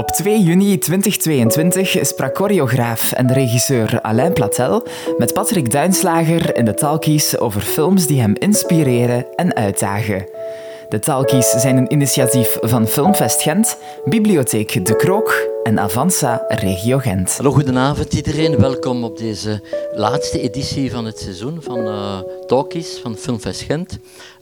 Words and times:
Op 0.00 0.10
2 0.10 0.42
juni 0.42 0.78
2022 0.78 1.98
sprak 2.00 2.36
choreograaf 2.36 3.12
en 3.12 3.32
regisseur 3.32 4.00
Alain 4.00 4.32
Platel 4.32 4.86
met 5.18 5.34
Patrick 5.34 5.70
Duinslager 5.70 6.56
in 6.56 6.64
de 6.64 6.74
Talkies 6.74 7.38
over 7.38 7.60
films 7.60 8.06
die 8.06 8.20
hem 8.20 8.34
inspireren 8.38 9.26
en 9.36 9.54
uitdagen. 9.54 10.26
De 10.88 10.98
Talkies 10.98 11.50
zijn 11.50 11.76
een 11.76 11.92
initiatief 11.92 12.58
van 12.60 12.86
Filmfest 12.86 13.42
Gent, 13.42 13.76
Bibliotheek 14.04 14.86
De 14.86 14.96
Krook 14.96 15.48
en 15.62 15.78
Avanza 15.78 16.44
Regio 16.48 16.98
Gent. 16.98 17.36
Hallo, 17.36 17.52
goedenavond 17.52 18.12
iedereen. 18.12 18.58
Welkom 18.58 19.04
op 19.04 19.18
deze 19.18 19.62
laatste 19.94 20.40
editie 20.40 20.90
van 20.90 21.04
het 21.04 21.18
seizoen 21.18 21.62
van 21.62 21.86
uh, 21.86 22.18
Talkies 22.46 22.98
van 23.02 23.16
Filmfest 23.16 23.60
Gent. 23.60 23.98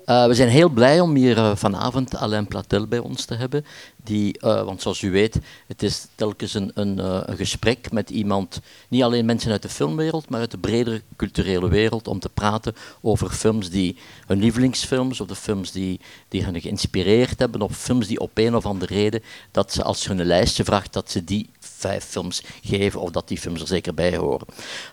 Uh, 0.06 0.26
we 0.26 0.34
zijn 0.34 0.48
heel 0.48 0.68
blij 0.68 1.00
om 1.00 1.14
hier 1.14 1.36
uh, 1.36 1.50
vanavond 1.54 2.16
Alain 2.16 2.46
Platel 2.46 2.86
bij 2.86 2.98
ons 2.98 3.24
te 3.24 3.34
hebben. 3.34 3.64
Die, 4.04 4.38
uh, 4.40 4.62
want 4.62 4.82
zoals 4.82 5.02
u 5.02 5.10
weet, 5.10 5.38
het 5.66 5.82
is 5.82 6.06
telkens 6.14 6.54
een, 6.54 6.70
een, 6.74 6.98
een, 7.30 7.36
gesprek 7.36 7.92
met 7.92 8.10
iemand, 8.10 8.60
niet 8.88 9.02
alleen 9.02 9.24
mensen 9.24 9.50
uit 9.50 9.62
de 9.62 9.68
filmwereld, 9.68 10.28
maar 10.28 10.40
uit 10.40 10.50
de 10.50 10.58
bredere 10.58 11.02
culturele 11.16 11.68
wereld, 11.68 12.08
om 12.08 12.18
te 12.18 12.28
praten 12.28 12.74
over 13.00 13.30
films 13.30 13.70
die 13.70 13.96
hun 14.26 14.38
lievelingsfilms, 14.38 15.20
of 15.20 15.26
de 15.26 15.34
films 15.34 15.72
die, 15.72 16.00
die 16.28 16.44
hen 16.44 16.60
geïnspireerd 16.60 17.38
hebben, 17.38 17.62
of 17.62 17.76
films 17.76 18.06
die 18.06 18.20
op 18.20 18.30
een 18.34 18.56
of 18.56 18.66
andere 18.66 18.94
reden, 18.94 19.22
dat 19.50 19.72
ze 19.72 19.82
als 19.82 20.02
je 20.02 20.08
hun 20.08 20.26
lijstje 20.26 20.64
vraagt, 20.64 20.92
dat 20.92 21.10
ze 21.10 21.24
die 21.24 21.48
vijf 21.60 22.04
films 22.04 22.42
geven 22.62 23.00
of 23.00 23.10
dat 23.10 23.28
die 23.28 23.38
films 23.38 23.60
er 23.60 23.66
zeker 23.66 23.94
bij 23.94 24.16
horen. 24.16 24.46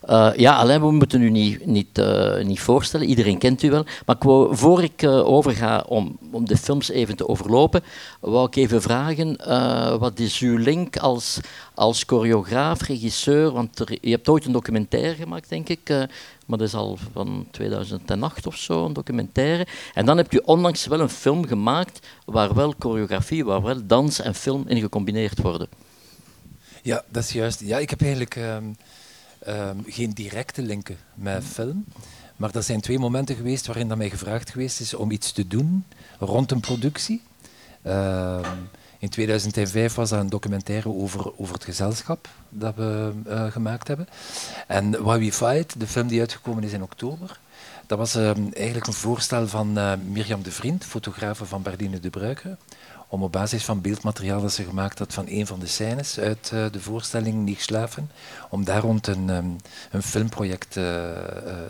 Uh, 0.09 0.31
ja, 0.35 0.55
alleen 0.55 0.81
we 0.81 0.91
moeten 0.91 1.21
u 1.21 1.29
niet, 1.29 1.65
niet, 1.65 2.01
niet 2.43 2.59
voorstellen, 2.59 3.07
iedereen 3.07 3.37
kent 3.37 3.63
u 3.63 3.69
wel. 3.69 3.85
Maar 4.05 4.15
voor 4.49 4.83
ik 4.83 5.03
overga 5.07 5.83
om, 5.87 6.17
om 6.31 6.45
de 6.45 6.57
films 6.57 6.89
even 6.89 7.15
te 7.15 7.27
overlopen, 7.27 7.83
wou 8.19 8.47
ik 8.47 8.55
even 8.55 8.81
vragen, 8.81 8.94
wat 9.99 10.19
is 10.19 10.39
uw 10.39 10.57
link 10.57 10.97
als, 10.97 11.39
als 11.73 12.03
choreograaf, 12.07 12.81
regisseur? 12.81 13.51
Want 13.51 13.81
je 14.01 14.09
hebt 14.09 14.29
ooit 14.29 14.45
een 14.45 14.51
documentaire 14.51 15.15
gemaakt, 15.15 15.49
denk 15.49 15.69
ik, 15.69 15.89
maar 16.45 16.57
dat 16.57 16.67
is 16.67 16.73
al 16.73 16.97
van 17.13 17.47
2008 17.51 18.47
of 18.47 18.55
zo, 18.55 18.85
een 18.85 18.93
documentaire. 18.93 19.67
En 19.93 20.05
dan 20.05 20.17
heb 20.17 20.31
je 20.31 20.45
onlangs 20.45 20.85
wel 20.85 20.99
een 20.99 21.09
film 21.09 21.47
gemaakt 21.47 22.07
waar 22.25 22.53
wel 22.53 22.73
choreografie, 22.79 23.45
waar 23.45 23.61
wel 23.61 23.85
dans 23.85 24.21
en 24.21 24.35
film 24.35 24.63
in 24.67 24.79
gecombineerd 24.79 25.41
worden. 25.41 25.67
Ja, 26.81 27.03
dat 27.09 27.23
is 27.23 27.31
juist. 27.31 27.59
Ja, 27.59 27.77
ik 27.77 27.89
heb 27.89 28.01
eigenlijk 28.01 28.35
um, 28.35 28.75
um, 29.47 29.83
geen 29.87 30.11
directe 30.11 30.61
linken 30.61 30.97
met 31.13 31.43
film. 31.43 31.85
Maar 32.35 32.55
er 32.55 32.63
zijn 32.63 32.81
twee 32.81 32.99
momenten 32.99 33.35
geweest 33.35 33.67
waarin 33.67 33.87
dat 33.87 33.97
mij 33.97 34.09
gevraagd 34.09 34.49
geweest 34.49 34.79
is 34.79 34.93
om 34.93 35.11
iets 35.11 35.31
te 35.31 35.47
doen 35.47 35.85
rond 36.19 36.51
een 36.51 36.59
productie. 36.59 37.21
Uh, 37.83 38.51
in 39.05 39.11
2005 39.11 39.95
was 39.95 40.09
dat 40.09 40.19
een 40.19 40.29
documentaire 40.29 40.89
over, 40.89 41.31
over 41.37 41.53
het 41.53 41.63
gezelschap 41.63 42.27
dat 42.49 42.75
we 42.75 43.11
uh, 43.27 43.51
gemaakt 43.51 43.87
hebben. 43.87 44.07
En 44.67 45.03
Why 45.03 45.19
We 45.19 45.31
Fight, 45.31 45.79
de 45.79 45.87
film 45.87 46.07
die 46.07 46.19
uitgekomen 46.19 46.63
is 46.63 46.71
in 46.73 46.83
oktober, 46.83 47.39
dat 47.87 47.97
was 47.97 48.15
uh, 48.15 48.31
eigenlijk 48.53 48.87
een 48.87 48.93
voorstel 48.93 49.47
van 49.47 49.77
uh, 49.77 49.93
Mirjam 50.07 50.43
de 50.43 50.51
Vriend, 50.51 50.85
fotografe 50.85 51.45
van 51.45 51.61
Berdine 51.61 51.99
de 51.99 52.09
Bruiker, 52.09 52.57
om 53.07 53.23
op 53.23 53.31
basis 53.31 53.63
van 53.63 53.81
beeldmateriaal 53.81 54.41
dat 54.41 54.53
ze 54.53 54.63
gemaakt 54.63 54.99
had 54.99 55.13
van 55.13 55.25
een 55.27 55.47
van 55.47 55.59
de 55.59 55.67
scènes 55.67 56.19
uit 56.19 56.51
uh, 56.53 56.65
de 56.71 56.79
voorstelling 56.79 57.45
Niet 57.45 57.61
slaven, 57.61 58.11
om 58.49 58.63
daar 58.63 58.81
rond 58.81 59.07
een, 59.07 59.29
um, 59.29 59.55
een 59.91 60.03
filmproject 60.03 60.75
uh, 60.75 60.83
uh, 60.83 61.09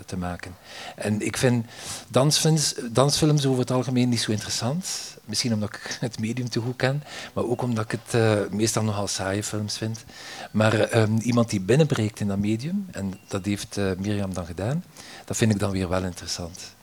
te 0.06 0.16
maken. 0.16 0.56
En 0.96 1.26
ik 1.26 1.36
vind 1.36 1.66
dansfilms, 2.08 2.74
dansfilms 2.90 3.46
over 3.46 3.60
het 3.60 3.70
algemeen 3.70 4.08
niet 4.08 4.20
zo 4.20 4.30
interessant. 4.30 5.16
Misschien 5.24 5.52
omdat 5.52 5.68
ik 5.68 5.96
het 6.00 6.18
medium 6.18 6.48
te 6.48 6.60
goed 6.60 6.76
ken, 6.76 7.02
maar 7.32 7.44
ook 7.44 7.62
omdat 7.62 7.92
ik 7.92 7.98
het 8.00 8.50
meestal 8.52 8.82
nogal 8.82 9.08
saaie 9.08 9.42
films 9.42 9.78
vind. 9.78 10.04
Maar 10.50 10.96
um, 10.96 11.18
iemand 11.18 11.50
die 11.50 11.60
binnenbreekt 11.60 12.20
in 12.20 12.26
dat 12.26 12.38
medium, 12.38 12.86
en 12.90 13.14
dat 13.28 13.44
heeft 13.44 13.76
Mirjam 13.98 14.34
dan 14.34 14.46
gedaan, 14.46 14.84
dat 15.24 15.36
vind 15.36 15.52
ik 15.52 15.58
dan 15.58 15.70
weer 15.70 15.88
wel 15.88 16.02
interessant. 16.04 16.74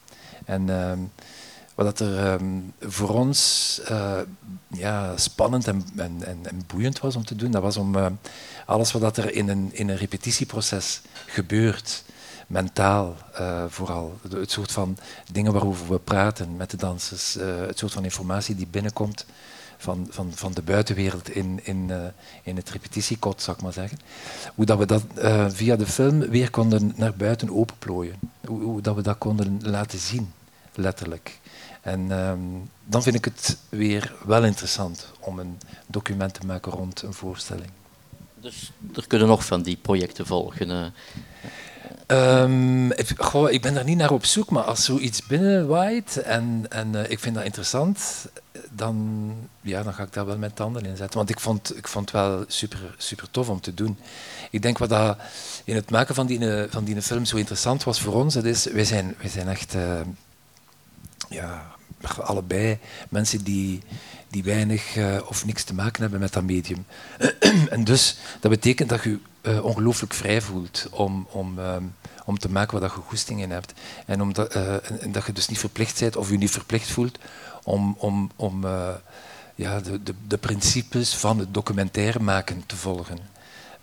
En 0.44 0.68
um, 0.68 1.10
wat 1.74 2.00
er 2.00 2.32
um, 2.32 2.72
voor 2.80 3.08
ons 3.08 3.80
uh, 3.90 4.18
ja, 4.68 5.16
spannend 5.16 5.66
en, 5.66 5.84
en, 5.96 6.22
en, 6.24 6.62
boeiend 6.66 7.00
was 7.00 7.16
om 7.16 7.24
te 7.24 7.36
doen, 7.36 7.50
dat 7.50 7.62
was 7.62 7.76
om 7.76 7.96
uh, 7.96 8.06
alles 8.66 8.92
wat 8.92 9.16
er 9.16 9.34
in 9.34 9.48
een, 9.48 9.68
in 9.72 9.88
een 9.88 9.96
repetitieproces 9.96 11.00
gebeurt, 11.26 12.04
mentaal 12.46 13.16
uh, 13.40 13.64
vooral, 13.68 14.18
het 14.30 14.50
soort 14.50 14.72
van 14.72 14.96
dingen 15.32 15.52
waarover 15.52 15.88
we 15.88 15.98
praten 15.98 16.56
met 16.56 16.70
de 16.70 16.76
dansers, 16.76 17.34
het 17.66 17.78
soort 17.78 17.92
van 17.92 18.04
informatie 18.04 18.54
die 18.54 18.66
binnenkomt 18.66 19.26
van, 19.76 20.06
van, 20.10 20.32
van 20.34 20.52
de 20.52 20.62
buitenwereld 20.62 21.30
in, 21.30 21.60
in, 21.62 21.90
in 22.42 22.56
het 22.56 22.70
repetitiekot, 22.70 23.42
zou 23.42 23.56
ik 23.56 23.62
maar 23.62 23.72
zeggen. 23.72 23.98
Hoe 24.54 24.64
dat 24.64 24.78
we 24.78 24.86
dat 24.86 25.02
via 25.54 25.76
de 25.76 25.86
film 25.86 26.18
weer 26.18 26.50
konden 26.50 26.92
naar 26.96 27.14
buiten 27.14 27.50
openplooien. 27.50 28.18
Hoe, 28.46 28.62
hoe 28.62 28.80
dat 28.80 28.94
we 28.94 29.02
dat 29.02 29.18
konden 29.18 29.58
laten 29.62 29.98
zien, 29.98 30.32
letterlijk. 30.74 31.40
En 31.84 32.10
um, 32.10 32.70
dan 32.84 33.02
vind 33.02 33.14
ik 33.14 33.24
het 33.24 33.56
weer 33.68 34.12
wel 34.26 34.44
interessant 34.44 35.12
om 35.20 35.38
een 35.38 35.58
document 35.86 36.34
te 36.34 36.46
maken 36.46 36.72
rond 36.72 37.02
een 37.02 37.12
voorstelling. 37.12 37.70
Dus 38.40 38.72
er 38.94 39.06
kunnen 39.06 39.28
nog 39.28 39.44
van 39.44 39.62
die 39.62 39.76
projecten 39.76 40.26
volgen? 40.26 40.92
Um, 42.06 42.92
ik, 42.92 43.12
goh, 43.16 43.50
ik 43.50 43.62
ben 43.62 43.76
er 43.76 43.84
niet 43.84 43.96
naar 43.96 44.10
op 44.10 44.24
zoek, 44.24 44.50
maar 44.50 44.62
als 44.62 44.84
zoiets 44.84 45.26
binnenwaait 45.26 46.16
en, 46.16 46.66
en 46.68 46.94
uh, 46.94 47.10
ik 47.10 47.18
vind 47.18 47.34
dat 47.34 47.44
interessant, 47.44 48.26
dan, 48.70 49.30
ja, 49.60 49.82
dan 49.82 49.94
ga 49.94 50.02
ik 50.02 50.12
daar 50.12 50.26
wel 50.26 50.38
mijn 50.38 50.54
tanden 50.54 50.84
in 50.84 50.96
zetten. 50.96 51.18
Want 51.18 51.30
ik 51.30 51.40
vond, 51.40 51.76
ik 51.76 51.88
vond 51.88 52.10
het 52.10 52.20
wel 52.20 52.44
super, 52.46 52.94
super 52.96 53.30
tof 53.30 53.48
om 53.48 53.60
te 53.60 53.74
doen. 53.74 53.98
Ik 54.50 54.62
denk 54.62 54.78
wat 54.78 54.88
dat 54.88 55.18
in 55.64 55.74
het 55.74 55.90
maken 55.90 56.14
van 56.14 56.26
die, 56.26 56.66
van 56.68 56.84
die 56.84 57.02
film 57.02 57.24
zo 57.24 57.36
interessant 57.36 57.84
was 57.84 58.00
voor 58.00 58.14
ons, 58.14 58.34
dat 58.34 58.44
is, 58.44 58.64
wij 58.64 58.84
zijn, 58.84 59.14
wij 59.18 59.30
zijn 59.30 59.48
echt... 59.48 59.74
Uh, 59.74 60.00
ja, 61.28 61.73
allebei 62.20 62.78
mensen 63.08 63.44
die, 63.44 63.80
die 64.28 64.42
weinig 64.42 64.96
uh, 64.96 65.16
of 65.26 65.44
niks 65.44 65.64
te 65.64 65.74
maken 65.74 66.02
hebben 66.02 66.20
met 66.20 66.32
dat 66.32 66.42
medium. 66.42 66.86
en 67.70 67.84
dus, 67.84 68.16
dat 68.40 68.50
betekent 68.50 68.88
dat 68.88 69.02
je 69.02 69.18
uh, 69.42 69.64
ongelooflijk 69.64 70.14
vrij 70.14 70.40
voelt 70.40 70.86
om, 70.90 71.26
om, 71.30 71.58
um, 71.58 71.94
om 72.24 72.38
te 72.38 72.50
maken 72.50 72.80
wat 72.80 72.90
je 72.90 73.00
goesting 73.00 73.40
in 73.40 73.50
hebt. 73.50 73.72
En, 74.06 74.22
omdat, 74.22 74.56
uh, 74.56 75.02
en, 75.02 75.12
dat 75.12 75.26
je 75.26 75.32
dus 75.32 75.48
niet 75.48 75.58
verplicht 75.58 76.00
bent 76.00 76.16
of 76.16 76.30
je 76.30 76.36
niet 76.36 76.50
verplicht 76.50 76.90
voelt 76.90 77.18
om, 77.62 77.96
om, 77.98 78.30
om 78.36 78.66
ja, 79.54 79.80
de, 79.80 80.02
de, 80.02 80.14
de 80.26 80.38
principes 80.38 81.14
van 81.14 81.38
het 81.38 81.54
documentaire 81.54 82.20
maken 82.20 82.62
te 82.66 82.76
volgen. 82.76 83.33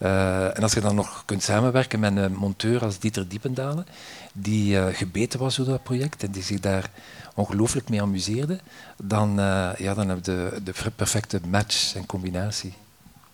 Uh, 0.02 0.58
en 0.58 0.64
als 0.64 0.74
je 0.74 0.82
dan 0.82 0.96
nog 0.96 1.24
kunt 1.26 1.44
samenwerken 1.44 2.00
met 2.00 2.16
een 2.16 2.34
monteur 2.34 2.84
als 2.84 3.00
Dieter 3.00 3.28
Diependalen, 3.28 3.86
die 4.34 4.74
uh, 4.74 4.86
gebeten 4.92 5.40
was 5.40 5.56
door 5.56 5.66
dat 5.66 5.84
project 5.84 6.24
en 6.24 6.32
die 6.32 6.44
zich 6.44 6.60
daar 6.60 6.90
ongelooflijk 7.36 7.90
mee 7.90 8.02
amuseerde, 8.02 8.60
dan, 9.04 9.40
uh, 9.40 9.70
ja, 9.78 9.94
dan 9.94 10.10
heb 10.10 10.18
je 10.18 10.24
de, 10.24 10.62
de 10.64 10.92
perfecte 10.96 11.40
match 11.48 11.96
en 11.96 12.06
combinatie. 12.06 12.74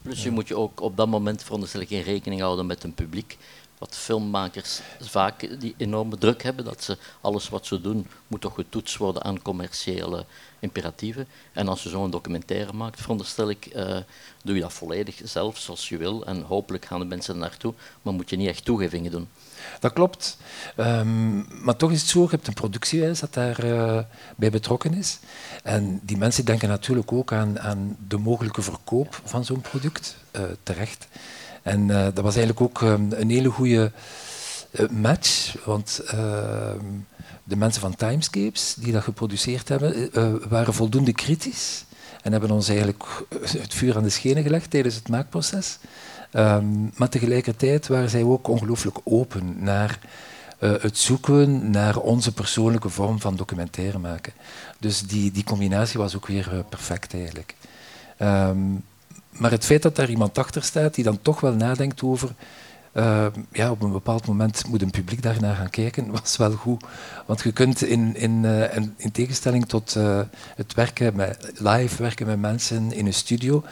Plus 0.02 0.24
je 0.24 0.32
moet 0.32 0.48
je 0.48 0.58
ook 0.58 0.82
op 0.82 0.98
dat 0.98 1.08
moment 1.08 1.44
veronderstel 1.44 1.82
ik 1.82 1.90
in 1.90 2.02
rekening 2.02 2.42
houden 2.42 2.66
met 2.66 2.84
een 2.84 2.94
publiek. 2.94 3.38
Wat 3.78 3.96
filmmakers 3.96 4.80
vaak 5.00 5.60
die 5.60 5.74
enorme 5.78 6.18
druk 6.18 6.44
hebben, 6.44 6.66
dat 6.66 6.84
ze 6.84 6.98
alles 7.22 7.50
wat 7.50 7.66
ze 7.66 7.82
doen 7.82 8.08
moet 8.28 8.42
toch 8.42 8.54
getoetst 8.54 8.98
worden 8.98 9.24
aan 9.24 9.42
commerciële 9.42 10.26
imperatieven. 10.60 11.28
En 11.54 11.68
als 11.68 11.84
je 11.84 11.90
zo'n 11.90 12.12
documentaire 12.12 12.74
maakt, 12.74 13.02
veronderstel 13.02 13.50
ik, 13.50 13.70
uh, 13.76 13.98
doe 14.44 14.56
je 14.56 14.62
dat 14.62 14.74
volledig 14.74 15.22
zelf 15.24 15.58
zoals 15.58 15.90
je 15.90 15.98
wil. 15.98 16.26
En 16.26 16.42
hopelijk 16.42 16.86
gaan 16.86 17.00
de 17.00 17.06
mensen 17.06 17.34
er 17.34 17.40
naartoe, 17.40 17.74
maar 18.02 18.14
moet 18.14 18.30
je 18.30 18.36
niet 18.36 18.48
echt 18.48 18.66
toegevingen 18.66 19.12
doen. 19.12 19.28
Dat 19.80 19.94
klopt. 19.94 20.38
Um, 20.78 21.48
maar 21.64 21.76
toch 21.76 21.92
is 21.92 22.02
het 22.02 22.10
zo, 22.10 22.22
je 22.22 22.28
hebt 22.30 22.48
een 22.48 22.54
productiehuis 22.54 23.20
dat 23.20 23.34
daarbij 23.34 23.72
uh, 23.72 24.00
bij 24.36 24.50
betrokken 24.50 24.94
is. 24.94 25.20
En 25.64 26.00
die 26.04 26.18
mensen 26.18 26.46
denken 26.46 26.70
natuurlijk 26.70 27.12
ook 27.12 27.34
aan, 27.34 27.60
aan 27.60 27.98
de 28.08 28.18
mogelijke 28.18 28.62
verkoop 28.62 29.22
van 29.24 29.46
zo'n 29.46 29.62
product, 29.62 30.18
uh, 30.32 30.42
terecht. 30.64 31.08
En 31.68 31.90
uh, 31.90 32.04
dat 32.04 32.20
was 32.20 32.36
eigenlijk 32.36 32.62
ook 32.62 32.82
um, 32.82 33.08
een 33.12 33.30
hele 33.30 33.50
goede 33.50 33.92
match, 34.92 35.56
want 35.66 36.02
ehm, 36.08 36.86
de 37.44 37.56
mensen 37.56 37.82
van 37.82 37.96
Timescapes 37.96 38.76
die 38.80 38.94
dat 38.94 39.04
geproduceerd 39.04 39.70
hebben, 39.70 40.10
waren 40.50 40.74
voldoende 40.74 41.14
kritisch 41.14 41.86
en 42.22 42.32
hebben 42.32 42.52
ons 42.52 42.70
eigenlijk 42.70 43.04
het 43.64 43.74
vuur 43.74 43.96
aan 43.96 44.04
de 44.04 44.10
schenen 44.10 44.44
gelegd 44.44 44.70
tijdens 44.70 44.96
het 44.96 45.10
maakproces. 45.10 45.78
Um, 46.34 46.92
maar 46.96 47.10
tegelijkertijd 47.10 47.88
waren 47.88 48.10
zij 48.10 48.24
ook 48.24 48.48
ongelooflijk 48.48 48.98
open 49.04 49.56
naar 49.60 50.00
het 50.60 50.98
zoeken 50.98 51.72
naar 51.72 51.98
onze 51.98 52.34
persoonlijke 52.34 52.90
vorm 52.90 53.20
van 53.20 53.36
documentaire 53.36 53.98
maken. 54.00 54.34
Dus 54.80 55.02
die, 55.02 55.32
die 55.32 55.44
combinatie 55.44 56.00
was 56.00 56.16
ook 56.16 56.28
weer 56.28 56.66
perfect 56.70 57.14
eigenlijk. 57.14 57.56
Um, 58.20 58.84
maar 59.38 59.52
het 59.52 59.66
feit 59.66 59.82
dat 59.82 59.96
daar 59.96 60.10
iemand 60.10 60.38
achter 60.38 60.64
staat 60.64 60.96
die 60.96 61.04
dan 61.04 61.22
toch 61.22 61.40
wel 61.40 61.54
nadenkt 61.54 62.04
over 62.04 62.30
uh, 62.98 63.26
ja, 63.52 63.72
op 63.72 63.82
een 63.82 63.92
bepaald 63.92 64.28
moment 64.28 64.68
moet 64.68 64.82
een 64.82 64.92
publiek 64.92 65.22
daarnaar 65.22 65.56
gaan 65.56 65.70
kijken, 65.70 66.12
was 66.22 66.38
wel 66.38 66.52
goed. 66.52 66.84
Want 67.26 67.42
je 67.42 67.52
kunt 67.52 67.84
in, 67.84 68.16
in, 68.16 68.44
uh, 68.44 68.76
in, 68.76 68.94
in 68.98 69.12
tegenstelling 69.12 69.68
tot 69.68 69.96
uh, 69.96 70.20
het 70.56 70.74
werken 70.74 71.16
met 71.16 71.52
live 71.56 72.02
werken 72.02 72.26
met 72.26 72.40
mensen 72.40 72.92
in 72.92 73.06
een 73.06 73.14
studio, 73.14 73.64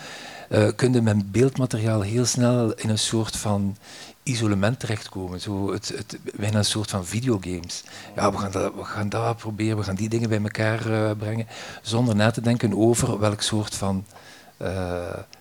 kun 0.75 0.93
je 0.93 1.01
met 1.01 1.31
beeldmateriaal 1.31 2.01
heel 2.01 2.25
snel 2.25 2.73
in 2.73 2.89
een 2.89 2.97
soort 2.99 3.37
van 3.37 3.77
isolement 4.23 4.79
terechtkomen. 4.79 5.41
Zo 5.41 5.71
het, 5.71 5.93
het, 5.95 6.19
bijna 6.37 6.57
een 6.57 6.65
soort 6.65 6.89
van 6.89 7.05
videogames. 7.05 7.83
Ja, 8.15 8.31
we 8.31 8.37
gaan, 8.37 8.51
dat, 8.51 8.73
we 8.75 8.83
gaan 8.83 9.09
dat 9.09 9.37
proberen, 9.37 9.77
we 9.77 9.83
gaan 9.83 9.95
die 9.95 10.09
dingen 10.09 10.29
bij 10.29 10.41
elkaar 10.41 11.15
brengen, 11.15 11.47
zonder 11.81 12.15
na 12.15 12.31
te 12.31 12.41
denken 12.41 12.77
over 12.77 13.19
welk 13.19 13.41
soort 13.41 13.75
van 13.75 14.05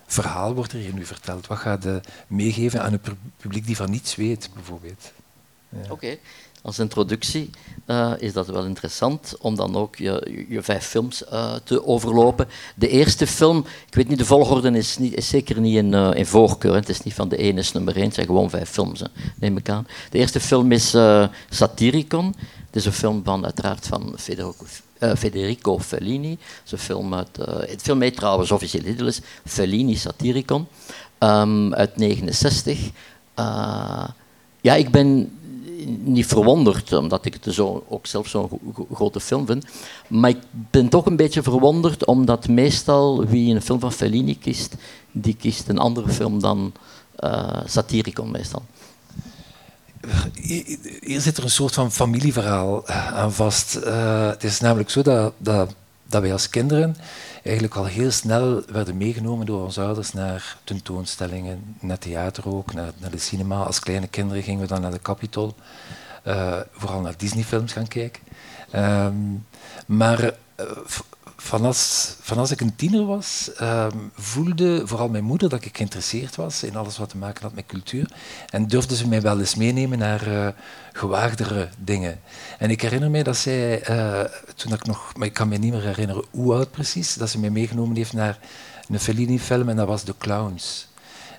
verhaal 0.05 0.53
wordt 0.53 0.71
er 0.71 0.79
hier 0.79 0.93
nu 0.93 1.05
verteld. 1.05 1.47
Wat 1.47 1.57
gaat 1.57 1.83
je 1.83 2.01
meegeven 2.27 2.81
aan 2.81 2.93
een 2.93 3.17
publiek 3.37 3.65
die 3.65 3.75
van 3.75 3.89
niets 3.89 4.15
weet, 4.15 4.49
bijvoorbeeld. 4.53 5.11
Ja. 5.69 5.91
Oké 5.91 6.17
als 6.65 6.79
introductie 6.79 7.49
uh, 7.87 8.11
is 8.17 8.33
dat 8.33 8.47
wel 8.47 8.65
interessant 8.65 9.35
om 9.39 9.55
dan 9.55 9.75
ook 9.75 9.95
je, 9.95 10.45
je 10.49 10.61
vijf 10.61 10.85
films 10.85 11.23
uh, 11.31 11.53
te 11.63 11.85
overlopen. 11.85 12.47
De 12.75 12.87
eerste 12.87 13.27
film, 13.27 13.65
ik 13.87 13.95
weet 13.95 14.07
niet, 14.07 14.17
de 14.17 14.25
volgorde 14.25 14.77
is, 14.77 14.97
niet, 14.97 15.13
is 15.13 15.27
zeker 15.27 15.59
niet 15.59 15.75
in, 16.15 16.25
voorkeur. 16.25 16.73
Het 16.73 16.89
is 16.89 17.01
niet 17.01 17.13
van 17.13 17.29
de 17.29 17.37
ene 17.37 17.59
is 17.59 17.71
nummer 17.71 17.95
één, 17.95 18.05
het 18.05 18.13
zijn 18.13 18.25
gewoon 18.25 18.49
vijf 18.49 18.69
films, 18.69 18.99
hè, 18.99 19.05
neem 19.39 19.57
ik 19.57 19.69
aan. 19.69 19.87
De 20.09 20.17
eerste 20.17 20.39
film 20.39 20.71
is 20.71 20.95
Satiricon. 21.49 22.35
Het 22.65 22.75
is 22.75 22.85
een 22.85 22.93
film 22.93 23.23
van, 23.23 23.43
uiteraard 23.43 23.87
van 23.87 24.13
Federico, 24.17 24.65
Federico 24.99 25.79
Fellini. 25.79 26.37
Een 26.69 26.77
film 26.77 27.13
uit, 27.13 27.37
het 27.69 27.81
film 27.81 28.01
heet 28.01 28.15
trouwens 28.15 28.51
officieel 28.51 28.83
titel 28.83 29.07
is 29.07 29.21
Fellini 29.45 29.95
Satiricon 29.95 30.67
um, 31.19 31.73
uit 31.73 31.97
69. 31.97 32.89
ja, 34.61 34.73
ik 34.75 34.91
ben 34.91 35.31
niet 36.03 36.25
verwonderd, 36.25 36.93
omdat 36.93 37.25
ik 37.25 37.37
het 37.43 37.53
zo, 37.53 37.83
ook 37.87 38.05
zelf 38.07 38.27
zo'n 38.27 38.49
grote 38.93 39.19
film 39.19 39.45
vind. 39.45 39.65
Maar 40.07 40.29
ik 40.29 40.41
ben 40.51 40.89
toch 40.89 41.05
een 41.05 41.15
beetje 41.15 41.43
verwonderd, 41.43 42.05
omdat 42.05 42.47
meestal 42.47 43.25
wie 43.25 43.55
een 43.55 43.61
film 43.61 43.79
van 43.79 43.91
Fellini 43.91 44.37
kiest, 44.37 44.75
die 45.11 45.35
kiest 45.35 45.67
een 45.67 45.77
andere 45.77 46.09
film 46.09 46.39
dan 46.39 46.73
uh, 47.19 47.59
Satiricon 47.65 48.31
meestal. 48.31 48.61
Hier 51.01 51.21
zit 51.21 51.37
er 51.37 51.43
een 51.43 51.49
soort 51.49 51.73
van 51.73 51.91
familieverhaal 51.91 52.87
aan 52.87 53.33
vast. 53.33 53.75
Uh, 53.75 54.27
het 54.27 54.43
is 54.43 54.59
namelijk 54.59 54.89
zo 54.89 55.01
dat, 55.01 55.33
dat, 55.37 55.73
dat 56.03 56.21
wij 56.21 56.31
als 56.31 56.49
kinderen 56.49 56.95
eigenlijk 57.43 57.75
al 57.75 57.85
heel 57.85 58.11
snel 58.11 58.63
werden 58.71 58.97
meegenomen 58.97 59.45
door 59.45 59.63
onze 59.63 59.81
ouders 59.81 60.13
naar 60.13 60.57
tentoonstellingen, 60.63 61.75
naar 61.79 61.97
theater 61.97 62.47
ook, 62.47 62.73
naar, 62.73 62.91
naar 62.97 63.11
de 63.11 63.17
cinema. 63.17 63.63
Als 63.63 63.79
kleine 63.79 64.07
kinderen 64.07 64.43
gingen 64.43 64.61
we 64.61 64.67
dan 64.67 64.81
naar 64.81 64.91
de 64.91 65.01
Capitol, 65.01 65.55
uh, 66.27 66.59
vooral 66.71 67.01
naar 67.01 67.17
Disney-films 67.17 67.73
gaan 67.73 67.87
kijken. 67.87 68.21
Um, 68.75 69.45
maar 69.85 70.33
uh, 71.45 71.51
van 71.51 71.65
als, 71.65 72.15
van 72.21 72.37
als 72.37 72.51
ik 72.51 72.61
een 72.61 72.75
tiener 72.75 73.05
was, 73.05 73.51
um, 73.61 74.11
voelde 74.15 74.87
vooral 74.87 75.09
mijn 75.09 75.23
moeder 75.23 75.49
dat 75.49 75.65
ik 75.65 75.77
geïnteresseerd 75.77 76.35
was 76.35 76.63
in 76.63 76.75
alles 76.75 76.97
wat 76.97 77.09
te 77.09 77.17
maken 77.17 77.43
had 77.43 77.53
met 77.53 77.65
cultuur. 77.65 78.11
En 78.49 78.67
durfde 78.67 78.95
ze 78.95 79.07
mij 79.07 79.21
wel 79.21 79.39
eens 79.39 79.55
meenemen 79.55 79.97
naar 79.97 80.27
uh, 80.27 80.47
gewaagdere 80.93 81.69
dingen. 81.77 82.19
En 82.57 82.69
ik 82.69 82.81
herinner 82.81 83.09
me 83.09 83.23
dat 83.23 83.37
zij, 83.37 83.89
uh, 83.89 84.19
toen 84.55 84.73
ik 84.73 84.85
nog, 84.85 85.13
maar 85.17 85.27
ik 85.27 85.33
kan 85.33 85.47
me 85.47 85.57
niet 85.57 85.71
meer 85.71 85.81
herinneren 85.81 86.25
hoe 86.31 86.53
oud 86.53 86.71
precies, 86.71 87.13
dat 87.13 87.29
ze 87.29 87.39
mij 87.39 87.49
meegenomen 87.49 87.95
heeft 87.95 88.13
naar 88.13 88.39
een 88.89 88.99
Fellini-film 88.99 89.69
en 89.69 89.75
dat 89.75 89.87
was 89.87 90.03
The 90.03 90.13
Clowns. 90.17 90.87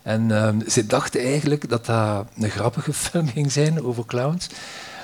En 0.03 0.31
um, 0.31 0.63
ze 0.69 0.87
dachten 0.87 1.21
eigenlijk 1.21 1.69
dat 1.69 1.87
dat 1.87 2.27
een 2.39 2.51
grappige 2.51 2.93
film 3.07 3.29
ging 3.29 3.53
zijn 3.53 3.83
over 3.83 4.07
clowns. 4.07 4.49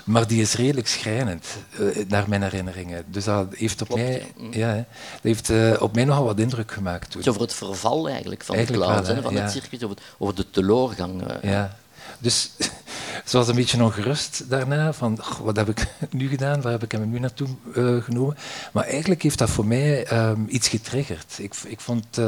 Maar 0.04 0.26
die 0.26 0.40
is 0.40 0.54
redelijk 0.54 0.88
schrijnend, 0.88 1.46
uh, 1.80 1.96
naar 2.08 2.28
mijn 2.28 2.42
herinneringen. 2.42 3.04
Dus 3.06 3.24
dat 3.24 3.46
heeft 3.54 3.82
op, 3.82 3.94
mij, 3.94 4.32
ja, 4.50 4.74
dat 4.74 4.84
heeft, 5.22 5.48
uh, 5.48 5.82
op 5.82 5.94
mij 5.94 6.04
nogal 6.04 6.24
wat 6.24 6.38
indruk 6.38 6.72
gemaakt. 6.72 7.10
Toen. 7.10 7.26
over 7.26 7.40
het 7.40 7.54
verval 7.54 8.08
eigenlijk 8.08 8.44
van 8.44 8.54
eigenlijk 8.54 8.86
de 8.86 8.92
clowns, 8.92 9.22
van 9.22 9.34
ja. 9.34 9.42
het 9.42 9.50
circuit, 9.50 9.84
over, 9.84 9.96
over 10.18 10.34
de 10.34 10.50
teleurgang. 10.50 11.22
Uh, 11.22 11.50
ja. 11.50 11.76
Dus 12.18 12.50
ze 13.28 13.36
was 13.36 13.48
een 13.48 13.54
beetje 13.54 13.82
ongerust 13.82 14.44
daarna, 14.48 14.92
van 14.92 15.18
wat 15.42 15.56
heb 15.56 15.68
ik 15.68 15.86
nu 16.10 16.28
gedaan, 16.28 16.60
waar 16.60 16.72
heb 16.72 16.82
ik 16.82 16.92
hem 16.92 17.10
nu 17.10 17.18
naartoe 17.18 17.48
genomen. 18.02 18.36
Maar 18.72 18.84
eigenlijk 18.84 19.22
heeft 19.22 19.38
dat 19.38 19.50
voor 19.50 19.66
mij 19.66 20.12
um, 20.12 20.46
iets 20.48 20.68
getriggerd. 20.68 21.34
Ik, 21.38 21.54
ik 21.66 21.80
vond 21.80 22.18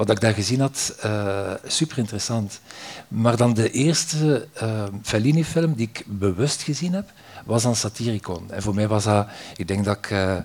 wat 0.00 0.10
ik 0.10 0.20
daar 0.20 0.34
gezien 0.34 0.60
had, 0.60 0.96
uh, 1.04 1.52
super 1.64 1.98
interessant. 1.98 2.60
Maar 3.08 3.36
dan 3.36 3.54
de 3.54 3.70
eerste 3.70 4.48
uh, 4.62 4.84
Fellini-film 5.02 5.74
die 5.74 5.88
ik 5.92 6.04
bewust 6.06 6.62
gezien 6.62 6.92
heb, 6.92 7.12
was 7.44 7.62
dan 7.62 7.76
Satiricon. 7.76 8.52
En 8.52 8.62
voor 8.62 8.74
mij 8.74 8.88
was 8.88 9.04
dat, 9.04 9.28
ik 9.56 9.68
denk 9.68 9.84
dat 9.84 9.96
ik 9.96 10.10
uh, 10.10 10.36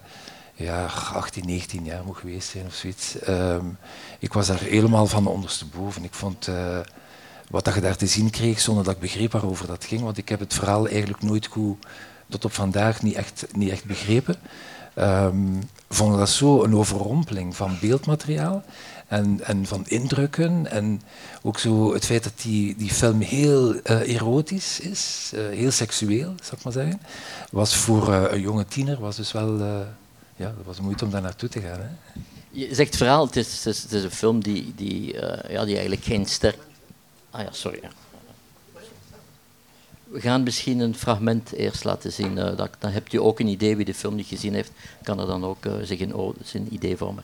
ja, 0.53 0.85
18, 1.13 1.45
19 1.45 1.85
jaar 1.85 2.03
moet 2.03 2.17
geweest 2.17 2.49
zijn 2.49 2.65
of 2.65 2.73
zoiets. 2.73 3.15
Um, 3.27 3.77
ik 4.19 4.33
was 4.33 4.47
daar 4.47 4.59
helemaal 4.59 5.07
van 5.07 5.27
ondersteboven. 5.27 6.03
Ik 6.03 6.13
vond 6.13 6.49
wat 7.49 7.73
je 7.73 7.81
daar 7.81 7.97
te 7.97 8.07
zien 8.07 8.29
kreeg, 8.29 8.59
zonder 8.59 8.83
dat 8.83 8.93
ik 8.93 8.99
begreep 8.99 9.31
waarover 9.31 9.67
dat 9.67 9.85
ging, 9.85 10.01
want 10.01 10.17
ik 10.17 10.29
heb 10.29 10.39
het 10.39 10.53
verhaal 10.53 10.87
eigenlijk 10.87 11.23
nooit 11.23 11.45
goed, 11.47 11.85
tot 12.29 12.45
op 12.45 12.53
vandaag, 12.53 13.01
niet 13.01 13.15
echt, 13.15 13.45
niet 13.51 13.69
echt 13.69 13.85
begrepen. 13.85 14.35
Um, 14.99 15.59
vond 15.89 16.17
dat 16.17 16.29
zo 16.29 16.63
een 16.63 16.75
overrompeling 16.75 17.55
van 17.55 17.77
beeldmateriaal 17.81 18.63
en, 19.07 19.39
en 19.43 19.65
van 19.65 19.87
indrukken. 19.87 20.71
En 20.71 21.01
ook 21.41 21.59
zo 21.59 21.93
het 21.93 22.05
feit 22.05 22.23
dat 22.23 22.41
die, 22.41 22.75
die 22.75 22.89
film 22.89 23.21
heel 23.21 23.73
uh, 23.73 24.15
erotisch 24.15 24.79
is, 24.79 25.31
uh, 25.33 25.49
heel 25.49 25.71
seksueel, 25.71 26.33
zou 26.41 26.57
ik 26.57 26.63
maar 26.63 26.73
zeggen, 26.73 27.01
was 27.51 27.75
voor 27.75 28.09
uh, 28.09 28.23
een 28.29 28.41
jonge 28.41 28.65
tiener 28.65 28.99
was 28.99 29.15
dus 29.15 29.31
wel 29.31 29.57
ja, 30.35 30.53
was 30.63 30.79
moeite 30.79 31.05
om 31.05 31.11
daar 31.11 31.21
naartoe 31.21 31.49
te 31.49 31.61
gaan. 31.61 31.79
Hè. 31.79 32.19
Je 32.51 32.75
zegt 32.75 32.95
verhaal, 32.95 33.25
het 33.25 33.35
is, 33.35 33.65
het 33.65 33.91
is, 33.91 34.03
een 34.03 34.11
film 34.11 34.43
die, 34.43 34.73
die, 34.75 35.13
ja, 35.49 35.65
die 35.65 35.73
eigenlijk 35.73 36.03
geen 36.03 36.25
sterk. 36.25 36.57
Ah 37.29 37.41
ja, 37.41 37.51
sorry. 37.51 37.79
We 40.03 40.21
gaan 40.21 40.43
misschien 40.43 40.79
een 40.79 40.95
fragment 40.95 41.51
eerst 41.51 41.83
laten 41.83 42.11
zien. 42.11 42.35
dat, 42.35 42.69
dan 42.79 42.91
hebt 42.91 43.13
u 43.13 43.17
ook 43.17 43.39
een 43.39 43.47
idee 43.47 43.75
wie 43.75 43.85
de 43.85 43.93
film 43.93 44.15
niet 44.15 44.27
gezien 44.27 44.53
heeft. 44.53 44.71
Kan 45.03 45.19
er 45.19 45.27
dan 45.27 45.45
ook 45.45 45.63
zich 45.83 45.99
een, 45.99 46.33
zijn 46.43 46.73
idee 46.73 46.97
vormen. 46.97 47.23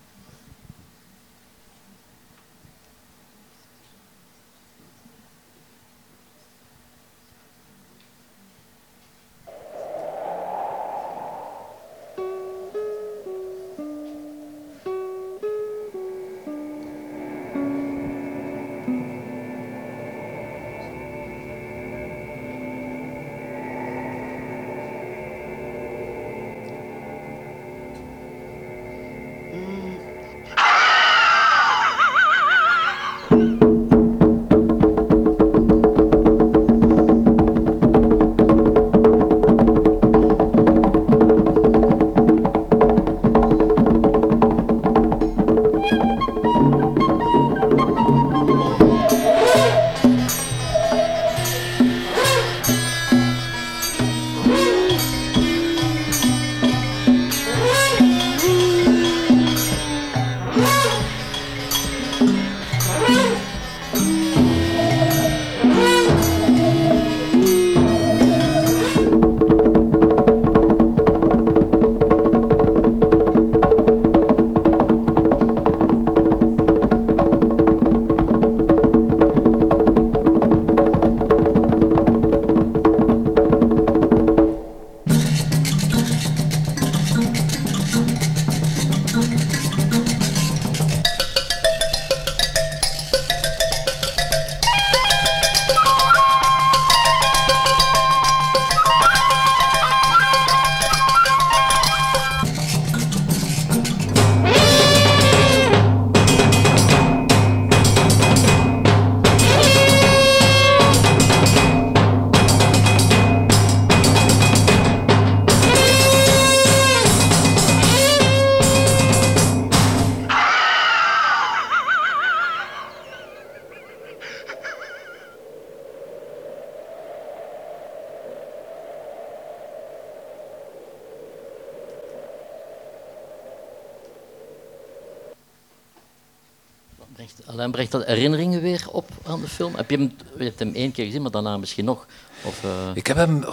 Brengt, 137.71 137.91
dat 137.91 138.05
herinneringen 138.05 138.61
weer 138.61 138.87
op 138.91 139.09
aan 139.23 139.41
de 139.41 139.47
film? 139.47 139.75
Heb 139.75 139.89
je 139.89 139.97
hem, 139.97 140.15
je 140.37 140.43
hebt 140.43 140.59
hem 140.59 140.73
één 140.73 140.91
keer 140.91 141.05
gezien, 141.05 141.21
maar 141.21 141.31
daarna 141.31 141.57
misschien 141.57 141.85
nog? 141.85 142.05
Of, 142.43 142.63
uh... 142.63 142.71
Ik 142.93 143.07
heb 143.07 143.17
hem 143.17 143.43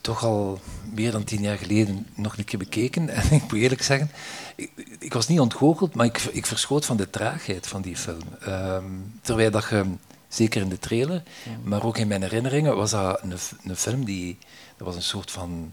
toch 0.00 0.24
al 0.24 0.60
meer 0.94 1.10
dan 1.10 1.24
tien 1.24 1.40
jaar 1.40 1.58
geleden 1.58 2.06
nog 2.14 2.38
een 2.38 2.44
keer 2.44 2.58
bekeken. 2.58 3.08
En 3.18 3.32
ik 3.32 3.42
moet 3.42 3.52
eerlijk 3.52 3.82
zeggen, 3.82 4.10
ik, 4.56 4.70
ik 4.98 5.12
was 5.12 5.28
niet 5.28 5.40
ontgoocheld, 5.40 5.94
maar 5.94 6.06
ik, 6.06 6.18
ik, 6.18 6.46
verschoot 6.46 6.84
van 6.84 6.96
de 6.96 7.10
traagheid 7.10 7.66
van 7.66 7.82
die 7.82 7.96
film. 7.96 8.22
Um, 8.48 9.18
terwijl 9.22 9.50
dat 9.50 9.68
je, 9.68 9.84
zeker 10.28 10.62
in 10.62 10.68
de 10.68 10.78
trailer, 10.78 11.22
maar 11.62 11.84
ook 11.84 11.98
in 11.98 12.08
mijn 12.08 12.22
herinneringen, 12.22 12.76
was 12.76 12.90
dat 12.90 13.22
een, 13.22 13.34
een 13.64 13.76
film 13.76 14.04
die... 14.04 14.38
Dat 14.76 14.86
was 14.86 14.96
een 14.96 15.02
soort 15.02 15.30
van 15.30 15.72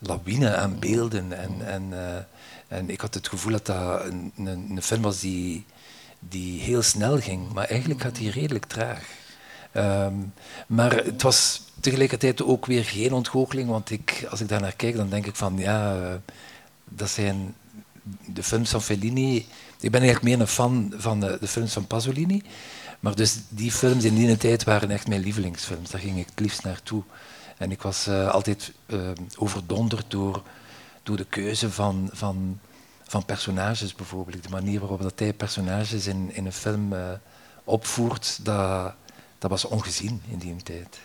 lawine 0.00 0.56
aan 0.56 0.78
beelden. 0.78 1.32
En, 1.32 1.66
en, 1.66 1.82
uh, 1.90 2.78
en 2.78 2.90
ik 2.90 3.00
had 3.00 3.14
het 3.14 3.28
gevoel 3.28 3.52
dat 3.52 3.66
dat 3.66 4.04
een, 4.04 4.32
een, 4.36 4.70
een 4.70 4.82
film 4.82 5.02
was 5.02 5.20
die, 5.20 5.64
die 6.20 6.60
heel 6.60 6.82
snel 6.82 7.20
ging. 7.20 7.52
Maar 7.52 7.64
eigenlijk 7.64 8.00
gaat 8.00 8.16
die 8.16 8.30
redelijk 8.30 8.64
traag. 8.64 9.04
Um, 9.74 10.32
maar 10.66 10.96
het 10.96 11.22
was 11.22 11.62
tegelijkertijd 11.80 12.42
ook 12.42 12.66
weer 12.66 12.84
geen 12.84 13.12
ontgoocheling, 13.12 13.68
want 13.68 13.90
ik, 13.90 14.26
als 14.30 14.40
ik 14.40 14.48
daar 14.48 14.60
naar 14.60 14.76
kijk, 14.76 14.96
dan 14.96 15.08
denk 15.08 15.26
ik 15.26 15.36
van 15.36 15.58
ja, 15.58 15.96
uh, 15.96 16.14
dat 16.84 17.10
zijn 17.10 17.54
de 18.24 18.42
films 18.42 18.70
van 18.70 18.82
Fellini. 18.82 19.46
Ik 19.80 19.90
ben 19.90 20.00
eigenlijk 20.00 20.22
meer 20.22 20.40
een 20.40 20.52
fan 20.52 20.94
van 20.96 21.20
de, 21.20 21.36
de, 21.40 21.48
films 21.48 21.72
van 21.72 21.86
Pasolini. 21.86 22.42
Maar 23.00 23.14
dus 23.14 23.38
die 23.48 23.72
films 23.72 24.04
in 24.04 24.14
die 24.14 24.36
tijd 24.36 24.64
waren 24.64 24.90
echt 24.90 25.08
mijn 25.08 25.20
lievelingsfilms. 25.20 25.90
Daar 25.90 26.00
ging 26.00 26.18
ik 26.18 26.26
het 26.26 26.40
liefst 26.40 26.64
naartoe. 26.64 27.02
En 27.56 27.70
ik 27.70 27.82
was 27.82 28.08
uh, 28.08 28.28
altijd 28.28 28.72
uh, 28.86 29.10
overdonderd 29.36 30.04
door, 30.08 30.42
door 31.02 31.16
de 31.16 31.24
keuze 31.24 31.70
van, 31.70 32.10
van, 32.12 32.60
van 33.10 33.24
personages 33.24 33.94
bijvoorbeeld. 33.94 34.42
De 34.42 34.48
manier 34.48 34.80
waarop 34.80 35.02
dat 35.02 35.18
hij 35.18 35.32
personages 35.32 36.06
in, 36.06 36.30
in 36.32 36.46
een 36.46 36.52
film 36.52 36.92
uh, 36.92 37.10
opvoert, 37.64 38.44
dat, 38.44 38.94
dat 39.38 39.50
was 39.50 39.64
ongezien 39.64 40.22
in 40.28 40.38
die 40.38 40.56
tijd. 40.56 40.98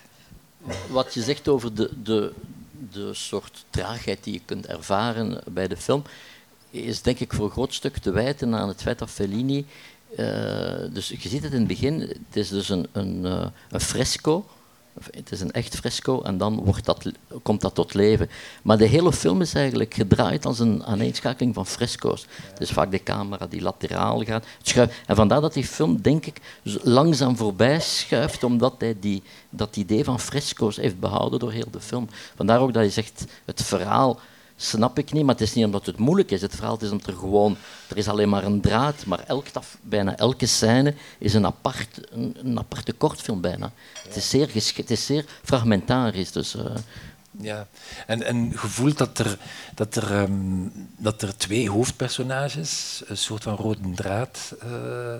Wat 0.88 1.14
je 1.14 1.22
zegt 1.22 1.48
over 1.48 1.74
de, 1.74 1.90
de, 2.02 2.32
de 2.92 3.14
soort 3.14 3.64
traagheid 3.70 4.24
die 4.24 4.32
je 4.32 4.40
kunt 4.44 4.66
ervaren 4.66 5.42
bij 5.48 5.68
de 5.68 5.76
film, 5.76 6.02
is 6.70 7.02
denk 7.02 7.18
ik 7.18 7.32
voor 7.32 7.44
een 7.44 7.50
groot 7.50 7.74
stuk 7.74 7.96
te 7.96 8.10
wijten 8.10 8.54
aan 8.54 8.68
het 8.68 8.82
feit 8.82 8.98
dat 8.98 9.10
Fellini. 9.10 9.66
dus 10.92 11.08
je 11.08 11.28
ziet 11.28 11.42
het 11.42 11.52
in 11.52 11.58
het 11.58 11.68
begin, 11.68 12.00
het 12.00 12.36
is 12.36 12.48
dus 12.48 12.68
een, 12.68 12.88
een, 12.92 13.24
een 13.70 13.80
fresco 13.80 14.46
het 15.10 15.32
is 15.32 15.40
een 15.40 15.52
echt 15.52 15.76
fresco 15.76 16.22
en 16.22 16.38
dan 16.38 16.64
wordt 16.64 16.84
dat, 16.84 17.10
komt 17.42 17.60
dat 17.60 17.74
tot 17.74 17.94
leven. 17.94 18.30
Maar 18.62 18.78
de 18.78 18.86
hele 18.86 19.12
film 19.12 19.40
is 19.40 19.54
eigenlijk 19.54 19.94
gedraaid 19.94 20.46
als 20.46 20.58
een 20.58 20.84
aaneenschakeling 20.84 21.54
van 21.54 21.66
fresco's. 21.66 22.26
Dus 22.58 22.70
vaak 22.70 22.90
de 22.90 23.02
camera 23.02 23.46
die 23.46 23.62
lateraal 23.62 24.24
gaat. 24.24 24.46
En 25.06 25.16
vandaar 25.16 25.40
dat 25.40 25.54
die 25.54 25.64
film, 25.64 26.02
denk 26.02 26.26
ik, 26.26 26.40
langzaam 26.82 27.36
voorbij 27.36 27.80
schuift, 27.80 28.44
omdat 28.44 28.74
hij 28.78 28.96
die, 29.00 29.22
dat 29.50 29.76
idee 29.76 30.04
van 30.04 30.20
fresco's 30.20 30.76
heeft 30.76 31.00
behouden 31.00 31.38
door 31.38 31.52
heel 31.52 31.70
de 31.70 31.80
film. 31.80 32.08
Vandaar 32.36 32.60
ook 32.60 32.72
dat 32.72 32.84
je 32.84 32.90
zegt, 32.90 33.24
het 33.44 33.62
verhaal 33.62 34.20
snap 34.56 34.98
ik 34.98 35.12
niet, 35.12 35.24
maar 35.24 35.34
het 35.34 35.44
is 35.44 35.54
niet 35.54 35.64
omdat 35.64 35.86
het 35.86 35.98
moeilijk 35.98 36.30
is. 36.30 36.42
Het 36.42 36.54
verhaal 36.54 36.78
is 36.80 36.90
omdat 36.90 37.06
er 37.06 37.16
gewoon, 37.16 37.56
er 37.88 37.96
is 37.96 38.08
alleen 38.08 38.28
maar 38.28 38.44
een 38.44 38.60
draad, 38.60 39.06
maar 39.06 39.24
elk, 39.26 39.46
bijna 39.80 40.16
elke 40.16 40.46
scène 40.46 40.94
is 41.18 41.34
een, 41.34 41.46
apart, 41.46 42.00
een, 42.10 42.58
aparte 42.58 42.92
kortfilm 42.92 43.40
bijna. 43.40 43.72
Het, 44.02 44.16
is 44.16 44.30
zeer 44.30 44.50
het 44.76 44.90
is 44.90 45.06
zeer 45.06 45.24
fragmentarisch. 45.42 46.32
Dus, 46.32 46.54
uh... 46.54 46.64
Ja, 47.40 47.66
en, 48.06 48.22
en 48.22 48.52
gevoeld 48.54 48.98
dat 48.98 49.18
er, 49.18 49.38
dat, 49.74 49.96
er, 49.96 50.20
um, 50.20 50.72
dat 50.96 51.22
er 51.22 51.36
twee 51.36 51.70
hoofdpersonages, 51.70 53.02
een 53.06 53.16
soort 53.16 53.42
van 53.42 53.54
rode 53.54 53.90
draad, 53.94 54.54
uh, 54.64 55.14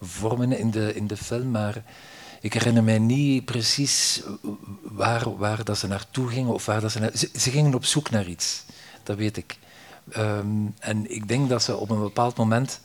vormen 0.00 0.58
in 0.58 0.70
de, 0.70 0.94
in 0.94 1.06
de 1.06 1.16
film, 1.16 1.50
maar 1.50 1.82
ik 2.40 2.52
herinner 2.52 2.84
mij 2.84 2.98
niet 2.98 3.44
precies 3.44 4.22
waar, 4.82 5.36
waar 5.36 5.64
dat 5.64 5.78
ze 5.78 5.86
naartoe 5.86 6.28
gingen 6.28 6.52
of 6.52 6.66
waar 6.66 6.80
dat 6.80 6.92
ze, 6.92 6.98
naar, 6.98 7.10
ze, 7.14 7.30
ze 7.36 7.50
gingen 7.50 7.74
op 7.74 7.84
zoek 7.84 8.10
naar 8.10 8.26
iets 8.26 8.64
dat 9.06 9.16
weet 9.16 9.36
ik. 9.36 9.58
Um, 10.16 10.74
en 10.78 11.14
ik 11.14 11.28
denk 11.28 11.48
dat 11.48 11.62
ze 11.62 11.76
op 11.76 11.90
een 11.90 12.00
bepaald 12.00 12.36
moment 12.36 12.80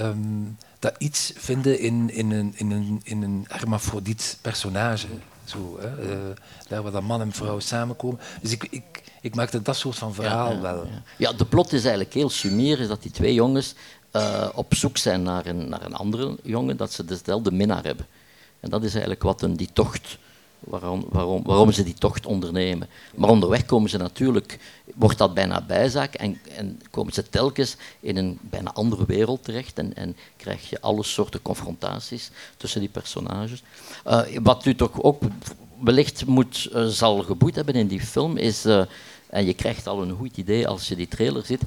um, 0.00 0.56
dat 0.78 0.94
iets 0.98 1.32
vinden 1.36 1.78
in, 1.78 2.10
in, 2.10 2.30
een, 2.30 2.52
in, 2.56 2.70
een, 2.70 3.00
in 3.04 3.22
een 3.22 3.44
hermafrodiet 3.48 4.38
personage. 4.40 5.06
Zo, 5.44 5.78
hè? 5.80 6.08
Uh, 6.08 6.18
daar 6.68 6.82
waar 6.82 6.92
dat 6.92 7.02
man 7.02 7.20
en 7.20 7.32
vrouw 7.32 7.58
samenkomen. 7.58 8.20
Dus 8.40 8.52
ik, 8.52 8.66
ik, 8.70 9.02
ik 9.20 9.34
maakte 9.34 9.62
dat 9.62 9.76
soort 9.76 9.96
van 9.96 10.14
verhaal 10.14 10.50
ja, 10.50 10.54
ja, 10.54 10.60
wel. 10.60 10.84
Ja. 10.86 11.02
ja. 11.16 11.32
de 11.32 11.44
plot 11.44 11.72
is 11.72 11.82
eigenlijk 11.82 12.14
heel 12.14 12.30
sumier, 12.30 12.80
is 12.80 12.88
dat 12.88 13.02
die 13.02 13.10
twee 13.10 13.34
jongens 13.34 13.74
uh, 14.12 14.48
op 14.54 14.74
zoek 14.74 14.96
zijn 14.96 15.22
naar 15.22 15.46
een, 15.46 15.68
naar 15.68 15.84
een 15.84 15.94
andere 15.94 16.38
jongen, 16.42 16.76
dat 16.76 16.92
ze 16.92 17.04
dezelfde 17.04 17.52
minnaar 17.52 17.84
hebben. 17.84 18.06
En 18.60 18.70
dat 18.70 18.82
is 18.82 18.90
eigenlijk 18.92 19.22
wat 19.22 19.42
een, 19.42 19.56
die 19.56 19.70
tocht 19.72 20.18
waarom, 20.60 21.04
waarom, 21.08 21.42
waarom 21.42 21.72
ze 21.72 21.82
die 21.82 21.94
tocht 21.94 22.26
ondernemen. 22.26 22.88
Maar 23.14 23.30
onderweg 23.30 23.64
komen 23.64 23.90
ze 23.90 23.96
natuurlijk, 23.96 24.58
wordt 24.94 25.18
dat 25.18 25.34
bijna 25.34 25.60
bijzaak 25.60 26.14
en, 26.14 26.40
en 26.56 26.80
komen 26.90 27.12
ze 27.12 27.28
telkens 27.28 27.76
in 28.00 28.16
een 28.16 28.38
bijna 28.40 28.72
andere 28.72 29.04
wereld 29.06 29.44
terecht 29.44 29.78
en, 29.78 29.96
en 29.96 30.16
krijg 30.36 30.70
je 30.70 30.80
alle 30.80 31.02
soorten 31.02 31.42
confrontaties 31.42 32.30
tussen 32.56 32.80
die 32.80 32.88
personages. 32.88 33.62
Uh, 34.06 34.20
wat 34.42 34.64
u 34.64 34.74
toch 34.74 35.02
ook 35.02 35.22
wellicht 35.78 36.26
moet, 36.26 36.68
uh, 36.72 36.86
zal 36.86 37.22
geboeid 37.22 37.54
hebben 37.54 37.74
in 37.74 37.86
die 37.86 38.00
film 38.00 38.36
is, 38.36 38.66
uh, 38.66 38.82
en 39.26 39.46
je 39.46 39.54
krijgt 39.54 39.86
al 39.86 40.02
een 40.02 40.16
goed 40.16 40.36
idee 40.36 40.68
als 40.68 40.88
je 40.88 40.96
die 40.96 41.08
trailer 41.08 41.44
ziet, 41.44 41.62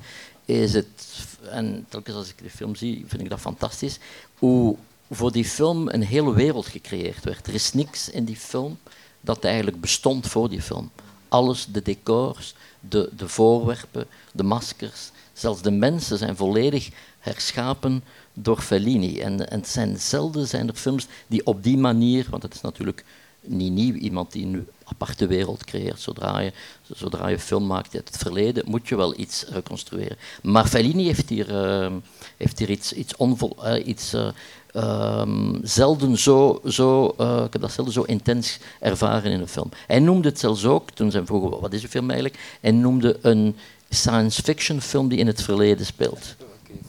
is 0.45 0.73
het, 0.73 1.25
en 1.50 1.85
telkens 1.89 2.15
als 2.15 2.29
ik 2.29 2.43
de 2.43 2.50
film 2.50 2.75
zie, 2.75 3.03
vind 3.07 3.21
ik 3.21 3.29
dat 3.29 3.39
fantastisch, 3.39 4.00
hoe 4.38 4.75
voor 5.15 5.32
die 5.32 5.46
film 5.46 5.89
een 5.89 6.03
hele 6.03 6.34
wereld 6.34 6.67
gecreëerd 6.67 7.24
werd. 7.24 7.48
Er 7.48 7.53
is 7.53 7.74
niks 7.74 8.10
in 8.10 8.25
die 8.25 8.36
film 8.36 8.77
dat 9.22 9.43
eigenlijk 9.43 9.82
bestond 9.82 10.27
voor 10.27 10.50
die 10.50 10.62
film. 10.62 10.91
Alles, 11.27 11.67
de 11.72 11.82
decors, 11.82 12.55
de, 12.79 13.10
de 13.17 13.27
voorwerpen, 13.27 14.05
de 14.32 14.43
maskers, 14.43 15.12
zelfs 15.34 15.62
de 15.62 15.72
mensen 15.72 16.17
zijn 16.17 16.36
volledig 16.36 16.89
herschapen 17.20 18.03
door 18.34 18.62
Fellini. 18.62 19.20
En, 19.20 19.50
en 19.50 19.65
zijn 19.65 20.00
zelden 20.00 20.48
zijn 20.48 20.67
er 20.67 20.75
films 20.75 21.08
die 21.27 21.46
op 21.46 21.63
die 21.63 21.77
manier, 21.77 22.27
want 22.29 22.43
het 22.43 22.53
is 22.53 22.62
natuurlijk 22.62 23.03
niet 23.46 23.72
nieuw, 23.72 23.93
iemand 23.93 24.32
die 24.32 24.46
een 24.46 24.67
aparte 24.84 25.27
wereld 25.27 25.63
creëert. 25.63 26.00
Zodra 26.00 26.39
je, 26.39 26.53
zodra 26.93 27.27
je 27.27 27.39
film 27.39 27.65
maakt 27.65 27.96
uit 27.96 28.08
het 28.08 28.17
verleden, 28.17 28.63
moet 28.67 28.88
je 28.88 28.96
wel 28.96 29.20
iets 29.20 29.46
reconstrueren. 29.50 30.17
Maar 30.41 30.67
Fellini 30.67 31.05
heeft 31.05 31.29
hier, 31.29 31.50
uh, 31.50 31.91
heeft 32.38 32.60
hier 32.60 32.70
iets, 32.70 32.93
iets, 32.93 33.15
onvol, 33.15 33.58
uh, 33.63 33.88
iets 33.88 34.13
uh, 34.13 34.27
um, 34.75 35.60
zelden 35.63 36.18
zo, 36.18 36.62
zo 36.65 37.15
uh, 37.20 37.44
ik 37.46 37.53
heb 37.53 37.62
dat 37.62 37.72
zelden 37.72 37.94
zo 37.94 38.01
intens 38.01 38.60
ervaren 38.80 39.32
in 39.32 39.39
een 39.39 39.48
film. 39.48 39.70
Hij 39.88 40.00
noemde 40.00 40.30
het 40.30 40.39
zelfs 40.39 40.65
ook, 40.65 40.92
toen 40.92 41.12
zijn 41.12 41.25
vroegen 41.25 41.60
wat 41.60 41.74
is 41.74 41.84
een 41.84 41.89
film 41.89 42.10
eigenlijk, 42.10 42.58
hij 42.62 42.72
noemde 42.72 43.18
een 43.22 43.56
science 43.89 44.44
fiction 44.44 44.82
film 44.82 45.08
die 45.08 45.18
in 45.18 45.27
het 45.27 45.42
verleden 45.42 45.86
speelt. 45.86 46.36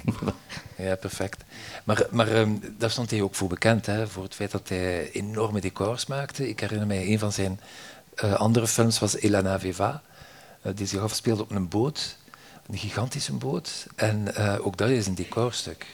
Ja, 0.76 0.94
perfect. 0.94 1.44
Maar, 1.84 2.06
maar 2.10 2.36
um, 2.36 2.60
daar 2.78 2.90
stond 2.90 3.10
hij 3.10 3.22
ook 3.22 3.34
voor 3.34 3.48
bekend, 3.48 3.86
hè, 3.86 4.08
voor 4.08 4.22
het 4.22 4.34
feit 4.34 4.50
dat 4.50 4.68
hij 4.68 5.10
enorme 5.10 5.60
decors 5.60 6.06
maakte. 6.06 6.48
Ik 6.48 6.60
herinner 6.60 6.86
mij, 6.86 7.06
een 7.06 7.18
van 7.18 7.32
zijn 7.32 7.60
uh, 8.24 8.32
andere 8.32 8.66
films 8.66 8.98
was 8.98 9.16
Elena 9.16 9.60
Viva, 9.60 10.02
uh, 10.62 10.72
die 10.74 10.86
zich 10.86 11.00
afspeelde 11.00 11.42
op 11.42 11.50
een 11.50 11.68
boot, 11.68 12.16
een 12.66 12.78
gigantische 12.78 13.32
boot. 13.32 13.86
En 13.94 14.36
ook 14.58 14.76
dat 14.76 14.88
is 14.88 15.06
een 15.06 15.14
decorstuk. 15.14 15.86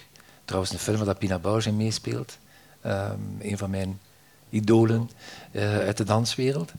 Trouwens, 0.50 0.74
een 0.74 0.80
film 0.80 1.04
waar 1.04 1.14
Pina 1.14 1.38
Bausch 1.38 1.66
meespeelt. 1.70 2.38
Um, 2.86 3.36
een 3.40 3.58
van 3.58 3.70
mijn 3.70 4.00
idolen 4.48 5.10
uh, 5.52 5.78
uit 5.78 5.96
de 5.96 6.04
danswereld. 6.04 6.72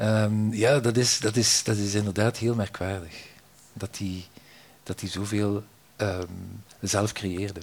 Um, 0.00 0.52
ja, 0.52 0.78
dat 0.78 0.96
is, 0.96 1.18
dat, 1.18 1.36
is, 1.36 1.62
dat 1.64 1.76
is 1.76 1.94
inderdaad 1.94 2.36
heel 2.36 2.54
merkwaardig. 2.54 3.26
Dat 3.72 3.98
hij 3.98 4.24
dat 4.82 5.02
zoveel 5.06 5.64
um, 5.96 6.62
zelf 6.80 7.12
creëerde. 7.12 7.60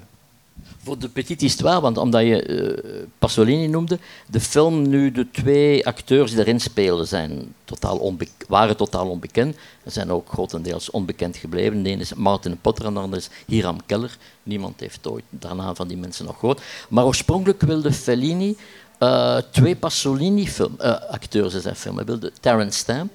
Voor 0.83 0.99
de 0.99 1.09
petite 1.09 1.45
histoire, 1.45 1.81
want 1.81 1.97
omdat 1.97 2.21
je 2.21 2.47
uh, 2.47 3.03
Pasolini 3.19 3.67
noemde, 3.67 3.99
de 4.27 4.39
film 4.39 4.89
nu 4.89 5.11
de 5.11 5.31
twee 5.31 5.85
acteurs 5.85 6.31
die 6.31 6.39
erin 6.39 6.59
spelen 6.59 7.07
zijn 7.07 7.53
totaal 7.63 8.15
waren 8.47 8.77
totaal 8.77 9.07
onbekend. 9.07 9.55
Ze 9.83 9.89
zijn 9.89 10.11
ook 10.11 10.29
grotendeels 10.29 10.91
onbekend 10.91 11.37
gebleven. 11.37 11.83
De 11.83 11.89
ene 11.89 12.01
is 12.01 12.13
Martin 12.13 12.57
Potter 12.61 12.85
en 12.85 12.93
de 12.93 12.99
andere 12.99 13.21
is 13.21 13.29
Hiram 13.45 13.77
Keller. 13.85 14.17
Niemand 14.43 14.79
heeft 14.79 15.07
ooit 15.07 15.23
daarna 15.29 15.75
van 15.75 15.87
die 15.87 15.97
mensen 15.97 16.25
nog 16.25 16.39
gehoord. 16.39 16.61
Maar 16.89 17.05
oorspronkelijk 17.05 17.61
wilde 17.61 17.91
Fellini 17.91 18.55
uh, 18.99 19.37
twee 19.51 19.75
Pasolini-acteurs 19.75 21.49
uh, 21.49 21.55
in 21.55 21.61
zijn 21.61 21.75
film. 21.75 21.95
Hij 21.95 22.05
wilde 22.05 22.31
Terence 22.39 22.77
Stamp 22.77 23.11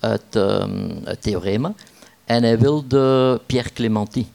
uit, 0.00 0.34
um, 0.34 1.00
uit 1.04 1.22
Theorema 1.22 1.74
en 2.24 2.42
hij 2.42 2.58
wilde 2.58 3.40
Pierre 3.46 3.72
Clementi 3.72 4.28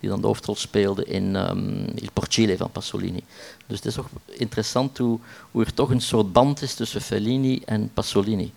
die 0.00 0.08
dan 0.08 0.20
de 0.20 0.26
hoofdrol 0.26 0.56
speelde 0.56 1.04
in 1.04 1.34
um, 1.34 1.86
Il 1.94 2.08
Porcile 2.12 2.56
van 2.56 2.70
Pasolini. 2.70 3.24
Dus 3.66 3.76
het 3.76 3.86
is 3.86 3.98
ook 3.98 4.08
interessant 4.26 4.98
hoe, 4.98 5.18
hoe 5.50 5.64
er 5.64 5.74
toch 5.74 5.90
een 5.90 6.00
soort 6.00 6.32
band 6.32 6.62
is 6.62 6.74
tussen 6.74 7.00
Fellini 7.00 7.62
en 7.64 7.90
Pasolini. 7.94 8.52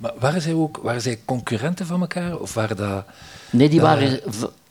Maar 0.00 0.12
waren 0.18 0.42
zij 0.42 0.54
ook 0.54 0.76
waren 0.76 1.00
zij 1.00 1.20
concurrenten 1.24 1.86
van 1.86 2.00
elkaar? 2.00 2.38
Of 2.38 2.54
waren 2.54 2.76
dat, 2.76 3.04
nee, 3.50 3.68
die 3.68 3.80
waren 3.80 4.20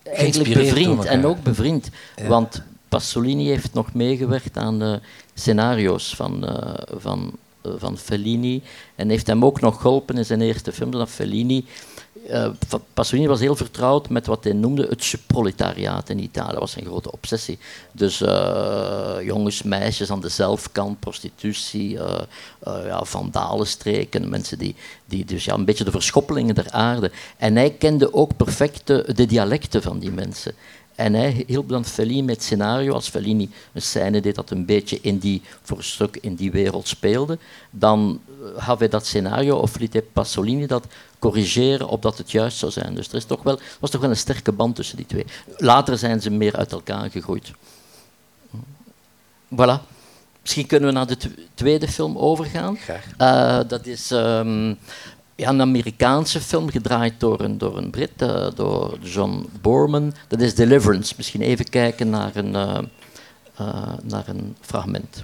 eigenlijk 0.04 0.54
bevriend. 0.54 1.06
En 1.06 1.26
ook 1.26 1.44
bevriend. 1.44 1.90
Ja. 2.16 2.28
Want 2.28 2.62
Pasolini 2.90 3.48
heeft 3.48 3.74
nog 3.74 3.94
meegewerkt 3.94 4.58
aan 4.58 4.80
de 4.80 5.00
scenario's 5.34 6.16
van, 6.16 6.60
van, 6.98 7.32
van 7.64 7.98
Fellini 7.98 8.64
en 8.96 9.10
heeft 9.10 9.28
hem 9.28 9.46
ook 9.46 9.62
nog 9.62 9.82
geholpen 9.82 10.18
in 10.18 10.26
zijn 10.26 10.42
eerste 10.42 10.72
film, 10.72 10.92
dat 10.92 11.10
Fellini 11.10 11.66
uh, 12.30 12.50
Pasolini 12.94 13.28
was 13.28 13.40
heel 13.40 13.56
vertrouwd 13.56 14.10
met 14.10 14.26
wat 14.26 14.44
hij 14.44 14.54
noemde 14.54 14.88
het 14.90 15.16
proletariaat 15.28 16.10
in 16.10 16.20
Italië. 16.20 16.52
Dat 16.52 16.60
was 16.60 16.72
zijn 16.72 16.86
grote 16.86 17.12
obsessie. 17.12 17.58
Dus 17.92 18.22
uh, 18.22 19.16
jongens, 19.22 19.64
meisjes 19.64 20.12
aan 20.12 20.22
de 20.22 20.30
zelfkant, 20.30 21.00
prostitutie, 21.00 21.94
uh, 21.94 22.20
ja, 22.64 23.04
vandalenstreken, 23.04 24.30
mensen 24.30 24.58
die, 24.58 24.76
die 25.06 25.26
dus 25.26 25.46
ja, 25.46 25.54
een 25.54 25.66
beetje 25.66 25.84
de 25.84 25.92
verschoppelingen 25.92 26.56
der 26.56 26.72
aarde. 26.72 27.12
En 27.38 27.56
hij 27.56 27.72
kende 27.72 28.14
ook 28.14 28.38
perfect 28.38 28.88
de 28.88 29.26
dialecten 29.26 29.82
van 29.82 30.00
die 30.00 30.12
mensen. 30.12 30.54
En 30.96 31.14
hij 31.14 31.44
hielp 31.48 31.70
dan 31.70 31.86
Fellini 31.86 32.22
met 32.22 32.44
scenario. 32.44 32.94
Als 32.94 33.10
Fellini 33.10 33.50
een 33.74 33.82
scène 33.82 34.22
deed 34.22 34.36
dat 34.36 34.50
een 34.50 34.66
beetje 34.66 35.00
in 35.02 35.18
die, 35.18 35.42
voor 35.62 35.84
stuk 35.84 36.18
in 36.22 36.36
die 36.36 36.52
wereld 36.52 36.88
speelde, 36.88 37.38
dan 37.70 38.22
had 38.56 38.80
hij 38.80 38.90
dat 38.90 39.06
scenario 39.06 39.58
of 39.58 39.80
liet 39.80 39.94
hij 39.94 40.02
Pasolini 40.02 40.66
dat 40.66 40.86
corrigeren 41.24 41.88
opdat 41.88 42.18
het 42.18 42.32
juist 42.32 42.58
zou 42.58 42.72
zijn. 42.72 42.96
Dus 42.96 43.08
er 43.08 43.16
is 43.16 43.26
toch 43.26 43.44
wel, 43.44 43.60
was 43.80 43.90
toch 43.90 44.02
wel 44.02 44.10
een 44.10 44.18
sterke 44.18 44.52
band 44.52 44.76
tussen 44.76 44.98
die 44.98 45.06
twee. 45.06 45.26
Later 45.58 45.98
zijn 45.98 46.22
ze 46.22 46.30
meer 46.30 46.56
uit 46.56 46.72
elkaar 46.72 47.10
gegroeid. 47.10 47.52
Voilà. 49.56 49.80
Misschien 50.42 50.66
kunnen 50.68 50.90
we 50.90 50.96
naar 50.96 51.08
de 51.08 51.18
tweede 51.54 51.88
film 51.88 52.18
overgaan. 52.18 52.78
Uh, 53.18 53.60
dat 53.68 53.86
is 53.86 54.12
um, 54.12 54.78
ja, 55.36 55.50
een 55.50 55.62
Amerikaanse 55.62 56.42
film 56.42 56.70
gedraaid 56.70 57.20
door 57.20 57.42
een, 57.42 57.58
door 57.58 57.78
een 57.78 57.90
Brit, 57.90 58.22
uh, 58.22 58.48
door 58.56 58.98
John 59.02 59.50
Borman. 59.62 60.14
Dat 60.28 60.42
is 60.42 60.56
Deliverance. 60.56 61.14
Misschien 61.18 61.42
even 61.42 61.70
kijken 61.70 62.10
naar 62.10 62.36
een, 62.36 62.54
uh, 62.54 63.94
naar 64.04 64.28
een 64.28 64.56
fragment. 64.62 65.24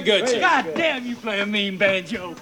Very 0.00 0.18
good, 0.18 0.28
sir. 0.28 0.40
God 0.40 0.74
damn, 0.74 1.06
you 1.06 1.16
play 1.16 1.40
a 1.40 1.46
mean 1.46 1.76
banjo. 1.76 2.34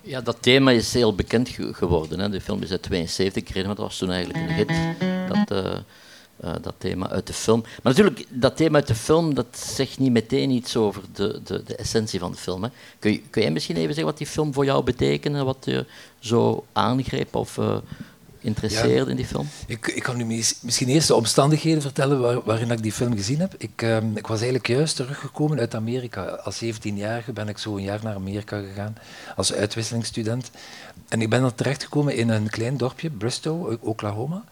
Ja, 0.00 0.20
dat 0.20 0.36
thema 0.40 0.70
is 0.70 0.92
heel 0.92 1.14
bekend 1.14 1.48
geworden. 1.72 2.18
Hè. 2.18 2.28
De 2.28 2.40
film 2.40 2.62
is 2.62 2.70
uit 2.70 2.82
72 2.82 3.46
gereden, 3.46 3.66
maar 3.66 3.76
dat 3.76 3.84
was 3.84 3.98
toen 3.98 4.10
eigenlijk 4.10 4.48
een 4.48 4.54
hit. 4.54 4.68
Dat, 5.28 5.64
uh, 5.64 5.72
uh, 6.44 6.52
dat 6.62 6.74
thema 6.78 7.10
uit 7.10 7.26
de 7.26 7.32
film. 7.32 7.60
Maar 7.60 7.94
natuurlijk, 7.94 8.26
dat 8.28 8.56
thema 8.56 8.78
uit 8.78 8.86
de 8.86 8.94
film, 8.94 9.34
dat 9.34 9.46
zegt 9.58 9.98
niet 9.98 10.12
meteen 10.12 10.50
iets 10.50 10.76
over 10.76 11.02
de, 11.12 11.40
de, 11.44 11.62
de 11.62 11.76
essentie 11.76 12.18
van 12.18 12.30
de 12.30 12.36
film. 12.36 12.62
Hè. 12.62 12.68
Kun, 12.98 13.12
je, 13.12 13.20
kun 13.30 13.42
jij 13.42 13.50
misschien 13.50 13.76
even 13.76 13.88
zeggen 13.88 14.04
wat 14.04 14.18
die 14.18 14.26
film 14.26 14.52
voor 14.52 14.64
jou 14.64 14.84
betekende, 14.84 15.44
wat 15.44 15.64
je 15.64 15.86
zo 16.18 16.64
aangreep 16.72 17.34
of 17.34 17.56
uh, 17.56 17.76
interesseerde 18.46 19.10
in 19.10 19.16
die 19.16 19.26
film? 19.26 19.48
Ik, 19.66 19.86
ik 19.86 20.02
kan 20.02 20.16
nu 20.16 20.24
misschien 20.60 20.88
eerst 20.88 21.08
de 21.08 21.14
omstandigheden 21.14 21.82
vertellen 21.82 22.20
waar, 22.20 22.42
waarin 22.42 22.70
ik 22.70 22.82
die 22.82 22.92
film 22.92 23.16
gezien 23.16 23.40
heb. 23.40 23.54
Ik, 23.58 23.82
ehm, 23.82 24.16
ik 24.16 24.26
was 24.26 24.36
eigenlijk 24.36 24.66
juist 24.66 24.96
teruggekomen 24.96 25.58
uit 25.58 25.74
Amerika. 25.74 26.22
Als 26.24 26.64
17-jarige 26.64 27.32
ben 27.32 27.48
ik 27.48 27.58
zo 27.58 27.76
een 27.76 27.82
jaar 27.82 28.00
naar 28.02 28.14
Amerika 28.14 28.60
gegaan 28.60 28.96
als 29.36 29.52
uitwisselingsstudent. 29.52 30.50
En 31.08 31.22
ik 31.22 31.30
ben 31.30 31.40
dan 31.40 31.54
terechtgekomen 31.54 32.16
in 32.16 32.28
een 32.28 32.50
klein 32.50 32.76
dorpje, 32.76 33.10
Bristow, 33.10 33.76
Oklahoma. 33.80 34.44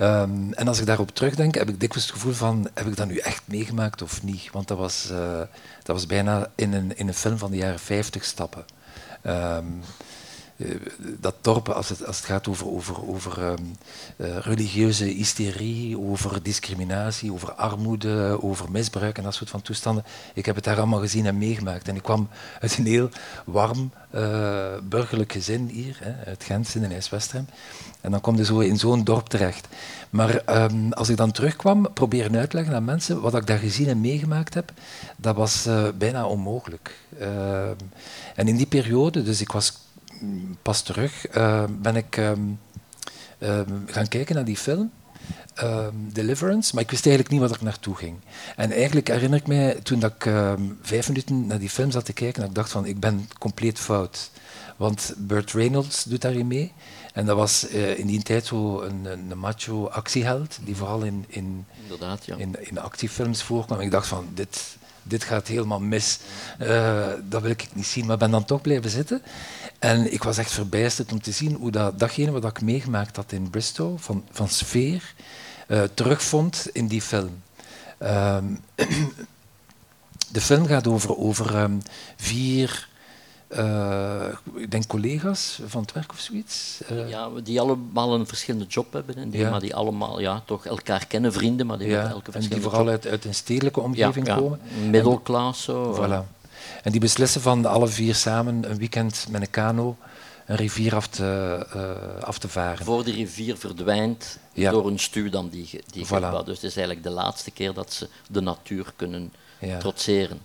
Um, 0.00 0.52
en 0.52 0.68
als 0.68 0.80
ik 0.80 0.86
daarop 0.86 1.10
terugdenk, 1.10 1.54
heb 1.54 1.68
ik 1.68 1.80
dikwijls 1.80 2.06
het 2.06 2.14
gevoel 2.14 2.32
van, 2.32 2.68
heb 2.74 2.86
ik 2.86 2.96
dat 2.96 3.06
nu 3.06 3.16
echt 3.16 3.42
meegemaakt 3.44 4.02
of 4.02 4.22
niet? 4.22 4.48
Want 4.52 4.68
dat 4.68 4.78
was, 4.78 5.08
uh, 5.12 5.38
dat 5.82 5.96
was 5.96 6.06
bijna 6.06 6.50
in 6.54 6.72
een, 6.72 6.96
in 6.96 7.08
een 7.08 7.14
film 7.14 7.38
van 7.38 7.50
de 7.50 7.56
jaren 7.56 7.78
50 7.78 8.24
stappen. 8.24 8.64
Um, 9.26 9.32
eh, 9.32 9.64
dat 11.20 11.34
dorp, 11.40 11.68
als 11.68 11.88
het, 11.88 12.06
als 12.06 12.16
het 12.16 12.26
gaat 12.26 12.48
over, 12.48 12.68
over, 12.68 13.08
over 13.08 13.42
um, 13.42 13.76
uh, 14.16 14.36
religieuze 14.38 15.04
hysterie, 15.04 15.98
over 15.98 16.42
discriminatie, 16.42 17.32
over 17.32 17.52
armoede, 17.52 18.38
over 18.42 18.70
misbruik 18.70 19.18
en 19.18 19.24
dat 19.24 19.34
soort 19.34 19.50
van 19.50 19.62
toestanden. 19.62 20.04
Ik 20.34 20.46
heb 20.46 20.54
het 20.54 20.64
daar 20.64 20.76
allemaal 20.76 21.00
gezien 21.00 21.26
en 21.26 21.38
meegemaakt. 21.38 21.88
En 21.88 21.96
ik 21.96 22.02
kwam 22.02 22.28
uit 22.60 22.78
een 22.78 22.86
heel 22.86 23.08
warm 23.44 23.90
uh, 24.14 24.66
burgerlijk 24.82 25.32
gezin 25.32 25.66
hier, 25.66 25.98
hè, 26.02 26.26
uit 26.26 26.44
Gent, 26.44 26.74
in 26.74 26.92
IJswestrem. 26.92 27.46
En 28.00 28.10
dan 28.10 28.20
kom 28.20 28.36
je 28.36 28.44
zo 28.44 28.58
in 28.58 28.78
zo'n 28.78 29.04
dorp 29.04 29.28
terecht. 29.28 29.68
Maar 30.10 30.62
um, 30.62 30.92
als 30.92 31.08
ik 31.08 31.16
dan 31.16 31.30
terugkwam, 31.30 31.92
proberen 31.92 32.36
uitleggen 32.36 32.74
aan 32.74 32.84
mensen 32.84 33.20
wat 33.20 33.34
ik 33.34 33.46
daar 33.46 33.58
gezien 33.58 33.88
en 33.88 34.00
meegemaakt 34.00 34.54
heb, 34.54 34.72
dat 35.16 35.36
was 35.36 35.68
bijna 35.98 36.26
onmogelijk. 36.26 36.96
Uh, 37.20 37.68
en 38.34 38.48
in 38.48 38.56
die 38.56 38.66
periode, 38.66 39.22
dus 39.22 39.40
ik 39.40 39.52
was 39.52 39.72
pas 40.62 40.82
terug 40.82 41.36
uh, 41.36 41.64
ben 41.70 41.96
ik 41.96 42.16
um, 42.16 42.60
um, 43.38 43.84
gaan 43.86 44.08
kijken 44.08 44.34
naar 44.34 44.44
die 44.44 44.56
film. 44.56 44.90
Um, 45.62 46.10
Deliverance, 46.12 46.74
maar 46.74 46.82
ik 46.82 46.90
wist 46.90 47.06
eigenlijk 47.06 47.34
niet 47.34 47.48
waar 47.48 47.58
ik 47.58 47.64
naartoe 47.64 47.96
ging. 47.96 48.16
En 48.56 48.70
eigenlijk 48.70 49.08
herinner 49.08 49.38
ik 49.38 49.46
mij 49.46 49.74
toen 49.74 49.98
dat 49.98 50.12
ik 50.18 50.32
vijf 50.82 51.08
minuten 51.08 51.46
naar 51.46 51.58
die 51.58 51.70
film 51.70 51.90
zat 51.90 52.04
te 52.04 52.12
kijken, 52.12 52.40
dat 52.40 52.48
ik 52.48 52.56
dacht 52.56 52.70
van 52.70 52.86
ik 52.86 53.00
ben 53.00 53.28
compleet 53.38 53.78
fout. 53.78 54.30
Want 54.76 55.14
Burt 55.16 55.52
Reynolds 55.52 56.04
doet 56.04 56.20
daarin 56.20 56.46
mee. 56.46 56.72
En 57.12 57.26
dat 57.26 57.36
was 57.36 57.66
uh, 57.70 57.98
in 57.98 58.06
die 58.06 58.22
tijd 58.22 58.46
zo 58.46 58.80
een, 58.80 59.04
een 59.04 59.38
macho 59.38 59.86
actieheld, 59.86 60.58
die 60.64 60.76
vooral 60.76 61.02
in, 61.02 61.24
in, 61.28 61.66
ja. 62.24 62.36
in, 62.36 62.56
in 62.60 62.78
actiefilms 62.78 63.42
voorkwam. 63.42 63.80
Ik 63.80 63.90
dacht 63.90 64.06
van, 64.06 64.28
dit, 64.34 64.76
dit 65.02 65.24
gaat 65.24 65.46
helemaal 65.46 65.80
mis. 65.80 66.18
Uh, 66.62 67.06
dat 67.28 67.42
wil 67.42 67.50
ik 67.50 67.68
niet 67.72 67.86
zien, 67.86 68.06
maar 68.06 68.16
ben 68.16 68.30
dan 68.30 68.44
toch 68.44 68.60
blijven 68.60 68.90
zitten. 68.90 69.22
En 69.78 70.12
ik 70.12 70.22
was 70.22 70.38
echt 70.38 70.50
verbijsterd 70.50 71.12
om 71.12 71.22
te 71.22 71.32
zien 71.32 71.54
hoe 71.54 71.70
dat, 71.70 71.98
datgene 71.98 72.30
wat 72.30 72.44
ik 72.44 72.60
meegemaakt 72.60 73.16
had 73.16 73.32
in 73.32 73.50
Bristol, 73.50 73.96
van, 73.98 74.24
van 74.30 74.48
sfeer, 74.48 75.14
uh, 75.68 75.82
terugvond 75.94 76.68
in 76.72 76.86
die 76.86 77.02
film. 77.02 77.42
Um, 78.02 78.60
de 80.32 80.40
film 80.40 80.66
gaat 80.66 80.86
over, 80.86 81.16
over 81.16 81.56
ehm, 81.56 81.78
vier, 82.16 82.88
uh, 83.48 84.24
ik 84.54 84.70
denk 84.70 84.86
collega's 84.86 85.60
van 85.66 85.82
het 85.82 85.92
werk 85.92 86.12
of 86.12 86.18
zoiets. 86.18 86.80
Uh, 86.92 87.08
ja, 87.08 87.28
die 87.44 87.60
allemaal 87.60 88.14
een 88.14 88.26
verschillende 88.26 88.66
job 88.66 88.92
hebben. 88.92 89.16
En 89.16 89.30
die, 89.30 89.46
Maar 89.46 89.60
die 89.60 89.74
allemaal 89.74 90.20
ja, 90.20 90.42
toch 90.46 90.66
elkaar 90.66 91.06
kennen, 91.06 91.32
vrienden, 91.32 91.66
maar 91.66 91.78
die 91.78 91.88
ja, 91.88 92.08
elke 92.08 92.32
En 92.32 92.40
die 92.40 92.60
vooral 92.60 92.88
uit, 92.88 93.06
uit, 93.06 93.24
een 93.24 93.34
stedelijke 93.34 93.80
omgeving 93.80 94.26
ja, 94.26 94.36
komen. 94.36 94.60
Middelklas 94.90 95.62
zo. 95.62 95.94
Voilà. 95.94 96.37
En 96.82 96.92
die 96.92 97.00
beslissen 97.00 97.40
van 97.40 97.66
alle 97.66 97.88
vier 97.88 98.14
samen 98.14 98.70
een 98.70 98.78
weekend 98.78 99.26
met 99.30 99.40
een 99.40 99.50
kano 99.50 99.96
een 100.48 100.56
rivier 100.56 100.94
af 100.94 101.06
te, 101.06 101.66
uh, 101.76 102.22
af 102.22 102.38
te 102.38 102.48
varen. 102.48 102.84
Voor 102.84 103.04
de 103.04 103.10
rivier 103.10 103.56
verdwijnt 103.56 104.38
door 104.54 104.86
een 104.86 104.98
stuwdam 104.98 105.48
die, 105.48 105.80
die 105.90 106.06
voilà. 106.06 106.44
Dus 106.44 106.54
het 106.54 106.62
is 106.62 106.76
eigenlijk 106.76 107.02
de 107.02 107.10
laatste 107.10 107.50
keer 107.50 107.72
dat 107.72 107.92
ze 107.92 108.08
de 108.30 108.40
natuur 108.40 108.92
kunnen 108.96 109.32
ja. 109.60 109.78
trotseren. 109.78 110.40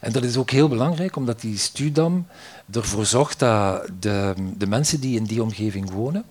En 0.00 0.12
dat 0.12 0.22
is 0.22 0.36
ook 0.36 0.50
heel 0.50 0.68
belangrijk, 0.68 1.16
omdat 1.16 1.40
die 1.40 1.58
stuwdam 1.58 2.26
ervoor 2.72 3.06
zorgt 3.06 3.38
dat 3.38 3.88
de, 4.00 4.34
de 4.56 4.66
mensen 4.66 5.00
die 5.00 5.16
in 5.16 5.24
die 5.24 5.42
omgeving 5.42 5.90
wonen, 5.90 6.24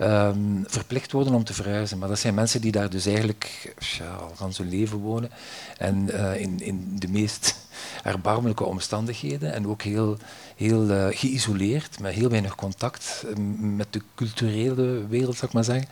um, 0.00 0.64
verplicht 0.66 1.12
worden 1.12 1.34
om 1.34 1.44
te 1.44 1.54
verhuizen. 1.54 1.98
Maar 1.98 2.08
dat 2.08 2.18
zijn 2.18 2.34
mensen 2.34 2.60
die 2.60 2.72
daar 2.72 2.90
dus 2.90 3.06
eigenlijk 3.06 3.74
ja, 3.78 4.14
al 4.14 4.32
van 4.34 4.52
hun 4.56 4.68
leven 4.68 4.98
wonen. 4.98 5.30
En 5.78 6.08
uh, 6.10 6.40
in, 6.40 6.60
in 6.60 6.96
de 6.98 7.08
meest 7.08 7.56
erbarmelijke 8.04 8.64
omstandigheden 8.64 9.52
en 9.52 9.66
ook 9.66 9.82
heel, 9.82 10.16
heel 10.56 10.84
uh, 10.84 11.06
geïsoleerd, 11.10 12.00
met 12.00 12.14
heel 12.14 12.28
weinig 12.28 12.54
contact 12.54 13.24
met 13.58 13.86
de 13.90 14.02
culturele 14.14 15.06
wereld, 15.08 15.36
zou 15.36 15.46
ik 15.46 15.52
maar 15.52 15.64
zeggen. 15.64 15.88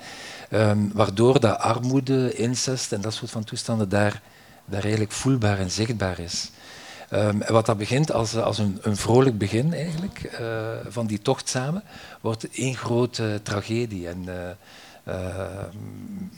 Um, 0.50 0.90
waardoor 0.94 1.40
dat 1.40 1.58
armoede, 1.58 2.34
incest 2.34 2.92
en 2.92 3.00
dat 3.00 3.14
soort 3.14 3.30
van 3.30 3.44
toestanden 3.44 3.88
daar, 3.88 4.22
daar 4.64 4.82
eigenlijk 4.82 5.12
voelbaar 5.12 5.58
en 5.58 5.70
zichtbaar 5.70 6.18
is. 6.18 6.50
En 7.08 7.52
wat 7.52 7.66
dat 7.66 7.78
begint 7.78 8.12
als, 8.12 8.36
als 8.36 8.58
een, 8.58 8.78
een 8.82 8.96
vrolijk 8.96 9.38
begin 9.38 9.74
eigenlijk, 9.74 10.38
uh, 10.40 10.68
van 10.88 11.06
die 11.06 11.22
tocht 11.22 11.48
samen, 11.48 11.82
wordt 12.20 12.48
één 12.50 12.76
grote 12.76 13.40
tragedie. 13.42 14.08
En, 14.08 14.24
uh, 14.28 14.34
uh, 15.08 15.46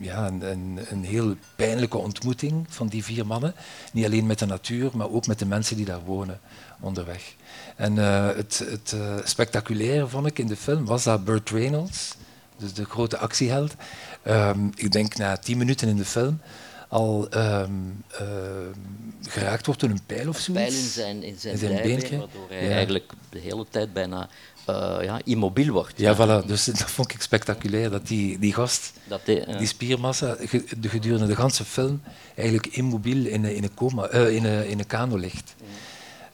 ja, 0.01 0.27
een, 0.27 0.79
een, 0.91 1.05
heel 1.05 1.35
pijnlijke 1.57 1.97
ontmoeting 1.97 2.67
van 2.69 2.89
die 2.89 3.05
vier 3.05 3.27
mannen. 3.27 3.55
Niet 3.93 4.05
alleen 4.05 4.27
met 4.27 4.39
de 4.39 4.47
natuur, 4.47 4.91
maar 4.95 5.11
ook 5.11 5.27
met 5.27 5.39
de 5.39 5.47
mensen 5.47 5.77
die 5.77 5.85
daar 5.85 6.05
wonen 6.05 6.41
onderweg. 6.81 7.35
En 7.77 7.97
het, 7.97 8.65
het 8.71 8.97
spectaculaire 9.25 10.09
vond 10.09 10.27
ik 10.27 10.39
in 10.39 10.47
de 10.47 10.57
film 10.57 10.85
was 10.85 11.05
dat 11.05 11.25
Burt 11.25 11.51
Reynolds, 11.51 12.17
dus 12.57 12.75
de 12.75 12.85
grote 12.85 13.19
actieheld, 13.19 13.75
um, 14.27 14.71
ik 14.75 14.93
denk 14.93 15.17
na 15.17 15.37
tien 15.37 15.59
minuten 15.59 15.89
in 15.89 15.97
de 15.97 16.05
film, 16.05 16.41
al 16.89 17.29
um, 17.35 18.05
uh, 18.13 18.19
geraakt 19.23 19.67
wordt 19.67 19.81
door 19.81 19.91
een 19.91 20.05
pijl 20.07 20.29
of 20.29 20.39
zo. 20.39 20.51
Een 20.51 20.57
pijl 20.57 20.73
in 20.73 20.73
zijn, 20.73 21.23
in 21.23 21.39
zijn, 21.39 21.53
in 21.53 21.59
zijn 21.59 22.19
waardoor 22.19 22.49
hij 22.49 22.73
eigenlijk 22.73 23.13
de 23.29 23.39
hele 23.39 23.67
tijd 23.71 23.93
bijna 23.93 24.29
uh, 24.71 24.97
ja, 25.03 25.21
immobiel 25.25 25.73
wordt. 25.73 25.93
Ja, 25.97 26.15
Voilà. 26.15 26.47
dus 26.47 26.65
dat 26.81 26.91
vond 26.91 27.13
ik 27.13 27.23
spectaculair, 27.23 27.91
dat 27.91 28.07
die, 28.07 28.39
die 28.39 28.55
gast, 28.55 28.93
dat 29.05 29.21
die, 29.25 29.57
die 29.57 29.67
spiermassa, 29.67 30.37
gedurende 30.81 31.27
de 31.27 31.35
hele 31.37 31.51
film 31.51 32.03
eigenlijk 32.35 32.67
immobiel 32.67 33.27
in, 33.27 33.45
in, 33.45 33.63
een, 33.63 33.75
coma, 33.75 34.13
uh, 34.13 34.35
in, 34.35 34.45
een, 34.45 34.69
in 34.69 34.79
een 34.79 34.87
kano 34.87 35.17
ligt. 35.17 35.55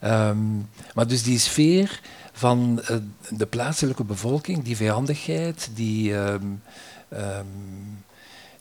Um, 0.05 0.69
maar 0.95 1.07
dus 1.07 1.23
die 1.23 1.38
sfeer 1.38 2.01
van 2.33 2.83
de 3.29 3.47
plaatselijke 3.47 4.05
bevolking, 4.05 4.64
die 4.64 4.77
vijandigheid, 4.77 5.71
die... 5.75 6.12
Um, 6.12 6.62
um, 7.12 8.04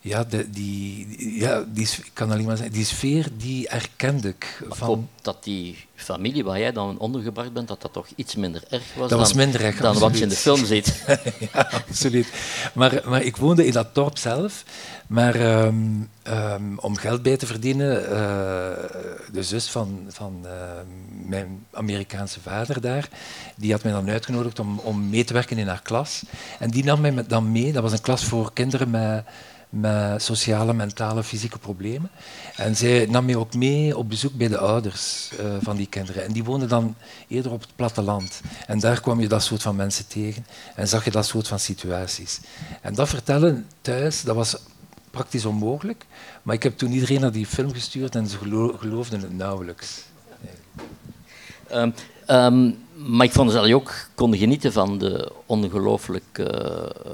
ja, 0.03 0.23
de, 0.23 0.49
die, 0.49 1.07
ja 1.39 1.63
die, 1.67 1.87
ik 1.87 2.11
kan 2.13 2.31
alleen 2.31 2.45
maar 2.45 2.57
zeggen, 2.57 2.75
die 2.75 2.85
sfeer 2.85 3.27
die 3.37 3.67
erkende 3.67 4.27
ik. 4.27 4.57
Van... 4.59 4.71
Ik 4.71 4.77
hoop 4.77 5.07
dat 5.21 5.43
die 5.43 5.85
familie 5.95 6.43
waar 6.43 6.59
jij 6.59 6.71
dan 6.71 6.97
ondergebracht 6.97 7.53
bent, 7.53 7.67
dat 7.67 7.81
dat 7.81 7.93
toch 7.93 8.07
iets 8.15 8.35
minder 8.35 8.63
erg 8.69 8.93
was, 8.95 9.09
dat 9.09 9.19
was 9.19 9.33
minder 9.33 9.61
erg, 9.61 9.77
dan 9.77 9.99
wat 9.99 10.17
je 10.17 10.23
in 10.23 10.29
de 10.29 10.35
film 10.35 10.65
ziet. 10.65 11.03
ja, 11.53 11.69
absoluut. 11.87 12.27
Maar, 12.73 13.01
maar 13.05 13.21
ik 13.21 13.37
woonde 13.37 13.65
in 13.65 13.71
dat 13.71 13.95
dorp 13.95 14.17
zelf. 14.17 14.63
Maar 15.07 15.65
um, 15.65 16.09
um, 16.27 16.79
om 16.79 16.95
geld 16.95 17.21
bij 17.21 17.37
te 17.37 17.45
verdienen, 17.45 18.01
uh, 18.01 18.09
de 19.31 19.43
zus 19.43 19.69
van, 19.69 20.05
van 20.07 20.41
uh, 20.45 20.51
mijn 21.27 21.65
Amerikaanse 21.71 22.39
vader 22.39 22.81
daar, 22.81 23.09
die 23.55 23.71
had 23.71 23.83
mij 23.83 23.91
dan 23.91 24.09
uitgenodigd 24.09 24.59
om, 24.59 24.79
om 24.79 25.09
mee 25.09 25.23
te 25.23 25.33
werken 25.33 25.57
in 25.57 25.67
haar 25.67 25.81
klas. 25.81 26.23
En 26.59 26.69
die 26.69 26.83
nam 26.83 27.01
mij 27.01 27.25
dan 27.27 27.51
mee, 27.51 27.71
dat 27.71 27.83
was 27.83 27.91
een 27.91 28.01
klas 28.01 28.23
voor 28.23 28.53
kinderen 28.53 28.89
met 28.89 29.25
met 29.73 30.21
sociale, 30.21 30.73
mentale, 30.73 31.23
fysieke 31.23 31.59
problemen. 31.59 32.09
En 32.55 32.75
zij 32.75 33.05
nam 33.05 33.25
mij 33.25 33.35
ook 33.35 33.53
mee 33.53 33.97
op 33.97 34.09
bezoek 34.09 34.33
bij 34.33 34.47
de 34.47 34.57
ouders 34.57 35.29
uh, 35.39 35.55
van 35.61 35.75
die 35.75 35.87
kinderen. 35.87 36.23
En 36.23 36.31
die 36.31 36.43
woonden 36.43 36.69
dan 36.69 36.95
eerder 37.27 37.51
op 37.51 37.61
het 37.61 37.75
platteland. 37.75 38.41
En 38.67 38.79
daar 38.79 39.01
kwam 39.01 39.19
je 39.19 39.27
dat 39.27 39.43
soort 39.43 39.61
van 39.61 39.75
mensen 39.75 40.07
tegen 40.07 40.45
en 40.75 40.87
zag 40.87 41.05
je 41.05 41.11
dat 41.11 41.25
soort 41.25 41.47
van 41.47 41.59
situaties. 41.59 42.39
En 42.81 42.93
dat 42.93 43.09
vertellen 43.09 43.67
thuis, 43.81 44.23
dat 44.23 44.35
was 44.35 44.57
praktisch 45.11 45.45
onmogelijk. 45.45 46.05
Maar 46.43 46.55
ik 46.55 46.63
heb 46.63 46.77
toen 46.77 46.91
iedereen 46.91 47.21
naar 47.21 47.31
die 47.31 47.45
film 47.45 47.73
gestuurd 47.73 48.15
en 48.15 48.27
ze 48.27 48.37
gelo 48.37 48.77
geloofden 48.77 49.21
het 49.21 49.37
nauwelijks. 49.37 50.03
Um, 51.71 51.93
um, 52.27 52.77
maar 52.95 53.25
ik 53.25 53.31
vond 53.31 53.51
dat 53.51 53.67
je 53.67 53.75
ook 53.75 53.93
kon 54.15 54.37
genieten 54.37 54.73
van 54.73 54.97
de 54.97 55.31
ongelooflijke 55.45 56.91
uh, 57.07 57.13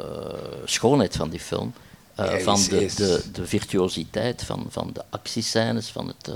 schoonheid 0.65 1.15
van 1.15 1.29
die 1.29 1.39
film. 1.39 1.73
Uh, 2.19 2.37
van 2.37 2.63
de, 2.63 2.91
de, 2.95 3.23
de 3.31 3.47
virtuositeit, 3.47 4.43
van, 4.43 4.65
van 4.69 4.89
de 4.93 5.03
actiescènes, 5.09 5.89
van 5.89 6.07
het... 6.07 6.27
Uh... 6.29 6.35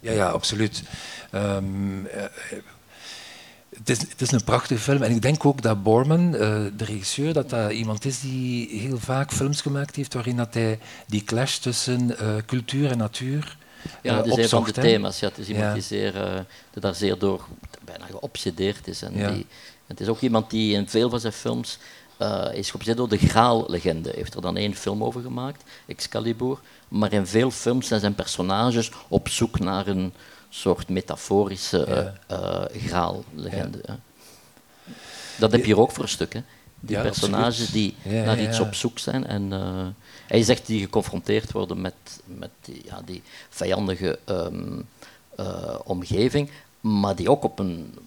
Ja, 0.00 0.12
ja, 0.12 0.28
absoluut. 0.28 0.82
Um, 1.34 2.06
uh, 2.06 2.10
het, 3.76 3.88
is, 3.90 4.00
het 4.00 4.20
is 4.20 4.32
een 4.32 4.44
prachtige 4.44 4.80
film 4.80 5.02
en 5.02 5.10
ik 5.10 5.22
denk 5.22 5.44
ook 5.44 5.62
dat 5.62 5.82
Borman, 5.82 6.30
de 6.30 6.72
regisseur, 6.76 7.32
dat 7.32 7.50
dat 7.50 7.72
iemand 7.72 8.04
is 8.04 8.20
die 8.20 8.80
heel 8.80 8.98
vaak 8.98 9.32
films 9.32 9.60
gemaakt 9.60 9.96
heeft 9.96 10.14
waarin 10.14 10.36
dat 10.36 10.54
hij 10.54 10.78
die 11.06 11.24
clash 11.24 11.56
tussen 11.56 12.16
cultuur 12.46 12.90
en 12.90 12.98
natuur 12.98 13.56
ja, 14.02 14.16
dat 14.16 14.26
is 14.26 14.36
een 14.36 14.48
van 14.48 14.64
de 14.64 14.72
thema's. 14.72 15.20
Ja, 15.20 15.28
het 15.28 15.38
is 15.38 15.48
iemand 15.48 15.66
ja. 15.66 15.72
die, 15.72 15.82
zeer, 15.82 16.12
die 16.72 16.82
daar 16.82 16.94
zeer 16.94 17.18
door 17.18 17.46
bijna 17.84 18.06
geobsedeerd 18.06 18.88
is. 18.88 19.02
En 19.02 19.16
ja. 19.16 19.30
die, 19.30 19.46
het 19.86 20.00
is 20.00 20.08
ook 20.08 20.20
iemand 20.20 20.50
die 20.50 20.74
in 20.74 20.88
veel 20.88 21.10
van 21.10 21.20
zijn 21.20 21.32
films 21.32 21.78
uh, 22.18 22.46
is 22.52 22.70
geobsedeerd 22.70 22.98
door 22.98 23.18
de 23.18 23.28
Graal-legende. 23.28 24.12
heeft 24.14 24.34
er 24.34 24.40
dan 24.40 24.56
één 24.56 24.74
film 24.74 25.04
over 25.04 25.22
gemaakt, 25.22 25.62
Excalibur. 25.86 26.58
Maar 26.88 27.12
in 27.12 27.26
veel 27.26 27.50
films 27.50 27.86
zijn 27.86 28.00
zijn 28.00 28.14
personages 28.14 28.90
op 29.08 29.28
zoek 29.28 29.58
naar 29.58 29.86
een 29.86 30.12
soort 30.48 30.88
metaforische 30.88 32.12
uh, 32.30 32.64
Graal-legende. 32.86 33.78
Ja. 33.86 33.98
Dat 35.38 35.52
heb 35.52 35.60
je 35.60 35.66
hier 35.66 35.80
ook 35.80 35.92
voor 35.92 36.02
een 36.02 36.08
stuk. 36.08 36.32
Hè? 36.32 36.40
Die 36.80 37.00
personages 37.00 37.70
die 37.70 37.94
naar 38.02 38.40
iets 38.40 38.60
op 38.60 38.74
zoek 38.74 38.98
zijn. 38.98 39.26
En 39.26 39.52
uh, 39.52 39.86
hij 40.26 40.42
zegt 40.42 40.66
die 40.66 40.80
geconfronteerd 40.80 41.52
worden 41.52 41.80
met, 41.80 41.94
met 42.24 42.50
die, 42.60 42.82
ja, 42.84 43.02
die 43.04 43.22
vijandige 43.48 44.18
um, 44.26 44.86
omgeving, 45.84 46.50
maar 46.80 47.16
die 47.16 47.30
ook 47.30 47.44
op 47.44 47.58
een 47.58 47.98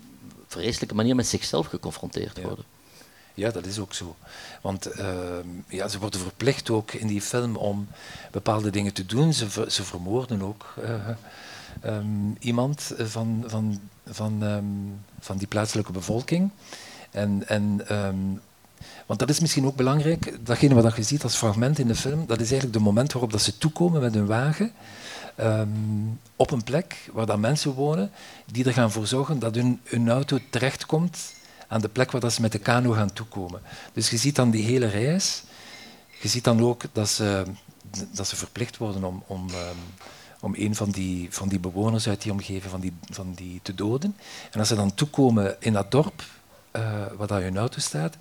vreselijke 0.47 0.95
manier 0.95 1.15
met 1.15 1.27
zichzelf 1.27 1.67
geconfronteerd 1.67 2.41
worden. 2.41 2.65
Ja, 3.33 3.51
dat 3.51 3.65
is 3.65 3.79
ook 3.79 3.93
zo. 3.93 4.15
Want 4.61 4.97
uh, 4.99 5.05
ja, 5.67 5.87
ze 5.87 5.99
worden 5.99 6.19
verplicht 6.19 6.69
ook 6.69 6.91
in 6.91 7.07
die 7.07 7.21
film 7.21 7.55
om 7.55 7.87
bepaalde 8.31 8.69
dingen 8.69 8.93
te 8.93 9.05
doen. 9.05 9.33
Ze, 9.33 9.65
ze 9.67 9.83
vermoorden 9.83 10.41
ook 10.41 10.73
uh, 10.83 11.07
um, 11.85 12.35
iemand 12.39 12.93
van, 12.97 13.43
van, 13.47 13.79
van, 14.07 14.43
um, 14.43 14.99
van 15.19 15.37
die 15.37 15.47
plaatselijke 15.47 15.91
bevolking. 15.91 16.49
En, 17.11 17.47
en, 17.47 17.81
want 19.05 19.19
dat 19.19 19.29
is 19.29 19.39
misschien 19.39 19.65
ook 19.65 19.75
belangrijk, 19.75 20.37
datgene 20.45 20.81
wat 20.81 20.95
je 20.95 21.03
ziet 21.03 21.23
als 21.23 21.35
fragment 21.35 21.79
in 21.79 21.87
de 21.87 21.95
film, 21.95 22.25
dat 22.25 22.39
is 22.39 22.51
eigenlijk 22.51 22.73
de 22.73 22.83
moment 22.83 23.11
waarop 23.11 23.31
dat 23.31 23.41
ze 23.41 23.57
toekomen 23.57 24.01
met 24.01 24.13
hun 24.13 24.25
wagen 24.25 24.71
op 26.35 26.51
een 26.51 26.63
plek 26.63 27.09
waar 27.13 27.25
dan 27.25 27.39
mensen 27.39 27.71
wonen 27.71 28.11
die 28.45 28.65
er 28.65 28.73
gaan 28.73 28.91
voor 28.91 29.07
zorgen 29.07 29.39
dat 29.39 29.55
hun, 29.55 29.79
hun 29.83 30.09
auto 30.09 30.37
terechtkomt 30.49 31.33
aan 31.71 31.81
de 31.81 31.89
plek 31.89 32.11
waar 32.11 32.31
ze 32.31 32.41
met 32.41 32.51
de 32.51 32.59
kano 32.59 32.91
gaan 32.91 33.13
toekomen. 33.13 33.61
Dus 33.93 34.09
je 34.09 34.17
ziet 34.17 34.35
dan 34.35 34.49
die 34.49 34.63
hele 34.63 34.87
reis. 34.87 35.43
Je 36.21 36.27
ziet 36.27 36.43
dan 36.43 36.61
ook 36.61 36.83
dat 36.91 37.09
ze, 37.09 37.43
dat 38.11 38.27
ze 38.27 38.35
verplicht 38.35 38.77
worden 38.77 39.03
om, 39.03 39.23
om, 39.27 39.49
um, 39.49 39.77
om 40.39 40.53
een 40.57 40.75
van 40.75 40.89
die, 40.89 41.27
van 41.31 41.49
die 41.49 41.59
bewoners 41.59 42.07
uit 42.07 42.21
die 42.21 42.31
omgeving 42.31 42.71
van 42.71 42.79
die, 42.79 42.93
van 43.09 43.33
die 43.33 43.59
te 43.63 43.75
doden. 43.75 44.15
En 44.51 44.59
als 44.59 44.67
ze 44.67 44.75
dan 44.75 44.93
toekomen 44.93 45.55
in 45.59 45.73
dat 45.73 45.91
dorp 45.91 46.23
uh, 46.71 46.81
waar 47.17 47.27
dat 47.27 47.41
hun 47.41 47.57
auto 47.57 47.79
staat, 47.79 48.15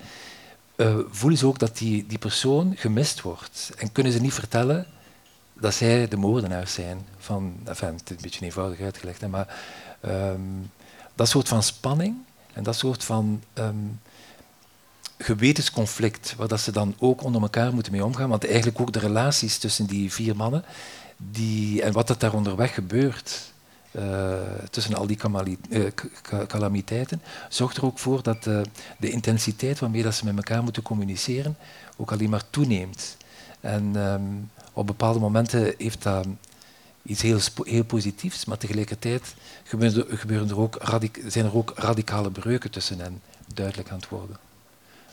uh, 0.76 0.98
voelen 1.10 1.38
ze 1.38 1.46
ook 1.46 1.58
dat 1.58 1.78
die, 1.78 2.06
die 2.06 2.18
persoon 2.18 2.72
gemist 2.76 3.20
wordt. 3.20 3.70
En 3.76 3.92
kunnen 3.92 4.12
ze 4.12 4.20
niet 4.20 4.34
vertellen 4.34 4.86
dat 5.52 5.74
zij 5.74 6.08
de 6.08 6.16
moordenaars 6.16 6.72
zijn. 6.72 7.06
Van, 7.18 7.54
enfin, 7.64 7.92
het 7.92 8.10
is 8.10 8.16
een 8.16 8.22
beetje 8.22 8.44
eenvoudig 8.44 8.80
uitgelegd, 8.80 9.20
hè, 9.20 9.28
maar 9.28 9.56
um, 10.06 10.70
dat 11.14 11.28
soort 11.28 11.48
van 11.48 11.62
spanning 11.62 12.16
en 12.52 12.62
dat 12.62 12.76
soort 12.76 13.04
van 13.04 13.42
um, 13.54 14.00
gewetensconflict, 15.18 16.34
waar 16.36 16.48
dat 16.48 16.60
ze 16.60 16.72
dan 16.72 16.94
ook 16.98 17.22
onder 17.22 17.42
elkaar 17.42 17.74
moeten 17.74 17.92
mee 17.92 18.04
omgaan, 18.04 18.28
want 18.28 18.46
eigenlijk 18.46 18.80
ook 18.80 18.92
de 18.92 18.98
relaties 18.98 19.58
tussen 19.58 19.86
die 19.86 20.12
vier 20.12 20.36
mannen 20.36 20.64
die, 21.16 21.82
en 21.82 21.92
wat 21.92 22.08
er 22.08 22.18
daar 22.18 22.34
onderweg 22.34 22.74
gebeurt, 22.74 23.52
eh, 23.90 24.32
tussen 24.70 24.94
al 24.94 25.06
die 25.06 25.18
eh, 25.70 25.82
calamiteiten, 26.46 27.22
zorgt 27.48 27.76
er 27.76 27.84
ook 27.84 27.98
voor 27.98 28.22
dat 28.22 28.46
eh, 28.46 28.60
de 28.98 29.10
intensiteit 29.10 29.78
waarmee 29.78 30.02
dat 30.02 30.14
ze 30.14 30.24
met 30.24 30.36
elkaar 30.36 30.62
moeten 30.62 30.82
communiceren 30.82 31.56
ook 31.96 32.12
alleen 32.12 32.30
maar 32.30 32.50
toeneemt. 32.50 33.16
En 33.60 33.90
ehm, 33.94 34.22
op 34.72 34.86
bepaalde 34.86 35.18
momenten 35.18 35.74
heeft 35.78 36.02
dat 36.02 36.26
iets 37.02 37.22
heel, 37.22 37.38
heel 37.62 37.84
positiefs, 37.84 38.44
maar 38.44 38.58
tegelijkertijd 38.58 39.34
gebeuren 39.64 40.08
er, 40.10 40.18
gebeuren 40.18 40.48
er 40.48 40.60
ook 40.60 40.78
zijn 41.26 41.44
er 41.44 41.56
ook 41.56 41.72
radicale 41.76 42.30
breuken 42.30 42.70
tussen 42.70 42.98
hen 42.98 43.20
duidelijk 43.54 43.90
aan 43.90 43.98
het 43.98 44.08
worden. 44.08 44.36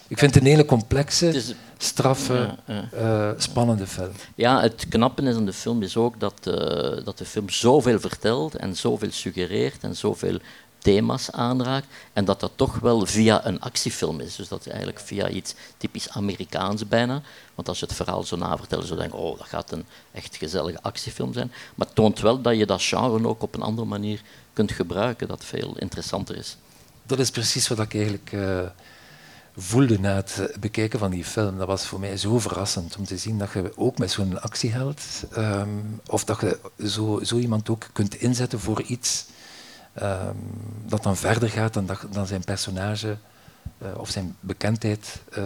Ik 0.08 0.18
vind 0.18 0.34
het 0.34 0.44
een 0.44 0.50
hele 0.50 0.66
complexe, 0.66 1.56
straffe, 1.78 2.56
eh, 2.92 3.32
spannende 3.38 3.88
film. 3.88 4.12
Ja, 4.36 4.62
het 4.62 4.86
knappe 4.90 5.22
is 5.22 5.36
aan 5.36 5.46
de 5.46 5.54
film 5.54 5.82
is 5.82 5.98
ook 5.98 6.20
dat, 6.20 6.34
eh, 6.44 7.06
dat 7.06 7.18
de 7.18 7.26
film 7.26 7.50
zoveel 7.50 8.00
vertelt 8.00 8.56
en 8.56 8.76
zoveel 8.76 9.12
suggereert 9.12 9.84
en 9.84 9.96
zoveel 9.96 10.40
thema's 10.78 11.32
aanraakt 11.32 11.88
en 12.14 12.26
dat 12.26 12.40
dat 12.40 12.52
toch 12.56 12.80
wel 12.80 13.06
via 13.06 13.46
een 13.46 13.62
actiefilm 13.62 14.20
is. 14.20 14.36
Dus 14.36 14.48
dat 14.48 14.60
is 14.60 14.68
eigenlijk 14.68 15.00
via 15.00 15.30
iets 15.30 15.56
typisch 15.78 16.10
Amerikaans 16.10 16.88
bijna. 16.88 17.22
Want 17.56 17.68
als 17.68 17.80
je 17.80 17.86
het 17.86 17.96
verhaal 17.96 18.24
zo 18.24 18.36
navertelt, 18.36 18.88
zou 18.88 19.02
je 19.02 19.14
oh, 19.14 19.38
dat 19.38 19.48
gaat 19.48 19.72
een 19.72 19.86
echt 20.12 20.36
gezellige 20.36 20.82
actiefilm 20.82 21.34
zijn. 21.34 21.52
Maar 21.76 21.88
het 21.88 21.96
toont 21.96 22.20
wel 22.20 22.42
dat 22.42 22.58
je 22.58 22.66
dat 22.66 22.84
genre 22.84 23.28
ook 23.28 23.42
op 23.42 23.56
een 23.56 23.62
andere 23.62 23.88
manier 23.88 24.22
kunt 24.54 24.72
gebruiken, 24.72 25.28
dat 25.28 25.46
veel 25.46 25.78
interessanter 25.78 26.36
is. 26.36 26.58
Dat 27.04 27.20
is 27.20 27.32
precies 27.32 27.68
wat 27.68 27.80
ik 27.80 27.94
eigenlijk 27.94 28.32
eh, 28.32 28.60
voelde 29.56 30.00
na 30.00 30.16
het 30.16 30.38
eh, 30.40 30.58
bekijken 30.58 31.00
van 31.00 31.12
die 31.12 31.26
film. 31.26 31.58
Dat 31.58 31.68
was 31.68 31.86
voor 31.86 32.00
mij 32.00 32.18
zo 32.18 32.40
verrassend 32.40 32.98
om 32.98 33.06
te 33.06 33.18
zien 33.18 33.38
dat 33.38 33.52
je 33.52 33.72
ook 33.76 33.98
met 33.98 34.12
zo'n 34.12 34.42
actieheld, 34.42 35.02
ehm, 35.32 35.70
of 36.08 36.24
dat 36.24 36.42
je 36.42 36.60
zo, 36.86 37.20
zo 37.24 37.38
iemand 37.38 37.70
ook 37.70 37.88
kunt 37.94 38.16
inzetten 38.16 38.60
voor 38.60 38.82
iets 38.82 39.26
dat 40.86 41.04
dan 41.04 41.18
verder 41.18 41.50
gaat 41.50 41.74
dan, 41.74 41.86
dat, 41.86 42.06
dan 42.12 42.28
zijn 42.28 42.44
personage 42.44 43.18
eh, 43.78 43.98
of 43.98 44.10
zijn 44.10 44.36
bekendheid 44.40 45.22
eh, 45.32 45.44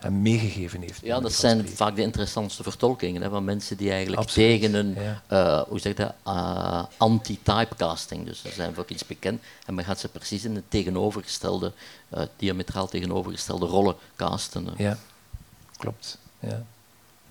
hem 0.00 0.22
meegegeven 0.22 0.80
heeft. 0.80 1.00
Ja, 1.02 1.20
dat 1.20 1.32
zijn 1.32 1.56
spreken. 1.56 1.76
vaak 1.76 1.96
de 1.96 2.02
interessantste 2.02 2.62
vertolkingen 2.62 3.22
hè, 3.22 3.28
van 3.28 3.44
mensen 3.44 3.76
die 3.76 3.90
eigenlijk 3.90 4.22
Absoluut, 4.22 4.60
tegen 4.60 4.74
een 4.74 4.94
ja. 4.94 5.22
eh, 5.26 5.62
hoe 5.68 5.78
zeg 5.78 5.96
je 5.96 6.02
dat, 6.02 6.14
eh, 6.22 6.82
anti-typecasting, 6.96 8.26
dus 8.26 8.40
ze 8.40 8.50
zijn 8.52 8.74
voor 8.74 8.84
iets 8.88 9.06
bekend 9.06 9.42
en 9.66 9.74
men 9.74 9.84
gaat 9.84 9.98
ze 9.98 10.08
precies 10.08 10.44
in 10.44 10.54
de 10.54 10.62
tegenovergestelde, 10.68 11.72
eh, 12.08 12.22
diametraal 12.36 12.88
tegenovergestelde 12.88 13.66
rollen 13.66 13.94
casten. 14.16 14.68
Ja, 14.76 14.98
klopt. 15.76 16.18
Ja. 16.38 16.62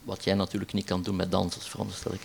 Wat 0.04 0.24
jij 0.24 0.34
natuurlijk 0.34 0.74
niet 0.74 0.86
kan 0.86 1.02
doen 1.02 1.16
met 1.16 1.32
dansers, 1.32 1.68
veronderstel 1.68 2.14
ik. 2.14 2.22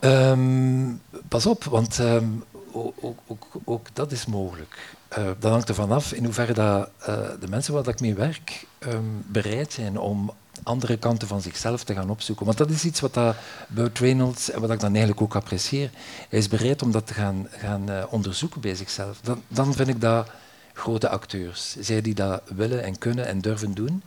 Ehm, 0.00 0.94
pas 1.28 1.46
op, 1.46 1.64
want 1.64 1.98
ehm, 1.98 2.28
ook, 2.72 3.18
ook, 3.26 3.46
ook, 3.64 3.86
dat 3.92 4.12
is 4.12 4.26
mogelijk. 4.26 4.96
Eh, 5.08 5.30
dat 5.38 5.50
hangt 5.50 5.68
ervan 5.68 5.90
af 5.90 6.12
in 6.12 6.24
hoeverre 6.24 6.52
dat, 6.52 6.90
eh, 6.98 7.28
de 7.40 7.48
mensen 7.48 7.74
waar 7.74 7.88
ik 7.88 8.00
mee 8.00 8.14
werk 8.14 8.66
ehm, 8.78 9.04
bereid 9.26 9.72
zijn 9.72 9.98
om 9.98 10.32
andere 10.62 10.96
kanten 10.96 11.28
van 11.28 11.40
zichzelf 11.40 11.84
te 11.84 11.94
gaan 11.94 12.10
opzoeken. 12.10 12.46
Want 12.46 12.58
dat 12.58 12.70
is 12.70 12.84
iets 12.84 13.00
wat 13.00 13.14
dat 13.14 13.36
Burt 13.68 13.98
Reynolds 13.98 14.50
en 14.50 14.60
wat 14.60 14.70
ik 14.70 14.80
dan 14.80 14.90
eigenlijk 14.90 15.20
ook 15.20 15.34
apprecieer. 15.34 15.90
Hij 16.28 16.38
is 16.38 16.48
bereid 16.48 16.82
om 16.82 16.90
dat 16.92 17.06
te 17.06 17.14
gaan, 17.14 17.48
gaan 17.50 17.90
eh, 17.90 18.04
onderzoeken 18.10 18.60
bij 18.60 18.74
zichzelf. 18.74 19.20
Dan, 19.20 19.42
dan 19.48 19.74
vind 19.74 19.88
ik 19.88 20.00
dat 20.00 20.30
grote 20.72 21.08
acteurs. 21.08 21.76
Zij 21.80 22.00
die 22.00 22.14
dat 22.14 22.42
willen 22.54 22.82
en 22.82 22.98
kunnen 22.98 23.26
en 23.26 23.40
durven 23.40 23.74
doen, 23.74 24.02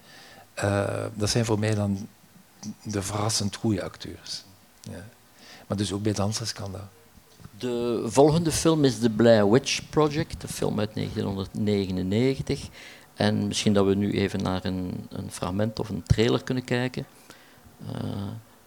dat 1.14 1.30
zijn 1.30 1.46
voor 1.46 1.60
mij 1.60 1.76
dan 1.76 2.08
de 2.84 3.02
verrassend 3.02 3.56
goede 3.56 3.84
acteurs. 3.84 4.44
Ja. 4.82 5.06
Maar 5.68 5.78
dus 5.78 5.92
ook 5.92 6.04
bij 6.04 6.14
dansers 6.14 6.54
kan 6.54 6.72
dat. 6.72 7.03
De 7.58 8.02
volgende 8.06 8.52
film 8.52 8.84
is 8.84 9.00
The 9.00 9.10
Blair 9.10 9.52
Witch 9.52 9.90
Project, 9.90 10.44
een 10.44 10.50
film 10.50 10.80
uit 10.80 10.94
1999. 10.94 12.68
En 13.14 13.48
misschien 13.48 13.74
dat 13.74 13.86
we 13.86 13.96
nu 13.96 14.12
even 14.12 14.44
naar 14.44 14.66
een, 14.66 15.08
een 15.10 15.32
fragment 15.32 15.80
of 15.80 15.90
een 15.90 16.04
trailer 16.04 16.44
kunnen 16.44 16.64
kijken, 16.64 17.06
eh, 17.92 18.02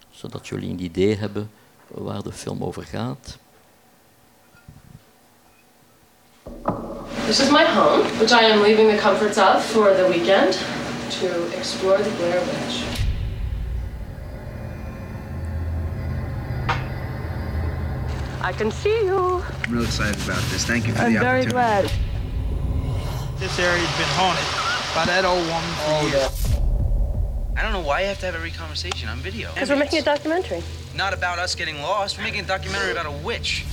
zodat 0.09 0.47
jullie 0.47 0.69
een 0.69 0.83
idee 0.83 1.15
hebben 1.15 1.49
waar 1.87 2.23
de 2.23 2.31
film 2.31 2.63
over 2.63 2.83
gaat. 2.83 3.37
This 7.25 7.39
is 7.39 7.49
my 7.49 7.65
home, 7.65 8.03
which 8.17 8.31
I 8.31 8.51
am 8.51 8.61
leaving 8.61 8.89
the 8.89 8.97
comforts 8.97 9.37
of 9.37 9.65
for 9.65 9.95
the 9.95 10.07
weekend 10.09 10.57
to 11.19 11.57
explore 11.57 11.97
the 11.97 12.09
Blair 12.17 12.39
Witch. 12.45 12.96
I 18.47 18.53
can 18.53 18.71
see 18.71 19.03
you. 19.03 19.43
I'm 19.65 19.73
real 19.73 19.83
excited 19.83 20.15
about 20.23 20.41
this. 20.43 20.65
Thank 20.65 20.87
you 20.87 20.93
for 20.93 20.99
the 20.99 21.17
opportunity. 21.17 21.27
I'm 21.27 21.33
very 21.33 21.45
glad. 21.47 21.91
This 23.39 23.59
area's 23.59 23.97
been 23.97 24.07
haunted 24.15 24.95
by 24.95 25.03
that 25.03 25.25
old 25.25 25.45
woman 25.47 25.69
for 25.83 25.91
oh, 25.91 26.07
years. 26.07 27.57
I 27.57 27.61
don't 27.61 27.73
know 27.73 27.85
why 27.85 27.99
you 28.03 28.07
have 28.07 28.19
to 28.21 28.25
have 28.25 28.35
every 28.35 28.51
conversation 28.51 29.09
on 29.09 29.17
video. 29.17 29.53
Because 29.53 29.69
we're 29.69 29.75
making 29.75 29.99
a 29.99 30.01
documentary. 30.01 30.63
Not 30.95 31.13
about 31.13 31.39
us 31.39 31.55
getting 31.55 31.81
lost. 31.81 32.17
We're 32.17 32.23
making 32.23 32.45
a 32.45 32.47
documentary 32.47 32.93
about 32.93 33.07
a 33.07 33.11
witch. 33.11 33.65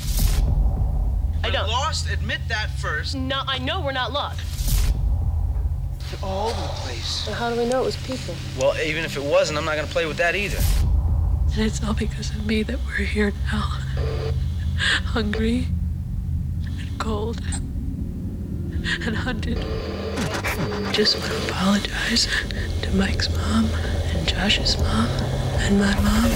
I 0.42 1.42
We're 1.44 1.52
don't. 1.52 1.68
lost. 1.68 2.10
Admit 2.10 2.40
that 2.48 2.68
first. 2.70 3.14
No, 3.14 3.42
I 3.46 3.58
know 3.58 3.80
we're 3.80 3.92
not 3.92 4.12
lost. 4.12 4.40
They're 6.10 6.18
all 6.20 6.48
over 6.48 6.60
the 6.60 6.68
place. 6.82 7.06
So 7.06 7.32
how 7.32 7.48
do 7.48 7.56
we 7.56 7.66
know 7.66 7.82
it 7.82 7.86
was 7.86 7.96
people? 7.98 8.34
Well, 8.58 8.76
even 8.84 9.04
if 9.04 9.16
it 9.16 9.22
wasn't, 9.22 9.56
I'm 9.56 9.66
not 9.66 9.76
gonna 9.76 9.86
play 9.86 10.06
with 10.06 10.16
that 10.16 10.34
either. 10.34 10.58
And 11.52 11.64
it's 11.64 11.80
all 11.84 11.94
because 11.94 12.30
of 12.30 12.44
me 12.44 12.64
that 12.64 12.80
we're 12.84 13.04
here 13.04 13.32
now. 13.52 13.78
Hungry 14.78 15.66
and 16.78 16.98
cold 16.98 17.40
and 19.06 19.16
hunted. 19.16 19.58
Just 20.92 21.18
want 21.18 21.30
to 21.32 21.48
apologize 21.48 22.26
to 22.82 22.90
Mike's 22.94 23.28
mom 23.36 23.66
and 23.66 24.28
Josh's 24.28 24.78
mom 24.78 25.08
and 25.58 25.78
my 25.78 25.94
mom. 26.00 26.30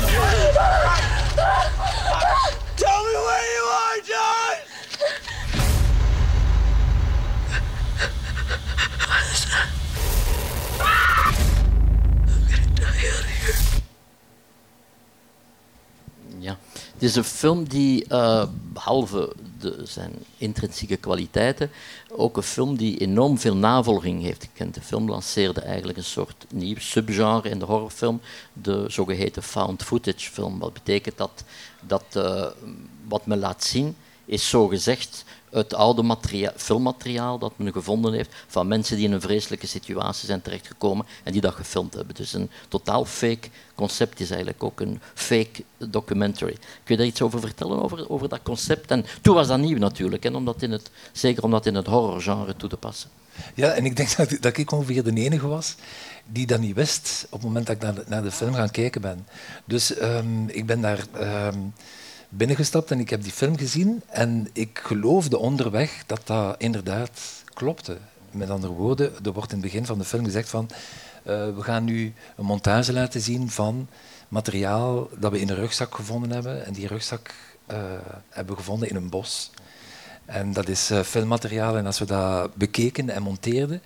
Tell 2.76 3.04
me 3.04 3.14
where 3.26 3.46
you 3.54 3.64
are, 3.64 4.00
John! 4.00 4.56
Ja. 13.48 13.87
Het 16.98 17.08
is 17.08 17.16
een 17.16 17.24
film 17.24 17.68
die, 17.68 18.04
eh, 18.04 18.44
behalve 18.72 19.32
de, 19.58 19.80
zijn 19.84 20.12
intrinsieke 20.36 20.96
kwaliteiten, 20.96 21.70
ook 22.08 22.36
een 22.36 22.42
film 22.42 22.76
die 22.76 22.98
enorm 22.98 23.38
veel 23.38 23.56
navolging 23.56 24.22
heeft 24.22 24.42
gekend. 24.42 24.74
De 24.74 24.80
film 24.80 25.08
lanceerde 25.08 25.60
eigenlijk 25.60 25.98
een 25.98 26.04
soort 26.04 26.46
nieuw 26.52 26.78
subgenre 26.78 27.48
in 27.48 27.58
de 27.58 27.64
horrorfilm, 27.64 28.20
de 28.52 28.84
zogeheten 28.88 29.42
found 29.42 29.82
footage 29.82 30.30
film. 30.30 30.58
Wat 30.58 30.72
betekent 30.72 31.16
dat? 31.16 31.44
Dat 31.80 32.04
eh, 32.12 32.46
wat 33.08 33.26
men 33.26 33.38
laat 33.38 33.64
zien 33.64 33.96
is 34.24 34.48
zogezegd 34.48 35.24
het 35.50 35.74
oude 35.74 36.02
materia- 36.02 36.52
filmmateriaal 36.56 37.38
dat 37.38 37.52
men 37.56 37.72
gevonden 37.72 38.12
heeft 38.12 38.34
van 38.46 38.68
mensen 38.68 38.96
die 38.96 39.06
in 39.06 39.12
een 39.12 39.20
vreselijke 39.20 39.66
situatie 39.66 40.26
zijn 40.26 40.42
terechtgekomen 40.42 41.06
en 41.24 41.32
die 41.32 41.40
dat 41.40 41.54
gefilmd 41.54 41.94
hebben. 41.94 42.14
Dus 42.14 42.32
een 42.32 42.50
totaal 42.68 43.04
fake 43.04 43.48
concept 43.74 44.20
is 44.20 44.30
eigenlijk 44.30 44.62
ook 44.62 44.80
een 44.80 45.00
fake 45.14 45.64
documentary. 45.78 46.52
Kun 46.54 46.60
je 46.84 46.96
daar 46.96 47.06
iets 47.06 47.22
over 47.22 47.40
vertellen, 47.40 47.82
over, 47.82 48.10
over 48.10 48.28
dat 48.28 48.42
concept? 48.42 48.90
En 48.90 49.04
toen 49.20 49.34
was 49.34 49.46
dat 49.46 49.58
nieuw 49.58 49.78
natuurlijk, 49.78 50.22
hè, 50.22 50.30
omdat 50.30 50.62
in 50.62 50.72
het, 50.72 50.90
zeker 51.12 51.42
om 51.42 51.50
dat 51.50 51.66
in 51.66 51.74
het 51.74 51.86
horrorgenre 51.86 52.56
toe 52.56 52.68
te 52.68 52.76
passen. 52.76 53.10
Ja, 53.54 53.70
en 53.70 53.84
ik 53.84 53.96
denk 53.96 54.16
dat, 54.16 54.36
dat 54.40 54.56
ik 54.56 54.72
ongeveer 54.72 55.04
de 55.04 55.12
enige 55.12 55.46
was 55.46 55.74
die 56.32 56.46
dat 56.46 56.60
niet 56.60 56.74
wist 56.74 57.26
op 57.30 57.38
het 57.38 57.42
moment 57.42 57.66
dat 57.66 57.76
ik 57.76 57.82
naar 57.82 57.94
de, 57.94 58.04
naar 58.06 58.22
de 58.22 58.30
film 58.30 58.54
gaan 58.54 58.70
kijken 58.70 59.00
ben. 59.00 59.26
Dus 59.64 59.94
ehm, 59.94 60.48
ik 60.48 60.66
ben 60.66 60.80
daar 60.80 61.06
ehm, 61.12 61.58
binnengestapt 62.28 62.90
en 62.90 63.00
ik 63.00 63.10
heb 63.10 63.22
die 63.22 63.32
film 63.32 63.58
gezien 63.58 64.02
en 64.06 64.48
ik 64.52 64.80
geloofde 64.84 65.38
onderweg 65.38 66.02
dat 66.06 66.20
dat 66.24 66.54
inderdaad 66.58 67.20
klopte. 67.54 67.96
Met 68.30 68.50
andere 68.50 68.72
woorden, 68.72 69.12
er 69.24 69.32
wordt 69.32 69.52
in 69.52 69.58
het 69.58 69.66
begin 69.66 69.86
van 69.86 69.98
de 69.98 70.04
film 70.04 70.24
gezegd 70.24 70.48
van 70.48 70.70
eh, 71.22 71.54
we 71.54 71.62
gaan 71.62 71.84
nu 71.84 72.14
een 72.36 72.44
montage 72.44 72.92
laten 72.92 73.20
zien 73.20 73.50
van 73.50 73.88
materiaal 74.28 75.08
dat 75.18 75.32
we 75.32 75.40
in 75.40 75.48
een 75.48 75.56
rugzak 75.56 75.94
gevonden 75.94 76.30
hebben. 76.30 76.66
En 76.66 76.72
die 76.72 76.86
rugzak 76.86 77.30
eh, 77.66 77.76
hebben 78.28 78.54
we 78.54 78.60
gevonden 78.60 78.88
in 78.88 78.96
een 78.96 79.08
bos. 79.08 79.50
En 80.24 80.52
dat 80.52 80.68
is 80.68 80.90
eh, 80.90 81.00
filmmateriaal. 81.00 81.76
En 81.76 81.86
als 81.86 81.98
we 81.98 82.04
dat 82.04 82.54
bekeken 82.54 83.10
en 83.10 83.22
monteerden, 83.22 83.82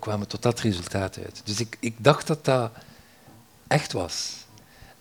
kwamen 0.00 0.20
we 0.20 0.26
tot 0.26 0.42
dat 0.42 0.60
resultaat 0.60 1.18
uit. 1.18 1.40
Dus 1.44 1.60
ik, 1.60 1.76
ik 1.80 1.94
dacht 1.98 2.26
dat 2.26 2.44
dat 2.44 2.70
echt 3.66 3.92
was. 3.92 4.41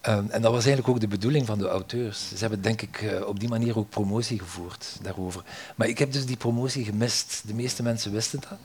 Ehm, 0.01 0.25
en 0.29 0.41
dat 0.41 0.51
was 0.51 0.65
eigenlijk 0.65 0.87
ook 0.87 0.99
de 0.99 1.07
bedoeling 1.07 1.45
van 1.45 1.57
de 1.57 1.67
auteurs. 1.67 2.29
Ze 2.29 2.37
hebben 2.37 2.61
denk 2.61 2.81
ik 2.81 3.01
eh, 3.01 3.27
op 3.27 3.39
die 3.39 3.49
manier 3.49 3.77
ook 3.77 3.89
promotie 3.89 4.39
gevoerd 4.39 4.97
daarover. 5.01 5.43
Maar 5.75 5.87
ik 5.87 5.97
heb 5.97 6.11
dus 6.11 6.25
die 6.25 6.37
promotie 6.37 6.85
gemist. 6.85 7.41
De 7.45 7.53
meeste 7.53 7.83
mensen 7.83 8.11
wisten 8.11 8.39
dat, 8.39 8.57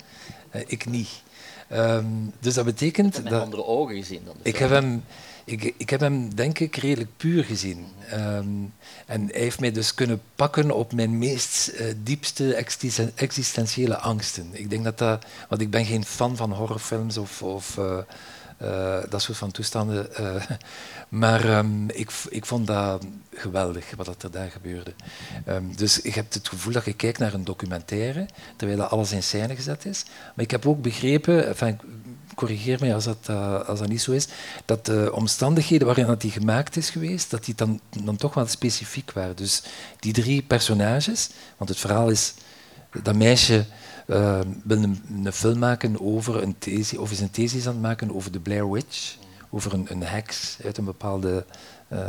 eh, 0.51 0.62
ik 0.66 0.87
niet. 0.87 1.09
Ehm, 1.68 2.07
dus 2.40 2.55
dat 2.55 2.64
betekent 2.64 3.22
Met 3.22 3.33
dat... 3.33 3.42
andere 3.42 3.64
ogen 3.64 3.96
gezien 3.96 4.20
dan 4.25 4.35
de 4.42 4.49
Ik 4.49 4.57
heb, 4.57 4.70
hem, 4.70 5.05
ik, 5.44 5.75
ik 5.77 5.90
heb 5.90 6.01
hem, 6.01 6.35
denk 6.35 6.59
ik, 6.59 6.77
redelijk 6.77 7.11
puur 7.16 7.44
gezien. 7.44 7.87
Ehm, 8.11 8.46
en 9.07 9.27
hij 9.31 9.40
heeft 9.40 9.61
mij 9.61 9.72
dus 9.72 9.94
kunnen 9.94 10.22
pakken 10.35 10.70
op 10.70 10.92
mijn 10.92 11.18
meest 11.18 11.68
eh, 11.68 11.87
diepste 12.03 12.55
existen- 12.55 13.12
existentiële 13.14 13.99
angsten. 13.99 14.49
Ik 14.53 14.70
denk 14.70 14.85
dat 14.85 14.99
dat... 14.99 15.25
Want 15.49 15.61
ik 15.61 15.70
ben 15.70 15.85
geen 15.85 16.05
fan 16.05 16.37
van 16.37 16.53
horrorfilms 16.53 17.16
of... 17.16 17.42
of 17.42 17.79
eh, 18.57 18.99
dat 19.09 19.23
soort 19.23 19.38
van 19.38 19.51
toestanden. 19.51 20.14
eh, 20.14 20.42
maar 21.09 21.45
ehm, 21.45 21.88
ik, 21.88 22.11
ik 22.29 22.47
vond 22.47 22.66
dat 22.66 23.07
geweldig, 23.35 23.85
wat 23.97 24.23
er 24.23 24.31
daar 24.31 24.51
gebeurde. 24.51 24.92
Ehm, 25.45 25.64
dus 25.77 26.01
je 26.03 26.12
hebt 26.12 26.35
het 26.35 26.49
gevoel 26.49 26.73
dat 26.73 26.85
je 26.85 26.92
kijkt 26.92 27.19
naar 27.19 27.35
een 27.35 27.45
documentaire, 27.45 28.27
terwijl 28.57 28.79
dat 28.79 28.90
alles 28.90 29.12
in 29.12 29.23
scène 29.23 29.57
gezet 29.57 29.85
is. 29.85 30.05
Maar 30.07 30.45
ik 30.45 30.51
heb 30.51 30.66
ook 30.66 30.83
begrepen, 30.83 31.55
corrigeer 32.37 32.77
mij 32.81 32.95
als 32.95 33.05
dat, 33.05 33.19
eh, 33.27 33.69
als 33.69 33.79
dat 33.79 33.88
niet 33.88 34.03
zo 34.03 34.12
is, 34.12 34.29
dat 34.64 34.87
de 34.87 35.11
omstandigheden 35.14 35.87
waarin 35.87 36.07
dat 36.07 36.21
die 36.21 36.31
gemaakt 36.31 36.77
is 36.77 36.90
geweest, 36.90 37.31
dat 37.31 37.45
die 37.45 37.55
dan, 37.55 37.81
dan 38.05 38.16
toch 38.16 38.35
wel 38.35 38.47
specifiek 38.47 39.12
waren. 39.12 39.37
Dus 39.37 39.62
die 40.01 40.12
drie 40.12 40.42
personages, 40.42 41.29
want 41.57 41.71
het 41.71 41.79
verhaal 41.79 42.11
is 42.11 42.35
dat 43.03 43.14
meisje 43.14 43.64
eh, 44.07 44.40
wil 44.64 44.83
een, 44.83 45.33
film 45.33 45.59
maken 45.59 46.01
over 46.01 46.42
een 46.42 46.59
thesis, 46.59 46.99
of 46.99 47.11
is 47.11 47.21
een 47.21 47.31
thesis 47.31 47.66
aan 47.66 47.73
het 47.73 47.83
maken 47.83 48.14
over 48.14 48.33
de 48.33 48.40
Blair 48.40 48.71
Witch, 48.71 49.16
over 49.51 49.73
een, 49.73 49.87
een 49.88 50.03
heks 50.03 50.59
uit 50.64 50.79
een 50.79 50.85
bepaalde, 50.85 51.45
eh, 51.88 52.01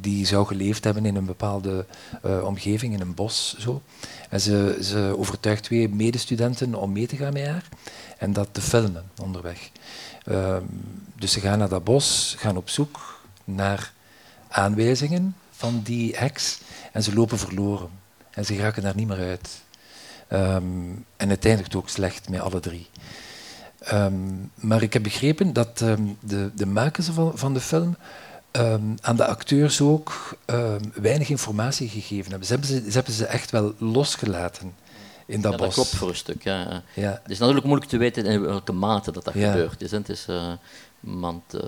die 0.00 0.26
zou 0.26 0.46
geleefd 0.46 0.84
hebben 0.84 1.06
in 1.06 1.16
een 1.16 1.24
bepaalde 1.24 1.86
eh, 2.22 2.44
omgeving, 2.44 2.94
in 2.94 3.00
een 3.00 3.14
bos. 3.14 3.56
Zo. 3.58 3.82
En 4.30 4.40
ze, 4.40 4.78
ze 4.82 5.14
overtuigt 5.16 5.62
twee 5.62 5.88
medestudenten 5.88 6.74
om 6.74 6.92
mee 6.92 7.06
te 7.06 7.16
gaan 7.16 7.32
met 7.32 7.46
haar 7.46 7.68
en 8.18 8.32
dat 8.32 8.48
te 8.52 8.60
filmen 8.60 9.04
onderweg. 9.22 9.70
Ehm, 10.24 10.64
dus 11.14 11.32
ze 11.32 11.40
gaan 11.40 11.58
naar 11.58 11.68
dat 11.68 11.84
bos, 11.84 12.34
gaan 12.38 12.56
op 12.56 12.68
zoek 12.68 13.20
naar 13.44 13.92
aanwijzingen 14.48 15.36
van 15.50 15.80
die 15.84 16.16
heks 16.16 16.60
en 16.92 17.02
ze 17.02 17.14
lopen 17.14 17.38
verloren. 17.38 17.90
En 18.30 18.44
ze 18.44 18.54
geraken 18.54 18.82
daar 18.82 18.96
niet 18.96 19.08
meer 19.08 19.18
uit. 19.18 19.64
Ehm, 20.28 20.62
en 21.16 21.28
het 21.28 21.44
eindigt 21.44 21.74
ook 21.74 21.88
slecht 21.88 22.28
met 22.28 22.40
alle 22.40 22.60
drie. 22.60 22.86
Ehm, 23.78 24.14
maar 24.54 24.82
ik 24.82 24.92
heb 24.92 25.02
begrepen 25.02 25.52
dat 25.52 25.80
ehm, 25.80 26.02
de, 26.20 26.50
de 26.54 26.66
makers 26.66 27.06
van, 27.06 27.32
van 27.34 27.54
de 27.54 27.60
film 27.60 27.96
aan 29.00 29.16
de 29.16 29.26
acteurs 29.26 29.80
ook 29.80 30.38
weinig 30.94 31.28
informatie 31.28 31.88
gegeven 31.88 32.30
hebben. 32.30 32.46
Ze 32.46 32.52
hebben 32.52 32.70
ze, 32.70 32.84
ze 32.90 32.96
hebben 32.96 33.12
ze 33.14 33.26
echt 33.26 33.50
wel 33.50 33.74
losgelaten 33.78 34.74
in 35.26 35.40
dat 35.40 35.52
ja, 35.52 35.58
bos. 35.58 35.66
dat 35.66 35.74
klopt 35.74 35.96
voor 35.96 36.08
een 36.08 36.16
stuk. 36.16 36.42
Ja. 36.42 36.82
Ja. 36.94 37.20
Het 37.22 37.30
is 37.30 37.38
natuurlijk 37.38 37.66
moeilijk 37.66 37.90
te 37.90 37.96
weten 37.96 38.24
in 38.24 38.40
welke 38.40 38.72
mate 38.72 39.12
dat, 39.12 39.24
dat 39.24 39.34
Ja. 39.34 39.50
gebeurd 39.50 39.82
is. 39.82 39.90
Hè. 39.90 39.96
Het, 39.96 40.08
is 40.08 40.26
eh, 40.28 40.52
want, 41.00 41.54
eh, 41.54 41.60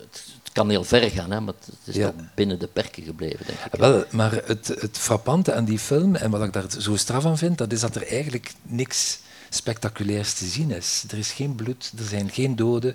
het 0.00 0.27
kan 0.58 0.70
heel 0.70 0.84
ver 0.84 1.10
gaan, 1.10 1.30
hè, 1.30 1.40
maar 1.40 1.54
het 1.54 1.68
is 1.84 1.94
Ja. 1.94 2.06
toch 2.10 2.14
binnen 2.34 2.58
de 2.58 2.66
perken 2.66 3.02
gebleven, 3.02 3.46
denk 3.46 3.58
ik. 3.72 3.80
Wel, 3.80 4.04
maar 4.10 4.32
het, 4.44 4.66
het 4.80 4.98
frappante 4.98 5.54
aan 5.54 5.64
die 5.64 5.78
film, 5.78 6.14
en 6.14 6.30
wat 6.30 6.42
ik 6.42 6.52
daar 6.52 6.64
zo 6.78 6.96
straf 6.96 7.24
aan 7.26 7.38
vind, 7.38 7.58
dat 7.58 7.72
is 7.72 7.80
dat 7.80 7.96
er 7.96 8.06
eigenlijk 8.06 8.52
niks 8.62 9.18
spectaculairs 9.50 10.32
te 10.34 10.44
zien 10.46 10.70
is. 10.70 11.04
Er 11.10 11.18
is 11.18 11.32
geen 11.32 11.54
bloed, 11.54 11.92
er 11.98 12.04
zijn 12.04 12.30
geen 12.30 12.56
doden, 12.56 12.94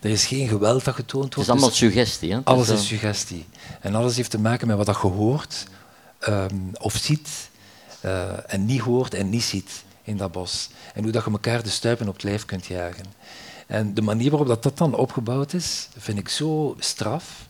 er 0.00 0.10
is 0.10 0.26
geen 0.26 0.48
geweld 0.48 0.84
dat 0.84 0.94
getoond 0.94 1.24
Het 1.24 1.34
wordt. 1.34 1.48
is 1.48 1.54
allemaal 1.54 1.68
Dus 1.68 1.78
suggestie. 1.78 2.30
Hè. 2.30 2.36
Het 2.36 2.44
alles 2.44 2.68
eh, 2.68 2.74
is 2.74 2.86
suggestie. 2.86 3.46
En 3.80 3.94
alles 3.94 4.16
heeft 4.16 4.30
te 4.30 4.38
maken 4.38 4.66
met 4.66 4.76
wat 4.76 4.86
dat 4.86 4.98
je 5.02 5.08
hoort 5.08 5.64
ehm, 6.18 6.54
of 6.80 6.94
ziet 6.96 7.28
eh, 8.00 8.52
en 8.52 8.64
niet 8.64 8.80
hoort 8.80 9.14
en 9.14 9.30
niet 9.30 9.42
ziet 9.42 9.70
in 10.02 10.16
dat 10.16 10.32
bos. 10.32 10.68
En 10.94 11.02
hoe 11.02 11.12
dat 11.12 11.24
je 11.24 11.30
elkaar 11.30 11.62
de 11.62 11.68
stuipen 11.70 12.08
op 12.08 12.14
het 12.14 12.22
lijf 12.22 12.44
kunt 12.44 12.66
jagen. 12.66 13.04
En 13.74 13.94
de 13.94 14.02
manier 14.02 14.30
waarop 14.30 14.48
dat, 14.48 14.62
dat 14.62 14.78
dan 14.78 14.94
opgebouwd 14.94 15.52
is, 15.52 15.88
vind 15.96 16.18
ik 16.18 16.28
zo 16.28 16.76
straf. 16.78 17.48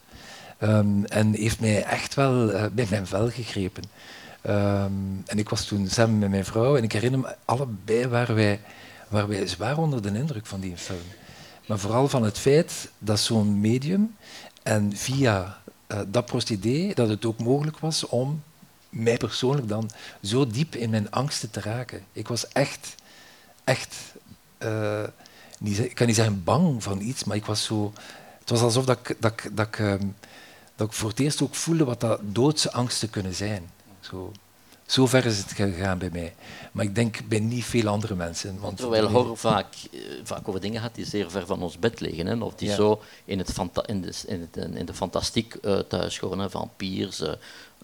Ehm, 0.59 1.05
en 1.05 1.35
heeft 1.35 1.61
mij 1.61 1.83
echt 1.83 2.15
wel 2.15 2.53
eh, 2.53 2.65
bij 2.73 2.87
mijn 2.91 3.07
vel 3.07 3.31
gegrepen. 3.31 3.85
Ehm, 4.43 4.93
en 5.27 5.39
ik 5.39 5.49
was 5.49 5.65
toen 5.65 5.89
samen 5.89 6.19
met 6.19 6.31
mijn 6.31 6.45
vrouw 6.45 6.77
en 6.77 6.83
ik 6.83 6.93
herinner 6.93 7.21
me, 7.21 7.37
allebei 7.45 8.07
waren 8.07 8.35
wij, 8.35 8.61
waren 9.09 9.29
wij 9.29 9.47
zwaar 9.47 9.79
onder 9.79 10.03
de 10.03 10.19
indruk 10.19 10.47
van 10.47 10.61
die 10.61 10.77
film. 10.77 10.99
Maar 11.67 11.79
vooral 11.79 12.09
van 12.09 12.23
het 12.23 12.39
feit 12.39 12.91
dat 12.99 13.21
zo'n 13.21 13.61
medium 13.61 14.17
en 14.63 14.97
via 14.97 15.59
eh, 15.87 16.01
dat 16.07 16.27
procedé, 16.27 16.93
dat 16.95 17.09
het 17.09 17.25
ook 17.25 17.39
mogelijk 17.39 17.79
was 17.79 18.07
om 18.07 18.43
mij 18.89 19.17
persoonlijk 19.17 19.69
dan 19.69 19.91
zo 20.23 20.47
diep 20.47 20.75
in 20.75 20.91
mijn 20.91 21.11
angsten 21.11 21.51
te 21.51 21.61
raken. 21.61 22.05
Ik 22.13 22.29
was 22.29 22.49
echt, 22.49 22.95
echt, 23.65 23.97
eh, 24.59 25.03
niet, 25.65 25.79
ik 25.79 25.95
kan 25.95 26.07
niet 26.07 26.17
zeggen 26.17 26.45
bang 26.45 26.83
van 26.83 27.01
iets, 27.01 27.25
maar 27.25 27.37
ik 27.37 27.45
was 27.47 27.65
zo... 27.65 27.93
Het 28.41 28.51
was 28.51 28.61
alsof 28.61 28.85
dat 28.85 28.99
ik, 29.03 29.17
dat, 29.21 29.33
ik- 29.33 29.57
dat, 29.57 29.67
ik, 29.67 29.79
ehm, 29.79 30.07
dat 30.77 30.87
ik 30.87 30.93
voor 30.93 31.09
het 31.09 31.21
eerst 31.21 31.43
ook 31.43 31.55
voelde 31.55 31.85
wat 31.85 32.01
dat 32.01 32.21
doodse 32.23 32.73
angsten 32.73 33.11
kunnen 33.11 33.35
zijn. 33.35 33.71
Zo, 34.01 34.33
zo 34.87 35.07
ver 35.07 35.27
is 35.27 35.39
het 35.39 35.53
gegaan 35.53 35.99
bij 35.99 36.11
mij. 36.13 36.35
Maar 36.73 36.85
ik 36.85 36.95
denk 36.95 37.29
bij 37.29 37.39
niet 37.41 37.65
veel 37.65 37.89
andere 37.89 38.15
mensen. 38.15 38.59
Want 38.61 38.77
Terwijl 38.77 39.09
horror 39.09 39.37
vaak, 39.39 39.75
eh, 39.93 39.99
vaak 40.25 40.49
over 40.49 40.61
dingen 40.61 40.81
gaat 40.83 40.95
die 40.95 41.05
zeer 41.07 41.31
ver 41.31 41.47
van 41.47 41.63
ons 41.63 41.79
bed 41.79 42.01
liggen. 42.01 42.27
Hè? 42.27 42.37
Of 42.37 42.55
die 42.55 42.69
Ja. 42.69 42.75
zo 42.75 43.03
in, 43.25 43.39
het 43.39 43.59
in, 43.87 44.01
de, 44.03 44.13
in, 44.27 44.41
het, 44.41 44.57
in 44.77 44.87
de 44.87 44.95
fantastiek 44.95 45.55
eh 45.55 45.79
thuis 45.79 46.19
horen. 46.19 46.51
Vampiers, 46.51 47.21
eh, 47.21 47.33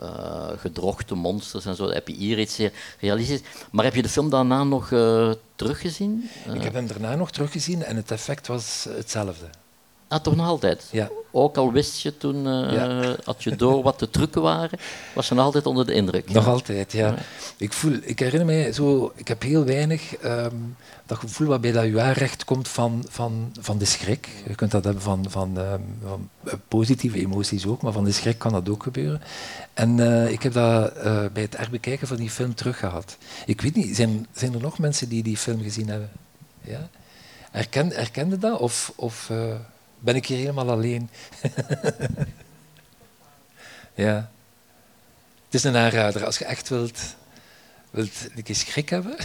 eh, 0.01 0.49
gedrochte 0.57 1.15
monsters 1.15 1.65
en 1.67 1.75
zo. 1.77 1.85
Dat 1.85 1.95
heb 1.95 2.09
je 2.09 2.15
hier 2.15 2.39
iets 2.39 2.55
zeer 2.55 2.73
realistisch. 3.01 3.41
Maar 3.71 3.85
heb 3.85 3.95
je 3.95 4.03
de 4.03 4.09
film 4.09 4.31
daarna 4.31 4.65
nog 4.65 4.93
eh, 4.93 5.31
teruggezien? 5.55 6.31
Ik 6.47 6.55
Eh, 6.57 6.63
heb 6.63 6.73
hem 6.73 6.87
daarna 6.87 7.15
nog 7.15 7.31
teruggezien 7.31 7.83
en 7.85 7.97
het 7.97 8.11
effect 8.11 8.47
was 8.47 8.87
hetzelfde. 8.89 9.47
Ah, 10.11 10.21
toch 10.21 10.37
nog 10.37 10.47
altijd? 10.47 10.89
Ja. 10.91 11.11
Ook 11.33 11.57
al 11.57 11.73
wist 11.73 12.01
je 12.01 12.17
toen, 12.17 12.43
Ja. 12.43 13.17
had 13.25 13.43
je 13.43 13.57
door 13.57 13.83
wat 13.83 13.99
de 13.99 14.11
trucken 14.11 14.43
waren, 14.43 14.79
was 15.15 15.29
je 15.29 15.35
nog 15.35 15.45
altijd 15.45 15.67
onder 15.67 15.87
de 15.87 15.93
indruk. 15.93 16.33
Nog 16.33 16.47
altijd, 16.47 16.93
ja. 16.93 17.15
Ik, 17.57 17.73
voel, 17.73 17.97
ik 18.03 18.19
herinner 18.19 18.47
mij 18.47 18.73
zo, 18.73 19.13
ik 19.17 19.29
heb 19.29 19.43
heel 19.43 19.65
weinig 19.65 20.17
ehm, 20.17 20.55
dat 21.07 21.19
gevoel 21.19 21.49
waarbij 21.49 21.73
dat 21.73 21.85
je 21.85 22.01
aanrecht 22.01 22.45
komt 22.45 22.69
van, 22.69 23.05
van, 23.09 23.53
van 23.61 23.79
de 23.79 23.85
schrik. 23.85 24.29
Je 24.47 24.55
kunt 24.55 24.71
dat 24.71 24.85
hebben 24.85 25.03
van, 25.03 25.25
van, 25.29 25.59
ehm, 25.59 25.81
van 26.03 26.29
eh, 26.45 26.53
positieve 26.69 27.19
emoties 27.19 27.67
ook, 27.67 27.83
maar 27.83 27.93
van 27.93 28.05
de 28.05 28.13
schrik 28.13 28.39
kan 28.39 28.53
dat 28.53 28.69
ook 28.69 28.83
gebeuren. 28.83 29.23
En 29.75 30.01
eh, 30.01 30.31
ik 30.33 30.43
heb 30.43 30.53
dat 30.53 30.95
bij 31.33 31.43
het 31.43 31.57
herbekijken 31.57 32.07
van 32.07 32.17
die 32.17 32.31
film 32.31 32.55
teruggehad. 32.55 33.17
Ik 33.47 33.61
weet 33.61 33.75
niet, 33.75 33.97
zijn, 33.97 34.27
zijn 34.33 34.55
er 34.55 34.61
nog 34.61 34.79
mensen 34.79 35.09
die 35.09 35.23
die 35.23 35.37
film 35.37 35.63
gezien 35.63 35.89
hebben? 35.89 36.11
Ja? 36.61 36.89
Herken, 37.51 37.89
herkende 37.89 38.39
dat? 38.39 38.59
Of, 38.59 38.93
of 38.97 39.31
ben 40.01 40.15
ik 40.15 40.27
hier 40.27 40.39
helemaal 40.39 40.71
alleen? 40.71 41.11
ja. 43.95 44.31
Het 45.45 45.55
is 45.55 45.65
een 45.65 45.77
aanrader. 45.77 46.25
Als 46.25 46.39
je 46.39 46.45
echt 46.45 46.69
wilt, 46.69 47.01
wilt 47.91 48.29
een 48.37 48.43
keer 48.43 48.55
schrik 48.55 48.89
hebben. 48.89 49.17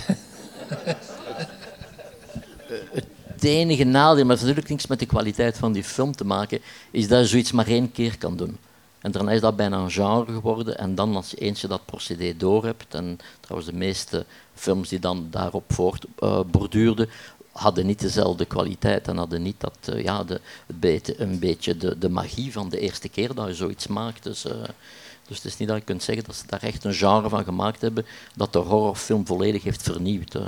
Het 3.23 3.43
enige 3.43 3.83
nadeel, 3.83 4.25
maar 4.25 4.35
natuurlijk 4.35 4.69
niks 4.69 4.87
met 4.87 4.99
de 4.99 5.05
kwaliteit 5.05 5.57
van 5.57 5.71
die 5.71 5.83
film 5.83 6.15
te 6.15 6.25
maken, 6.25 6.61
is 6.91 7.07
dat 7.07 7.19
je 7.19 7.27
zoiets 7.27 7.51
maar 7.51 7.67
één 7.67 7.91
keer 7.91 8.17
kan 8.17 8.37
doen. 8.37 8.57
En 9.05 9.11
daarna 9.11 9.31
is 9.31 9.41
dat 9.41 9.55
bijna 9.55 9.77
een 9.77 9.91
genre 9.91 10.33
geworden. 10.33 10.77
En 10.77 10.95
dan 10.95 11.15
als 11.15 11.29
je 11.29 11.37
eens 11.37 11.61
je 11.61 11.67
dat 11.67 11.85
procedé 11.85 12.37
door 12.37 12.65
hebt, 12.65 12.93
en 12.93 13.19
trouwens 13.39 13.71
de 13.71 13.77
meeste 13.77 14.25
films 14.53 14.89
die 14.89 14.99
dan 14.99 15.27
daarop 15.31 15.73
voort 15.73 16.05
eh, 16.19 16.39
borduurden, 16.51 17.09
hadden 17.55 17.85
niet 17.85 17.99
dezelfde 17.99 18.45
kwaliteit 18.45 19.07
en 19.07 19.17
hadden 19.17 19.41
niet 19.41 19.55
dat, 19.59 19.77
eh, 19.85 20.03
ja, 20.03 20.23
de, 20.23 20.41
een 21.17 21.39
beetje 21.39 21.77
de, 21.77 21.97
de 21.97 22.09
magie 22.09 22.51
van 22.51 22.69
de 22.69 22.79
eerste 22.79 23.09
keer 23.09 23.33
dat 23.33 23.47
je 23.47 23.53
zoiets 23.53 23.87
maakt. 23.87 24.23
Dus, 24.23 24.45
eh, 24.45 24.51
dus 25.27 25.37
het 25.37 25.45
is 25.45 25.57
niet 25.57 25.67
dat 25.67 25.77
je 25.77 25.83
kunt 25.83 26.03
zeggen 26.03 26.25
dat 26.25 26.35
ze 26.35 26.43
daar 26.47 26.63
echt 26.63 26.83
een 26.83 26.93
genre 26.93 27.29
van 27.29 27.43
gemaakt 27.43 27.81
hebben 27.81 28.05
dat 28.35 28.53
de 28.53 28.59
horrorfilm 28.59 29.25
volledig 29.25 29.63
heeft 29.63 29.81
vernieuwd. 29.81 30.35
eh. 30.35 30.47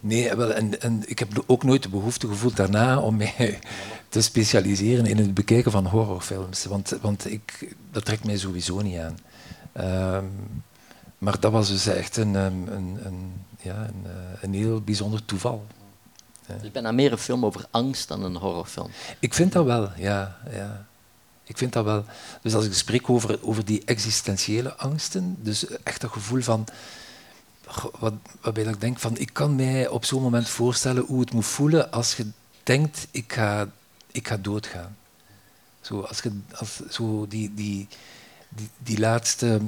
Nee, 0.00 0.34
wel, 0.34 0.52
en, 0.52 0.80
en 0.80 1.02
ik 1.06 1.18
heb 1.18 1.42
ook 1.46 1.62
nooit 1.64 1.82
de 1.82 1.88
behoefte 1.88 2.26
gevoeld 2.28 2.56
daarna 2.56 2.98
om 3.00 3.16
mij 3.16 3.58
te 4.08 4.22
specialiseren 4.22 5.06
in 5.06 5.16
het 5.18 5.34
bekijken 5.34 5.70
van 5.72 5.86
horrorfilms. 5.86 6.64
Want, 6.64 6.98
want 7.00 7.30
ik, 7.30 7.74
dat 7.90 8.04
trekt 8.04 8.24
mij 8.24 8.36
sowieso 8.38 8.80
niet 8.80 8.98
aan. 8.98 9.18
Ehm, 9.72 10.24
maar 11.18 11.40
dat 11.40 11.52
was 11.52 11.68
dus 11.68 11.86
echt 11.86 12.16
een, 12.16 12.34
een, 12.34 12.74
een, 12.76 12.98
een- 13.04 13.32
ja, 13.62 13.76
een, 13.88 14.04
een 14.40 14.54
heel 14.54 14.80
bijzonder 14.80 15.24
toeval. 15.24 15.66
Het 16.46 16.62
is 16.62 16.70
bijna 16.70 16.92
meer 16.92 17.12
een 17.12 17.18
film 17.18 17.44
over 17.44 17.66
angst 17.70 18.08
dan 18.08 18.22
een 18.22 18.36
horrorfilm. 18.36 18.90
Ik 19.18 19.34
vind 19.34 19.52
dat 19.52 19.64
wel, 19.64 19.90
ja. 19.96 20.36
ja. 20.50 20.86
Ik 21.44 21.58
vind 21.58 21.72
dat 21.72 21.84
wel. 21.84 22.04
Dus 22.42 22.54
als 22.54 22.64
ik 22.64 22.74
spreek 22.74 23.10
over, 23.10 23.38
over 23.42 23.64
die 23.64 23.82
existentiële 23.84 24.76
angsten, 24.76 25.36
dus 25.38 25.66
echt 25.66 26.00
dat 26.00 26.10
gevoel 26.10 26.42
van, 26.42 26.66
wat, 27.98 28.14
waarbij 28.40 28.64
ik 28.64 28.80
denk 28.80 28.98
van, 28.98 29.16
ik 29.16 29.30
kan 29.32 29.54
mij 29.54 29.88
op 29.88 30.04
zo'n 30.04 30.22
moment 30.22 30.48
voorstellen 30.48 31.04
hoe 31.04 31.20
het 31.20 31.32
moet 31.32 31.46
voelen 31.46 31.92
als 31.92 32.16
je 32.16 32.26
denkt, 32.62 33.06
ik 33.10 33.32
ga, 33.32 33.68
ik 34.10 34.28
ga 34.28 34.36
doodgaan. 34.36 34.96
Zo, 35.80 36.00
als 36.00 36.20
je, 36.20 36.40
als, 36.54 36.80
zo 36.90 37.26
die, 37.26 37.54
die, 37.54 37.88
die, 38.48 38.68
die 38.78 38.98
laatste 38.98 39.60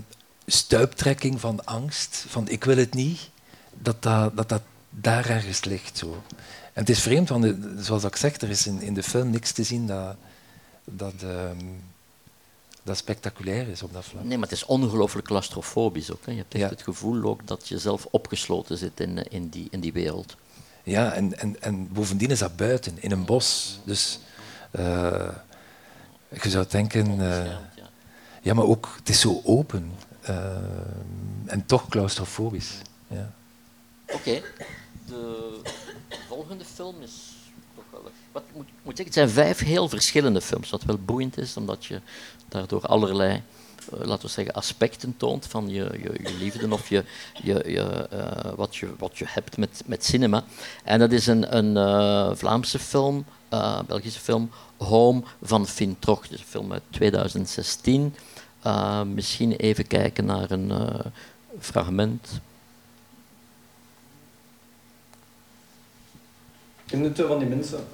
stuiptrekking 0.47 1.41
van 1.41 1.65
angst, 1.65 2.25
van 2.29 2.49
ik 2.49 2.65
wil 2.65 2.77
het 2.77 2.95
niet, 2.95 3.31
dat 3.73 4.03
dat, 4.03 4.37
dat, 4.37 4.49
dat 4.49 4.63
daar 4.91 5.29
ergens 5.29 5.65
ligt. 5.65 5.99
Zo. 5.99 6.23
En 6.77 6.83
het 6.83 6.89
is 6.89 7.01
vreemd, 7.01 7.29
want 7.29 7.55
zoals 7.79 8.05
ik 8.05 8.17
zeg, 8.17 8.37
er 8.41 8.51
is 8.51 8.67
in, 8.67 8.81
in 8.81 8.95
de 8.95 9.03
film 9.03 9.31
niks 9.31 9.53
te 9.53 9.63
zien 9.63 9.87
dat, 9.87 10.17
dat, 10.85 11.13
ehm, 11.23 11.57
dat 12.83 12.97
spectaculair 12.97 13.69
is 13.69 13.83
op 13.83 13.93
dat 13.93 14.05
vlak. 14.05 14.25
Nee, 14.25 14.39
maar 14.39 14.49
het 14.49 14.57
is 14.57 14.65
ongelooflijk 14.65 15.27
claustrofobisch 15.27 16.13
ook. 16.13 16.25
Hè. 16.27 16.31
Je 16.31 16.37
hebt 16.39 16.55
echt 16.55 16.63
Ja. 16.63 16.69
het 16.69 16.83
gevoel 16.83 17.23
ook 17.25 17.47
dat 17.47 17.69
je 17.69 17.79
zelf 17.79 18.07
opgesloten 18.11 18.79
zit 18.79 19.01
in, 19.01 19.19
eh, 19.19 19.25
in, 19.29 19.49
die, 19.49 19.69
in 19.71 19.81
die 19.81 19.93
wereld. 19.93 20.37
Ja, 20.83 21.13
en, 21.13 21.39
en, 21.39 21.63
en 21.63 21.93
bovendien 21.93 22.31
is 22.31 22.39
dat 22.39 22.57
buiten, 22.57 23.03
in 23.03 23.11
een 23.11 23.25
bos. 23.25 23.79
Dus 23.85 24.19
eh, 24.71 25.29
je 26.43 26.51
zou 26.51 26.65
denken... 26.69 27.21
eh, 27.21 27.53
Ja. 28.43 28.55
maar 28.55 28.65
ook, 28.65 28.93
het 28.99 29.09
is 29.09 29.21
zo 29.21 29.41
open. 29.45 29.93
eh, 30.21 30.57
en 31.47 31.67
toch 31.67 31.89
claustrofobisch. 31.89 32.73
Ja. 33.09 33.33
Oké, 34.13 34.43
de 35.07 35.61
volgende 36.29 36.65
film 36.65 37.03
is 37.03 37.13
toch 37.75 37.85
wel... 37.91 38.11
Wat 38.33 38.43
ik 38.49 38.55
moet, 38.55 38.69
moet 38.83 38.97
zeggen, 38.97 39.05
het 39.05 39.15
zijn 39.15 39.47
vijf 39.47 39.59
heel 39.59 39.89
verschillende 39.89 40.41
films, 40.41 40.71
wat 40.71 40.83
wel 40.83 40.99
boeiend 40.99 41.39
is, 41.39 41.57
omdat 41.57 41.85
je 41.85 42.01
daardoor 42.49 42.87
allerlei, 42.87 43.43
eh, 43.93 44.01
laten 44.07 44.27
we 44.27 44.33
zeggen, 44.33 44.55
aspecten 44.55 45.17
toont 45.17 45.47
van 45.47 45.69
je, 45.69 45.91
je, 46.03 46.13
je 46.23 46.37
liefde 46.39 46.73
of 46.73 46.89
je, 46.89 47.05
je, 47.43 47.63
eh, 47.63 48.53
wat, 48.57 48.77
je, 48.77 48.89
wat 48.99 49.19
je 49.19 49.25
hebt 49.29 49.57
met, 49.57 49.83
met 49.87 50.05
cinema. 50.05 50.45
En 50.85 50.99
dat 50.99 51.13
is 51.13 51.27
een, 51.27 51.57
een 51.57 51.77
eh, 51.77 52.37
Vlaamse 52.37 52.79
film, 52.79 53.25
Belgische 53.87 54.21
film, 54.21 54.51
Home 54.77 55.23
van 55.43 55.67
Finn 55.67 55.97
Troch. 55.99 56.29
Dus 56.29 56.39
een 56.41 56.47
film 56.47 56.73
uit 56.73 56.83
2016. 56.91 58.15
Eh, 58.63 59.03
misschien 59.03 59.53
even 59.53 59.87
kijken 59.87 60.25
naar 60.25 60.51
een 60.51 60.73
fragment. 61.59 62.41
Ken 66.87 67.03
je 67.03 67.09
het 67.09 67.21
van 67.27 67.39
die 67.39 67.49
mensen? 67.49 67.87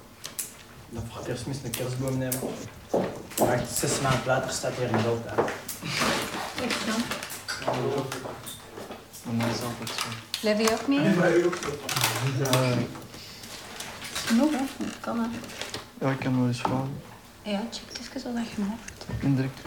Dat 0.89 1.03
vaders 1.09 1.45
moest 1.45 1.63
een 1.63 1.71
kerstboom 1.71 2.17
nemen. 2.17 2.39
Maar 3.39 3.53
echt 3.53 3.77
zes 3.77 4.01
maanden 4.01 4.25
later 4.25 4.51
staat 4.51 4.73
hier 4.73 4.93
een 4.93 5.03
dood 5.03 5.27
aan. 5.27 5.35
Dat 5.35 5.45
is 9.55 9.61
altijd 9.61 9.89
zo. 9.89 10.05
Blijf 10.41 10.59
je 10.59 10.71
ook 10.71 10.87
mee? 10.87 10.99
Genoeg, 14.25 14.51
hè? 14.51 14.85
Kan 14.99 15.19
hè? 15.19 15.27
Ja, 16.05 16.11
ik 16.11 16.19
kan 16.19 16.39
wel 16.39 16.47
eens 16.47 16.59
vragen. 16.59 17.01
Ja, 17.41 17.61
check 17.71 17.99
even 17.99 18.19
zo 18.19 18.33
dat 18.33 18.43
je 18.55 18.61
hebt. 18.61 19.23
Indirect. 19.23 19.59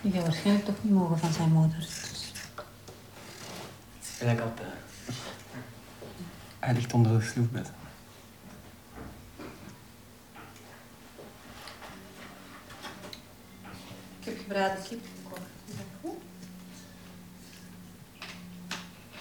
Die 0.00 0.12
gaat 0.12 0.22
waarschijnlijk 0.22 0.64
toch 0.64 0.74
niet 0.80 0.92
mogen 0.92 1.18
van 1.18 1.32
zijn 1.32 1.52
moeder. 1.52 1.88
Gelijk 4.20 4.40
altijd. 4.40 4.68
Hij 6.58 6.74
ligt 6.74 6.92
onder 6.92 7.18
de 7.18 7.24
sloefbed. 7.24 7.70
Ik 14.18 14.24
heb 14.24 14.38
gebraden 14.38 14.82
kip 14.88 15.00
gekocht. 15.16 15.40
Is 15.66 15.74
dat 15.76 15.84
goed? 16.00 16.22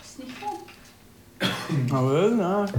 Is 0.02 0.16
het 0.18 0.28
niet 0.28 0.36
goed? 0.42 1.90
Nou, 1.92 2.12
wel, 2.12 2.36
nou. 2.36 2.70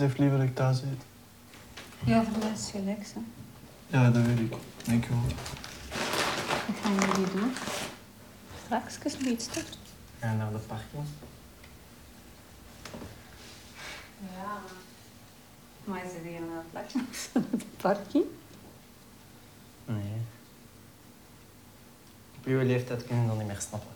Ze 0.00 0.06
heeft 0.06 0.18
liever 0.18 0.38
dat 0.38 0.46
ik 0.46 0.54
thuis 0.54 0.82
eet. 0.82 1.02
Ja, 2.04 2.24
voor 2.24 2.38
mij 2.38 2.52
is 2.52 2.70
gelijk, 2.70 3.06
hè. 3.14 3.20
Ja, 3.98 4.10
dat 4.10 4.26
weet 4.26 4.38
ik. 4.38 4.54
Denk 4.84 5.04
je 5.04 5.10
wel. 5.10 5.22
Wat 6.66 6.76
gaan 6.82 6.94
jullie 6.94 7.32
doen? 7.32 7.52
Straks 8.64 8.98
nog 9.18 9.28
iets 9.28 9.46
toch? 9.46 9.64
En 10.18 10.36
naar 10.36 10.52
de 10.52 10.58
parking. 10.58 11.04
Ja. 14.18 14.58
Maar 15.84 16.04
is 16.04 16.12
het 16.12 16.22
hier 16.22 16.36
aan 16.36 16.56
het 16.56 16.70
plakken? 16.70 17.06
de 17.58 17.66
parking? 17.76 18.24
Nee. 19.84 20.20
Op 22.36 22.44
uw 22.44 22.62
leeftijd 22.62 23.06
kun 23.06 23.20
je 23.20 23.26
dat 23.26 23.36
niet 23.38 23.46
meer 23.46 23.60
snappen. 23.60 23.90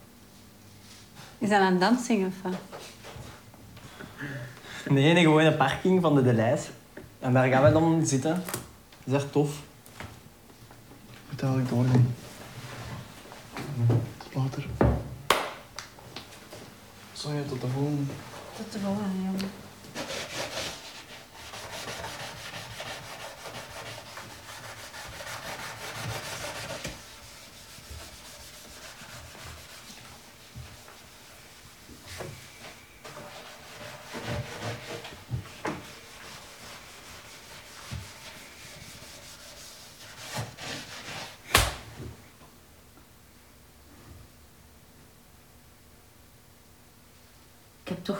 Is 1.38 1.48
dat 1.48 1.60
een 1.60 1.78
dansing 1.78 2.26
of 2.26 2.42
wat? 2.42 2.54
Nee, 4.88 5.12
nee, 5.12 5.22
gewoon 5.22 5.44
een 5.44 5.56
parking 5.56 6.02
van 6.02 6.14
de 6.14 6.22
Delijs. 6.22 6.68
En 7.20 7.32
daar 7.32 7.48
gaan 7.48 7.64
we 7.64 7.72
dan 7.72 8.06
zitten. 8.06 8.42
Dat 9.04 9.14
is 9.14 9.22
echt 9.22 9.32
tof. 9.32 9.62
Moet 11.30 11.42
eigenlijk 11.42 11.70
doorgaan. 11.70 12.14
Tot 14.18 14.34
later. 14.34 14.66
Sorry, 17.12 17.42
tot 17.48 17.60
de 17.60 17.66
volgende. 17.66 18.12
Tot 18.56 18.72
de 18.72 18.78
volgende, 18.78 19.22
jongen. 19.22 19.63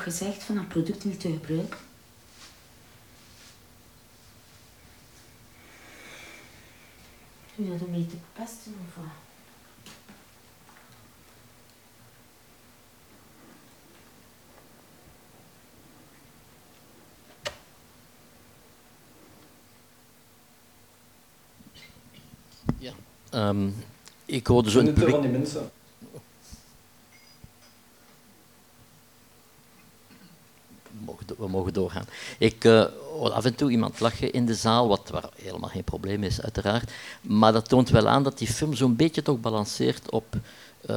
Gezegd 0.05 0.43
van 0.43 0.55
dat 0.55 0.69
product 0.69 1.05
niet 1.05 1.21
te 1.21 1.33
gebruiken? 1.33 1.79
Doe 7.57 7.67
je 7.67 7.73
dat 7.73 7.83
om 7.83 7.91
mee 7.91 8.07
te 8.07 8.17
pesten 8.33 8.75
of 8.89 8.95
wat? 8.95 9.05
Ja. 22.79 22.93
Ehm, 23.31 23.71
ik 24.25 24.47
hoorde 24.47 24.71
zo 24.71 24.85
van 24.95 25.21
die 25.21 25.31
mensen? 25.31 25.71
We 31.37 31.44
mogen, 31.55 31.73
doorgaan. 31.73 32.07
Ik 32.39 32.63
hoor 33.19 33.31
af 33.31 33.45
en 33.45 33.55
toe 33.55 33.71
iemand 33.71 34.01
lachen 34.01 34.33
in 34.33 34.47
de 34.47 34.55
zaal, 34.55 34.89
wat 34.89 35.09
waar 35.11 35.29
helemaal 35.43 35.69
geen 35.69 35.85
probleem 35.85 36.23
is, 36.23 36.41
uiteraard. 36.41 36.91
Maar 37.21 37.53
dat 37.53 37.69
toont 37.69 37.91
wel 37.91 38.09
aan 38.09 38.23
dat 38.23 38.39
die 38.39 38.49
film 38.49 38.75
zo'n 38.75 38.97
beetje 38.97 39.23
toch 39.23 39.41
balanceert 39.41 40.11
op... 40.11 40.25
eh, 40.81 40.97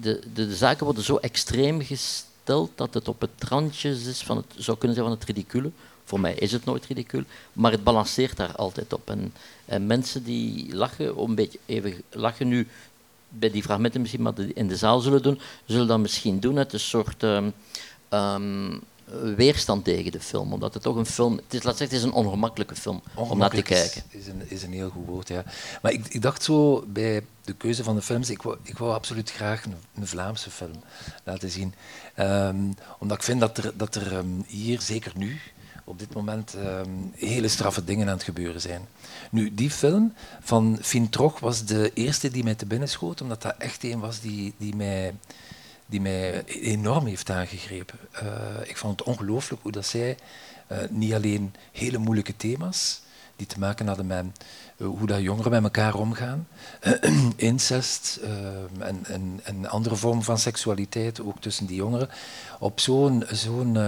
de, 0.00 0.20
de, 0.32 0.46
de 0.46 0.56
zaken 0.56 0.84
worden 0.84 1.04
zo 1.04 1.16
extreem 1.16 1.82
gesteld 1.82 2.70
dat 2.74 2.94
het 2.94 3.08
op 3.08 3.20
het 3.20 3.44
randje 3.48 3.90
is 3.90 4.22
van 4.22 4.36
het, 4.36 4.46
zou 4.56 4.78
kunnen 4.78 4.96
zijn 4.96 5.08
van 5.08 5.18
het 5.18 5.26
ridicule. 5.26 5.70
Voor 6.04 6.20
mij 6.20 6.34
is 6.34 6.52
het 6.52 6.64
nooit 6.64 6.86
ridicule, 6.86 7.24
maar 7.52 7.72
het 7.72 7.84
balanceert 7.84 8.36
daar 8.36 8.56
altijd 8.56 8.92
op. 8.92 9.10
En, 9.10 9.32
en 9.64 9.86
mensen 9.86 10.24
die 10.24 10.74
lachen, 10.74 11.16
om 11.16 11.28
een 11.28 11.34
beetje 11.34 11.58
even 11.66 12.02
lachen 12.10 12.48
nu 12.48 12.68
bij 13.28 13.50
die 13.50 13.62
fragmenten 13.62 14.00
misschien, 14.00 14.22
maar 14.22 14.34
in 14.54 14.68
de 14.68 14.76
zaal 14.76 15.00
zullen 15.00 15.22
doen, 15.22 15.40
zullen 15.66 15.86
dat 15.86 15.98
misschien 15.98 16.40
doen 16.40 16.58
uit 16.58 16.72
een 16.72 16.80
soort 16.80 17.22
ehm, 17.22 17.50
ehm, 18.08 18.78
weerstand 19.36 19.84
tegen 19.84 20.12
de 20.12 20.20
film. 20.20 20.52
Omdat 20.52 20.74
het 20.74 20.82
toch 20.82 20.96
een 20.96 21.06
film... 21.06 21.36
Het 21.36 21.54
is, 21.54 21.62
laat 21.62 21.76
zeggen, 21.76 21.96
het 21.96 22.06
is 22.06 22.12
een 22.12 22.24
ongemakkelijke 22.24 22.76
film 22.76 23.02
om 23.14 23.38
naar 23.38 23.50
te 23.50 23.56
is- 23.56 23.62
kijken. 23.62 24.02
Is, 24.08 24.26
een, 24.26 24.42
is 24.50 24.62
een 24.62 24.72
heel 24.72 24.90
goed 24.90 25.06
woord, 25.06 25.28
ja. 25.28 25.44
Maar 25.82 25.92
ik, 25.92 26.06
ik 26.08 26.22
dacht 26.22 26.42
zo 26.42 26.84
bij 26.86 27.24
de 27.44 27.52
keuze 27.52 27.84
van 27.84 27.94
de 27.94 28.02
films, 28.02 28.30
ik 28.30 28.42
wou, 28.42 28.56
ik 28.62 28.78
wou 28.78 28.92
absoluut 28.92 29.30
graag 29.30 29.64
een, 29.64 29.74
een 29.94 30.06
Vlaamse 30.06 30.50
film 30.50 30.82
laten 31.24 31.50
zien. 31.50 31.74
Ehm, 32.14 32.56
omdat 32.98 33.16
ik 33.16 33.22
vind 33.22 33.40
dat 33.40 33.58
er, 33.58 33.72
dat 33.76 33.94
er 33.94 34.12
ehm, 34.16 34.26
hier, 34.46 34.80
zeker 34.80 35.12
nu, 35.16 35.40
op 35.84 35.98
dit 35.98 36.14
moment, 36.14 36.54
ehm, 36.54 36.90
hele 37.14 37.48
straffe 37.48 37.84
dingen 37.84 38.06
aan 38.06 38.14
het 38.14 38.22
gebeuren 38.22 38.60
zijn. 38.60 38.88
Nu, 39.30 39.54
die 39.54 39.70
film 39.70 40.14
van 40.40 40.78
Finn 40.82 41.08
Troch 41.08 41.38
was 41.40 41.64
de 41.64 41.90
eerste 41.94 42.30
die 42.30 42.44
mij 42.44 42.54
te 42.54 42.66
binnen 42.66 42.88
schoot, 42.88 43.20
omdat 43.20 43.42
dat 43.42 43.54
echt 43.58 43.84
een 43.84 44.00
was 44.00 44.20
die, 44.20 44.54
die 44.58 44.74
mij 44.76 45.14
die 45.90 46.00
mij 46.00 46.44
enorm 46.44 47.06
heeft 47.06 47.30
aangegrepen. 47.30 47.98
Eh, 48.12 48.24
ik 48.64 48.76
vond 48.76 48.98
het 48.98 49.08
ongelooflijk 49.08 49.62
hoe 49.62 49.72
dat 49.72 49.86
zij 49.86 50.16
eh, 50.66 50.78
niet 50.90 51.14
alleen 51.14 51.54
hele 51.72 51.98
moeilijke 51.98 52.36
thema's, 52.36 53.00
die 53.36 53.46
te 53.46 53.58
maken 53.58 53.86
hadden 53.86 54.06
met 54.06 54.24
eh, 54.76 54.86
hoe 54.86 55.06
dat 55.06 55.20
jongeren 55.20 55.50
met 55.50 55.62
elkaar 55.62 55.94
omgaan. 55.94 56.48
Incest 57.36 58.20
en, 58.78 59.40
en, 59.44 59.66
andere 59.66 59.96
vormen 59.96 60.24
van 60.24 60.38
seksualiteit, 60.38 61.20
ook 61.20 61.40
tussen 61.40 61.66
die 61.66 61.76
jongeren. 61.76 62.08
Op 62.58 62.80
zo'n, 62.80 63.24
zo'n 63.30 63.78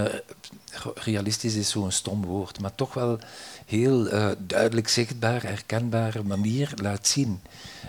realistisch 0.95 1.55
is 1.55 1.69
zo'n 1.69 1.91
stom 1.91 2.25
woord, 2.25 2.59
maar 2.59 2.75
toch 2.75 2.93
wel 2.93 3.19
heel 3.65 4.07
eh, 4.07 4.29
duidelijk 4.37 4.87
zichtbaar, 4.87 5.43
herkenbare 5.43 6.23
manier 6.23 6.73
laat 6.75 7.07
zien. 7.07 7.41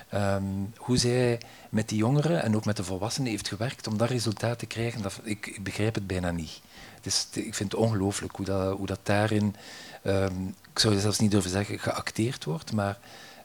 Ehm, 0.08 0.42
hoe 0.76 0.96
zij 0.96 1.40
met 1.68 1.88
die 1.88 1.98
jongeren 1.98 2.42
en 2.42 2.56
ook 2.56 2.64
met 2.64 2.76
de 2.76 2.84
volwassenen 2.84 3.30
heeft 3.30 3.48
gewerkt 3.48 3.86
om 3.86 3.98
dat 3.98 4.08
resultaat 4.08 4.58
te 4.58 4.66
krijgen, 4.66 5.02
dat, 5.02 5.20
ik, 5.22 5.58
begrijp 5.62 5.94
het 5.94 6.06
bijna 6.06 6.30
niet. 6.30 6.60
Het 6.94 7.06
is, 7.06 7.26
ik 7.32 7.54
vind 7.54 7.72
het 7.72 7.80
ongelooflijk 7.80 8.36
hoe 8.36 8.46
dat, 8.46 8.76
hoe 8.76 8.86
dat 8.86 9.00
daarin, 9.02 9.56
um, 10.04 10.54
ik 10.72 10.78
zou 10.78 10.98
zelfs 10.98 11.18
niet 11.18 11.30
durven 11.30 11.50
zeggen 11.50 11.78
geacteerd 11.78 12.44
wordt, 12.44 12.72
maar 12.72 12.98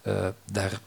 uh, 0.04 0.28
daar, 0.52 0.80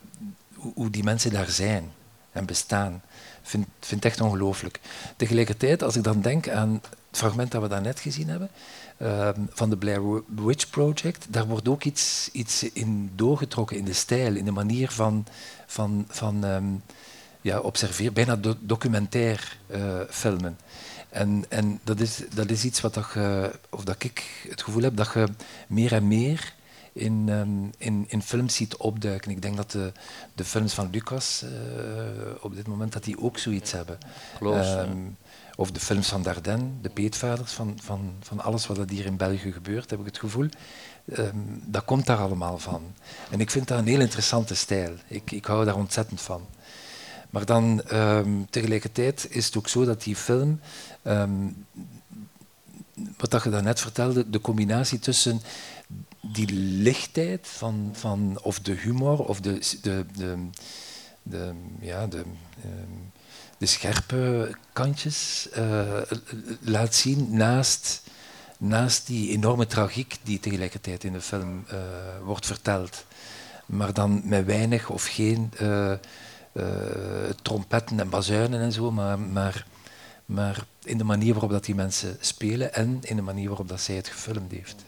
hoe 0.75 0.91
die 0.91 1.05
mensen 1.05 1.33
daar 1.33 1.51
zijn 1.51 1.93
en 2.33 2.47
bestaan, 2.47 3.03
vind, 3.43 3.67
vind 3.81 4.05
echt 4.05 4.21
ongelooflijk. 4.21 4.81
Tegelijkertijd, 5.17 5.83
als 5.83 5.97
ik 5.97 6.05
dan 6.05 6.21
denk 6.21 6.49
aan 6.49 6.73
het 7.11 7.19
fragment 7.19 7.51
dat 7.51 7.63
we 7.63 7.69
daarnet 7.69 8.01
gezien 8.01 8.29
hebben, 8.29 8.51
uh, 8.99 9.29
van 9.51 9.71
de 9.71 9.77
Blair 9.77 10.23
Witch 10.27 10.71
Project, 10.71 11.27
daar 11.29 11.47
wordt 11.47 11.69
ook 11.69 11.85
iets, 11.85 12.29
iets 12.33 12.63
in 12.63 13.11
doorgetrokken 13.15 13.77
in 13.77 13.85
de 13.85 13.93
stijl, 13.93 14.35
in 14.35 14.45
de 14.45 14.51
manier 14.51 14.91
van, 14.91 15.27
van, 15.67 16.05
van 16.09 16.45
um, 16.45 16.83
ja, 17.41 17.59
observeren, 17.59 18.13
bijna 18.13 18.37
do 18.37 18.55
documentair 18.61 19.59
uh, 19.71 20.01
filmen. 20.11 20.59
En, 21.09 21.45
en 21.49 21.81
dat, 21.85 22.01
is, 22.01 22.21
dat 22.35 22.51
is 22.51 22.65
iets 22.65 22.81
wat 22.81 22.95
dat 22.95 23.07
of 23.71 23.85
dat 23.85 24.05
ik 24.05 24.47
het 24.49 24.63
gevoel 24.63 24.83
heb 24.83 24.97
dat 24.97 25.13
je 25.15 25.29
meer 25.67 25.93
en 25.93 26.09
meer 26.09 26.55
in, 26.93 27.29
um, 27.29 27.71
in, 27.79 28.05
in 28.09 28.23
films 28.23 28.55
ziet 28.55 28.77
opduiken. 28.77 29.31
Ik 29.31 29.43
denk 29.43 29.57
dat 29.57 29.71
de, 29.71 29.93
de 30.35 30.45
films 30.45 30.75
van 30.75 30.91
Lucas 30.91 31.43
uh, 31.45 31.51
op 32.41 32.55
dit 32.55 32.67
moment 32.67 32.93
dat 32.93 33.05
die 33.05 33.21
ook 33.21 33.39
zoiets 33.39 33.73
hebben. 33.73 33.99
Close, 34.39 34.79
um, 34.79 35.17
of 35.57 35.71
de 35.71 35.81
films 35.81 36.09
van 36.09 36.23
Dardenne, 36.23 36.69
de 36.83 36.89
peetvaders, 36.89 37.53
van, 37.53 37.79
van, 37.83 38.13
van 38.21 38.41
alles 38.41 38.67
wat 38.67 38.91
hier 38.91 39.07
in 39.07 39.17
België 39.17 39.53
gebeurt, 39.53 39.91
heb 39.91 39.99
ik 39.99 40.07
het 40.07 40.19
gevoel. 40.19 40.49
Um, 41.19 41.63
dat 41.65 41.85
komt 41.85 42.07
daar 42.07 42.19
allemaal 42.19 42.59
van. 42.59 42.83
En 43.31 43.41
ik 43.41 43.51
vind 43.51 43.69
dat 43.69 43.79
een 43.79 43.87
heel 43.87 44.01
interessante 44.01 44.55
stijl. 44.55 44.95
Ik, 45.07 45.31
ik 45.31 45.45
hou 45.45 45.65
daar 45.65 45.77
ontzettend 45.77 46.21
van. 46.21 46.47
Maar 47.31 47.45
dan 47.45 47.83
tegelijkertijd 48.51 49.27
is 49.31 49.47
het 49.47 49.57
ook 49.57 49.69
zo 49.69 49.85
dat 49.85 50.03
die 50.03 50.17
film, 50.17 50.61
wat 53.17 53.31
dat 53.31 53.43
je 53.43 53.51
daarnet 53.51 53.81
vertelde, 53.81 54.31
de 54.31 54.41
combinatie 54.41 54.99
tussen 54.99 55.41
die 56.23 56.53
lichtheid 56.55 57.49
van, 57.49 57.91
van 57.93 58.39
of 58.43 58.61
de 58.61 58.73
humor 58.73 59.19
of 59.25 59.41
de, 59.41 59.61
de, 59.83 60.07
de, 61.23 61.55
ja, 61.81 62.07
de, 62.07 62.19
um, 62.19 63.13
de 63.59 63.67
scherpe 63.67 64.55
kantjes 64.73 65.49
uh, 65.59 66.01
laat 66.61 66.95
zien 66.95 67.37
naast, 67.37 68.03
naast 68.59 69.07
die 69.07 69.31
enorme 69.31 69.67
tragiek 69.67 70.19
die 70.23 70.41
tegelijkertijd 70.41 71.05
in 71.05 71.13
de 71.13 71.21
film 71.21 71.65
uh, 71.73 71.79
wordt 72.25 72.47
verteld. 72.47 73.05
Maar 73.67 73.93
dan 73.93 74.23
met 74.25 74.45
weinig 74.45 74.91
of 74.91 75.05
geen 75.05 75.53
uh, 75.61 75.93
trompetten 77.43 78.01
en 78.01 78.09
bazuinen 78.09 78.61
en 78.61 78.73
zo, 78.73 78.91
maar, 78.91 79.19
maar, 79.19 79.67
maar 80.27 80.65
in 80.85 80.99
de 80.99 81.05
manier 81.05 81.33
waarop 81.33 81.51
dat 81.51 81.65
die 81.65 81.75
mensen 81.75 82.17
spelen 82.21 82.75
en 82.75 82.99
in 83.03 83.17
de 83.17 83.23
manier 83.23 83.49
waarop 83.49 83.69
dat 83.69 83.81
zij 83.81 83.95
het 83.95 84.09
gefilmd 84.09 84.53
heeft 84.53 84.85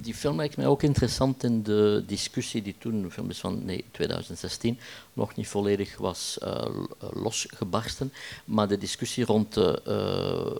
die 0.00 0.14
film 0.14 0.36
lijkt 0.36 0.56
mij 0.56 0.66
ook 0.66 0.82
interessant 0.82 1.44
in 1.44 1.62
de 1.62 2.04
discussie 2.06 2.62
die 2.62 2.74
toen, 2.78 3.02
de 3.02 3.10
film 3.10 3.30
is 3.30 3.38
van 3.38 3.64
nee, 3.64 3.84
2016, 3.90 4.78
nog 5.12 5.34
niet 5.36 5.48
volledig 5.48 5.96
was 5.96 6.38
uh, 6.42 6.64
losgebarsten. 7.12 8.12
Maar 8.44 8.68
de 8.68 8.78
discussie 8.78 9.24
rond 9.24 9.56
uh, 9.56 9.74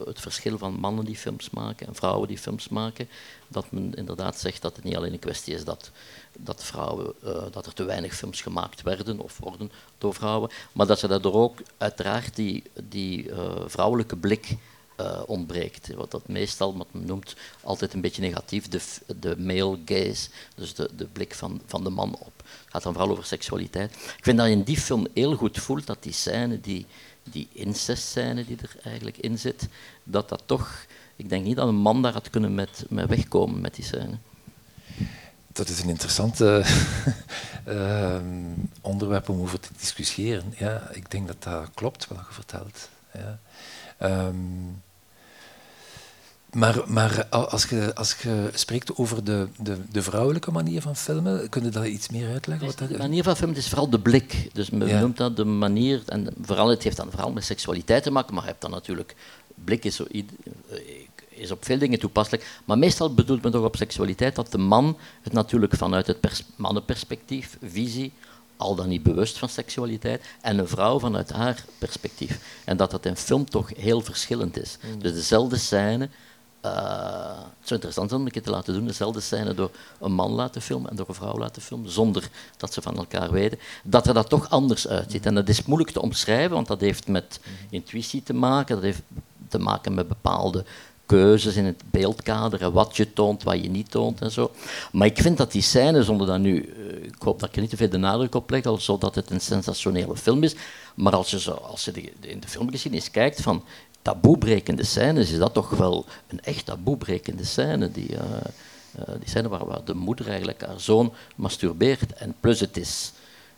het 0.05 0.21
verschil 0.21 0.59
van 0.59 0.73
mannen 0.73 1.05
die 1.05 1.17
films 1.17 1.51
maken 1.51 1.87
en 1.87 1.95
vrouwen 1.95 2.29
die 2.29 2.39
films 2.39 2.69
maken. 2.69 3.09
Dat 3.49 3.71
men 3.71 3.95
inderdaad 3.95 4.39
zegt 4.39 4.63
dat 4.63 4.77
het 4.77 4.85
niet 4.85 4.97
alleen 4.97 5.13
een 5.13 5.19
kwestie 5.19 5.55
is 5.55 5.65
dat, 5.65 5.91
dat, 6.39 6.65
vrouwen, 6.65 7.15
dat 7.51 7.67
er 7.67 7.73
te 7.73 7.85
weinig 7.85 8.15
films 8.15 8.41
gemaakt 8.41 8.83
werden 8.83 9.21
of 9.21 9.39
worden 9.39 9.71
door 9.99 10.15
vrouwen. 10.15 10.51
Maar 10.73 10.87
dat 10.87 10.99
ze 10.99 11.09
daardoor 11.09 11.35
ook 11.35 11.59
uiteraard 11.79 12.37
die, 12.37 12.63
die 12.89 13.31
vrouwelijke 13.67 14.17
blik 14.17 14.57
uh, 15.01 15.21
ontbreekt. 15.27 15.95
Wat 15.95 16.11
dat 16.11 16.29
meestal, 16.29 16.77
wat 16.77 16.87
men 16.91 17.07
noemt, 17.07 17.35
altijd 17.63 17.95
een 17.95 18.01
beetje 18.01 18.23
negatief, 18.23 18.69
de, 18.69 18.81
de 19.21 19.37
male 19.39 19.79
gaze, 19.85 20.29
dus 20.55 20.75
de, 20.75 20.91
de 20.97 21.05
blik 21.05 21.35
van, 21.35 21.61
van 21.67 21.85
de 21.85 21.91
man 21.91 22.15
op. 22.15 22.33
Het 22.37 22.67
gaat 22.69 22.83
dan 22.83 22.93
vooral 22.93 23.11
over 23.11 23.25
seksualiteit. 23.25 23.93
Ik 23.93 24.25
vind 24.25 24.39
dat 24.39 24.47
je 24.47 24.53
in 24.53 24.63
die 24.63 24.79
film 24.79 25.07
heel 25.15 25.35
goed 25.35 25.59
voelt 25.59 25.87
dat 25.87 26.03
die 26.03 26.13
scène, 26.13 26.61
die, 26.61 26.87
die 27.23 27.49
incestscène 27.53 28.45
die 28.45 28.57
er 28.63 28.77
eigenlijk 28.83 29.17
in 29.17 29.39
zit, 29.39 29.69
dat 30.05 30.29
dat 30.29 30.43
toch, 30.47 30.87
ik 31.17 31.29
denk 31.29 31.45
niet 31.45 31.57
dat 31.57 31.69
een 31.69 31.75
man 31.75 32.03
daar 32.03 32.13
had 32.13 32.31
kunnen 32.31 32.55
met, 32.55 32.85
met 32.89 33.09
wegkomen 33.09 33.61
met 33.61 33.75
die 33.75 33.85
scène. 33.85 34.19
Dat 35.53 35.69
is 35.69 35.81
een 35.81 35.89
interessant 35.89 36.41
uh, 36.41 36.67
onderwerp 38.81 39.29
om 39.29 39.41
over 39.41 39.61
te 39.61 39.69
discussiëren. 39.79 40.55
Ja, 40.57 40.89
ik 40.93 41.11
denk 41.11 41.27
dat 41.27 41.43
dat 41.43 41.71
klopt 41.75 42.07
wat 42.09 42.19
je 42.19 42.35
vertelt. 42.35 42.89
Ja. 43.13 43.39
Um, 44.27 44.83
maar, 46.53 46.83
maar 46.87 47.27
als, 47.27 47.65
je, 47.65 47.95
als 47.95 48.17
je 48.23 48.51
spreekt 48.55 48.97
over 48.97 49.25
de, 49.25 49.49
de, 49.63 49.77
de 49.91 50.03
vrouwelijke 50.03 50.51
manier 50.51 50.83
van 50.83 50.97
filmen, 50.97 51.49
kun 51.49 51.65
je 51.65 51.71
dat 51.71 51.87
iets 51.87 52.09
meer 52.09 52.33
uitleggen? 52.33 52.67
Wat 52.67 52.79
dat... 52.79 52.89
De 52.89 52.99
manier 52.99 53.23
van 53.23 53.37
filmen 53.37 53.57
is 53.57 53.69
vooral 53.69 53.91
de 53.91 54.01
blik. 54.01 54.51
Dus 54.53 54.71
men 54.71 54.89
ja. 54.89 55.01
noemt 55.01 55.17
dat 55.17 55.37
de 55.37 55.45
manier, 55.45 56.03
en 56.07 56.29
vooral, 56.43 56.69
het 56.69 56.83
heeft 56.83 56.97
dan 56.97 57.11
vooral 57.11 57.33
met 57.33 57.45
seksualiteit 57.45 58.03
te 58.03 58.11
maken, 58.11 58.35
maar 58.35 58.43
je 58.43 58.49
hebt 58.49 58.63
dan 58.63 58.71
natuurlijk, 58.71 59.15
blik 59.65 59.85
is, 59.85 59.97
zo, 59.97 60.07
is 61.29 61.51
op 61.51 61.65
veel 61.65 61.79
dingen 61.79 61.99
toepasselijk, 61.99 62.61
maar 62.65 62.79
meestal 62.79 63.15
bedoelt 63.15 63.43
men 63.43 63.53
toch 63.53 63.65
op 63.65 63.77
seksualiteit 63.77 64.35
dat 64.35 64.53
de 64.53 64.59
man 64.59 64.97
het 65.23 65.33
natuurlijk 65.33 65.75
vanuit 65.75 66.07
het 66.07 66.21
pers 66.21 66.43
mannenperspectief, 66.57 67.59
visie, 67.63 68.13
al 68.57 68.75
dan 68.75 68.89
niet 68.89 69.03
bewust 69.03 69.39
van 69.39 69.49
seksualiteit, 69.49 70.25
en 70.41 70.59
een 70.59 70.69
vrouw 70.69 70.99
vanuit 70.99 71.31
haar 71.31 71.65
perspectief. 71.79 72.41
En 72.65 72.77
dat 72.77 72.91
dat 72.91 73.07
in 73.07 73.17
film 73.17 73.51
toch 73.51 73.71
heel 73.77 74.01
verschillend 74.01 74.59
is. 74.61 74.79
Mm. 74.83 75.03
Dus 75.03 75.13
dezelfde 75.13 75.57
scène, 75.57 76.09
uh, 76.65 76.73
het 77.37 77.69
zou 77.69 77.75
interessant 77.75 78.09
zijn 78.09 78.21
om 78.21 78.27
een 78.27 78.33
keer 78.33 78.43
te 78.43 78.51
laten 78.51 78.75
doen, 78.75 78.87
dezelfde 78.87 79.21
scène 79.21 79.55
door 79.55 79.71
een 80.01 80.13
man 80.13 80.31
laten 80.31 80.63
filmen 80.63 80.91
en 80.91 80.97
door 80.97 81.09
een 81.09 81.15
vrouw 81.15 81.39
laten 81.39 81.63
filmen, 81.63 81.91
zonder 81.91 82.29
dat 82.57 82.73
ze 82.73 82.83
van 82.83 82.97
elkaar 82.97 83.31
weten, 83.31 83.59
dat 83.85 84.07
er 84.07 84.15
dat 84.15 84.29
toch 84.29 84.51
anders 84.51 84.89
uitziet. 84.89 85.27
En 85.27 85.35
dat 85.35 85.49
is 85.49 85.65
moeilijk 85.65 85.91
te 85.93 86.03
omschrijven, 86.03 86.55
want 86.55 86.67
dat 86.67 86.81
heeft 86.81 87.09
met 87.09 87.41
intuïtie 87.71 88.23
te 88.23 88.35
maken, 88.35 88.75
dat 88.75 88.85
heeft 88.85 89.03
te 89.49 89.59
maken 89.59 89.95
met 89.95 90.09
bepaalde 90.09 90.65
keuzes 91.07 91.57
in 91.57 91.65
het 91.65 91.83
beeldkader 91.91 92.71
wat 92.71 92.97
je 92.97 93.13
toont, 93.13 93.43
wat 93.43 93.63
je 93.63 93.71
niet 93.71 93.91
toont 93.91 94.21
en 94.21 94.31
zo. 94.31 94.51
Maar 94.93 95.07
ik 95.07 95.19
vind 95.19 95.37
dat 95.37 95.53
die 95.53 95.63
scène, 95.63 96.03
zonder 96.03 96.27
dat 96.27 96.39
nu, 96.39 96.63
ik 97.03 97.23
hoop 97.23 97.41
dat 97.41 97.49
ik 97.49 97.55
er 97.55 97.61
niet 97.61 97.71
te 97.71 97.77
veel 97.77 97.89
de 97.89 97.97
nadruk 97.97 98.35
op 98.35 98.51
leg, 98.51 98.65
al 98.65 98.79
zodat 98.79 99.15
het 99.15 99.31
een 99.31 99.41
sensationele 99.41 100.17
film 100.17 100.43
is, 100.43 100.55
maar 100.95 101.13
als 101.13 101.31
je, 101.31 101.41
zo, 101.41 101.51
als 101.51 101.85
je 101.85 102.13
in 102.21 102.41
de 102.41 102.49
filmgeschiedenis 102.49 103.11
kijkt 103.11 103.41
van 103.41 103.65
taboebrekende 104.03 104.85
scènes, 104.85 105.31
is 105.31 105.39
dat 105.39 105.55
toch 105.55 105.71
wel 105.71 106.07
een 106.27 106.41
echt 106.41 106.67
taboebrekende 106.67 107.45
scène. 107.45 107.91
Die, 107.91 108.13
uh, 108.13 108.21
uh, 108.21 109.15
die 109.19 109.29
scène 109.29 109.49
waar, 109.49 109.67
waar, 109.67 109.85
de 109.85 109.95
moeder 109.95 110.29
eigenlijk 110.29 110.63
haar 110.67 110.81
zoon 110.81 111.13
masturbeert. 111.37 112.13
En 112.13 112.35
plus 112.41 112.61
het 112.61 112.77
is, 112.77 113.13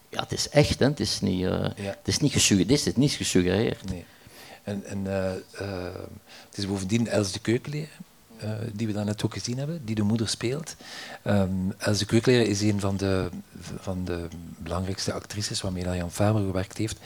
ja, 0.08 0.20
het 0.20 0.32
is 0.32 0.48
echt, 0.48 0.78
hè? 0.78 0.86
Het, 0.86 1.00
is 1.00 1.20
niet, 1.20 1.40
uh, 1.40 1.50
ja. 1.50 1.72
het 1.76 2.08
is 2.08 2.18
niet 2.18 2.32
gesuggereerd. 2.32 2.78
Het 2.78 2.88
is 2.88 2.96
niet 2.96 3.12
gesuggereerd. 3.12 3.90
Nee. 3.90 4.04
En, 4.62 4.84
en 4.84 5.04
het 6.48 6.58
is 6.58 6.66
bovendien 6.66 7.08
Els 7.08 7.32
de 7.32 7.38
Keukenleer, 7.38 7.88
die 8.72 8.86
we 8.86 8.92
daarnet 8.92 9.24
ook 9.24 9.32
gezien 9.32 9.58
hebben, 9.58 9.84
die 9.84 9.94
de 9.94 10.02
moeder 10.02 10.28
speelt. 10.28 10.76
Um, 11.24 11.74
Els 11.78 11.98
de 11.98 12.04
Keukenleer 12.04 12.46
is 12.46 12.60
een 12.60 12.80
van 12.80 12.96
de, 12.96 13.28
van 13.80 14.04
de 14.04 14.28
belangrijkste 14.58 15.12
actrices 15.12 15.60
waarmee 15.60 15.84
Jan 15.84 16.12
Faber 16.12 16.42
gewerkt 16.42 16.76
heeft. 16.76 16.98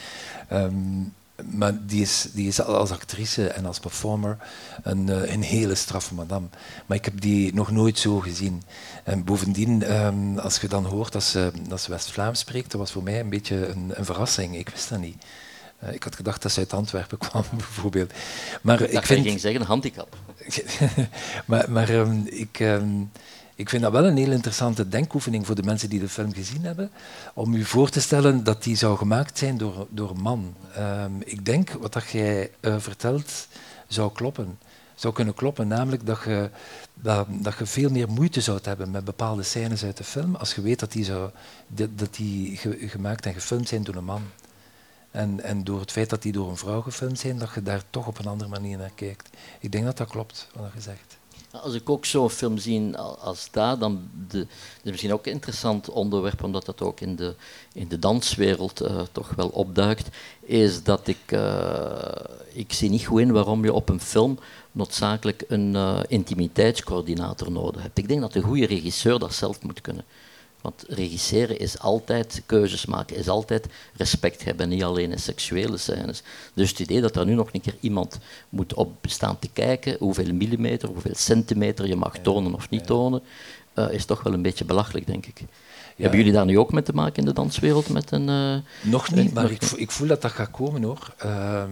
Um, 0.53 1.13
maar 1.43 1.87
die 1.87 2.03
is, 2.03 2.27
die 2.33 2.49
is 2.49 2.61
als 2.61 2.91
actrice 2.91 3.49
en 3.49 3.67
als 3.67 3.79
performer 3.79 4.37
een, 4.83 5.33
een 5.33 5.43
hele 5.43 5.75
straffe 5.75 6.15
madame. 6.15 6.47
Maar 6.87 6.97
ik 6.97 7.05
heb 7.05 7.21
die 7.21 7.55
nog 7.55 7.71
nooit 7.71 7.99
zo 7.99 8.21
gezien. 8.21 8.63
En 9.05 9.25
bovendien, 9.25 9.95
um, 9.95 10.39
als 10.39 10.61
je 10.61 10.69
dan 10.69 10.85
hoort 10.85 11.13
dat 11.13 11.23
ze, 11.25 11.53
dat 11.69 11.81
ze 11.81 11.91
West-Vlaams 11.91 12.39
spreekt, 12.39 12.71
dat 12.71 12.81
was 12.81 12.93
voor 12.93 13.03
mij 13.03 13.21
een 13.21 13.29
beetje 13.29 13.67
een, 13.67 13.93
een 13.95 14.05
verrassing. 14.05 14.57
Ik 14.57 14.69
wist 14.69 14.89
dat 14.89 14.99
niet. 14.99 15.25
Uh, 15.85 15.93
ik 15.93 16.03
had 16.03 16.17
gedacht 16.17 16.43
dat 16.43 16.53
ze 16.53 16.59
uit 16.59 16.73
Antwerpen 16.73 17.19
kwam, 17.29 17.45
bijvoorbeeld. 17.51 18.13
Maar 18.63 18.81
ik, 18.81 18.91
ik 18.91 19.07
vind... 19.07 19.27
ging 19.27 19.41
zeggen, 19.41 19.63
handicap. 19.63 20.17
maar 21.47 21.71
maar 21.71 21.89
um, 21.91 22.27
ik, 22.27 22.61
um, 22.61 23.11
ik 23.55 23.69
vind 23.69 23.83
dat 23.83 23.93
wel 23.93 24.05
een 24.05 24.17
heel 24.17 24.31
interessante 24.31 24.89
denkoefening 24.89 25.47
voor 25.47 25.55
de 25.55 25.63
mensen 25.63 25.89
die 25.89 26.01
de 26.01 26.09
film 26.09 26.33
gezien 26.33 26.65
hebben, 26.65 26.91
om 27.35 27.55
u 27.55 27.65
voor 27.65 27.91
te 27.91 28.01
stellen 28.01 28.45
dat 28.45 28.63
die 28.63 28.77
zou 28.77 28.97
gemaakt 28.97 29.39
zijn 29.39 29.59
door, 29.59 29.87
door 29.91 30.11
een 30.11 30.23
man. 30.23 30.55
Um, 30.79 31.23
ik 31.25 31.45
denk, 31.45 31.71
wat 31.71 31.93
dat 31.93 32.11
jij 32.11 32.51
uh, 32.61 32.79
vertelt, 32.79 33.49
zou 33.89 34.13
kloppen. 34.13 34.59
zou 34.95 35.15
kunnen 35.15 35.35
kloppen. 35.35 35.69
Namelijk 35.69 36.07
dat 36.07 36.21
je, 36.25 36.51
dat, 36.95 37.27
dat 37.31 37.59
je 37.59 37.67
veel 37.67 37.91
meer 37.91 38.09
moeite 38.09 38.41
zou 38.41 38.59
hebben 38.63 38.91
met 38.91 39.05
bepaalde 39.05 39.43
scènes 39.43 39.85
uit 39.85 39.97
de 39.97 40.05
film 40.05 40.35
als 40.35 40.55
je 40.55 40.63
weet 40.63 40.81
dat 40.81 40.93
die, 40.93 41.05
zou, 41.05 41.31
dat, 41.67 41.99
dat 41.99 42.15
die 42.15 42.57
gemaakt 42.89 43.27
en 43.27 43.35
gefilmd 43.35 43.69
zijn 43.69 43.85
door 43.85 43.95
een 43.95 44.05
man. 44.05 44.23
En, 45.11 45.41
en 45.41 45.65
door 45.65 45.81
het 45.81 45.93
feit 45.93 46.11
dat 46.11 46.23
die 46.23 46.33
door 46.33 46.51
een 46.51 46.57
vrouw 46.57 46.81
gefilmd 46.81 47.19
zijn, 47.19 47.39
dat 47.39 47.55
je 47.55 47.63
daar 47.63 47.83
toch 47.91 48.07
op 48.07 48.19
een 48.19 48.27
andere 48.27 48.51
manier 48.51 48.79
naar 48.79 48.93
kijkt. 48.95 49.29
Ik 49.61 49.73
denk 49.73 49.85
dat 49.85 49.97
dat 49.97 50.09
klopt, 50.09 50.49
wat 50.55 50.71
je 50.75 50.81
zegt. 50.81 51.17
Als 51.63 51.75
ik 51.75 51.91
ook 51.91 52.05
zo'n 52.05 52.31
film 52.31 52.59
zie 52.59 52.97
als 52.97 53.49
daar, 53.51 53.79
dan 53.79 54.09
de, 54.29 54.39
dat 54.39 54.47
is 54.83 54.91
misschien 54.91 55.13
ook 55.13 55.27
een 55.27 55.33
interessant 55.33 55.91
onderwerp, 55.91 56.45
omdat 56.45 56.65
dat 56.65 56.83
ook 56.83 57.01
in 57.01 57.17
de, 57.17 57.35
in 57.73 57.89
de 57.89 57.99
danswereld 57.99 58.83
uh, 58.83 59.01
toch 59.13 59.33
wel 59.37 59.49
opduikt, 59.49 60.09
is 60.41 60.83
dat 60.83 61.07
ik, 61.07 61.33
uh, 61.33 61.93
ik 62.53 62.73
zie 62.73 62.91
niet 62.91 63.07
goed 63.07 63.21
in 63.21 63.33
waarom 63.33 63.65
je 63.65 63.73
op 63.73 63.89
een 63.89 64.01
film 64.01 64.39
noodzakelijk 64.73 65.45
een 65.49 65.75
uh, 65.75 66.01
intimiteitscoördinator 66.07 67.51
nodig 67.51 67.83
hebt. 67.83 67.99
Ik 67.99 68.09
denk 68.09 68.21
dat 68.21 68.35
een 68.35 68.43
goede 68.43 68.67
regisseur 68.67 69.19
dat 69.19 69.35
zelf 69.35 69.63
moet 69.63 69.81
kunnen. 69.81 70.05
Want 70.65 70.85
regisseren 70.89 71.59
is 71.59 71.79
altijd 71.79 72.43
keuzes 72.47 72.87
maken, 72.87 73.17
is 73.17 73.29
altijd 73.29 73.67
respect 73.97 74.45
hebben, 74.45 74.69
niet 74.69 74.83
alleen 74.83 75.13
in 75.13 75.19
seksuele 75.19 75.77
scènes. 75.77 76.23
Dus 76.55 76.71
het 76.71 76.79
idee 76.79 77.01
dat 77.01 77.17
er 77.17 77.27
nu 77.27 77.35
nog 77.35 77.49
een 77.53 77.61
keer 77.61 77.77
iemand 77.81 78.19
moet 78.49 78.75
op 78.75 78.93
staan 79.03 79.39
te 79.39 79.49
kijken 79.53 79.97
hoeveel 79.99 80.35
millimeter, 80.35 80.89
hoeveel 80.89 81.15
centimeter 81.15 81.87
je 81.87 81.97
mag 81.97 82.19
tonen 82.19 82.55
of 82.55 82.71
niet 82.71 82.87
tonen, 82.87 83.23
uh, 83.75 83.93
is 83.93 84.05
toch 84.05 84.23
wel 84.23 84.33
een 84.33 84.43
beetje 84.43 84.65
belachelijk, 84.65 85.07
denk 85.07 85.27
ik. 85.27 85.41
Hebben 85.97 86.19
jullie 86.19 86.33
daar 86.33 86.45
nu 86.45 86.59
ook 86.59 86.73
mee 86.73 86.83
te 86.83 86.95
maken 86.95 87.17
in 87.17 87.25
de 87.25 87.33
danswereld? 87.33 87.89
Met 87.89 88.11
een, 88.11 88.29
uh, 88.29 88.57
nog 88.83 89.11
niet, 89.15 89.35
maar 89.35 89.51
ik, 89.51 89.63
ik, 89.63 89.91
voel 89.91 90.09
dat 90.09 90.23
dat 90.23 90.33
gaat 90.33 90.51
komen 90.51 90.83
hoor. 90.83 91.15
Uh, 91.25 91.65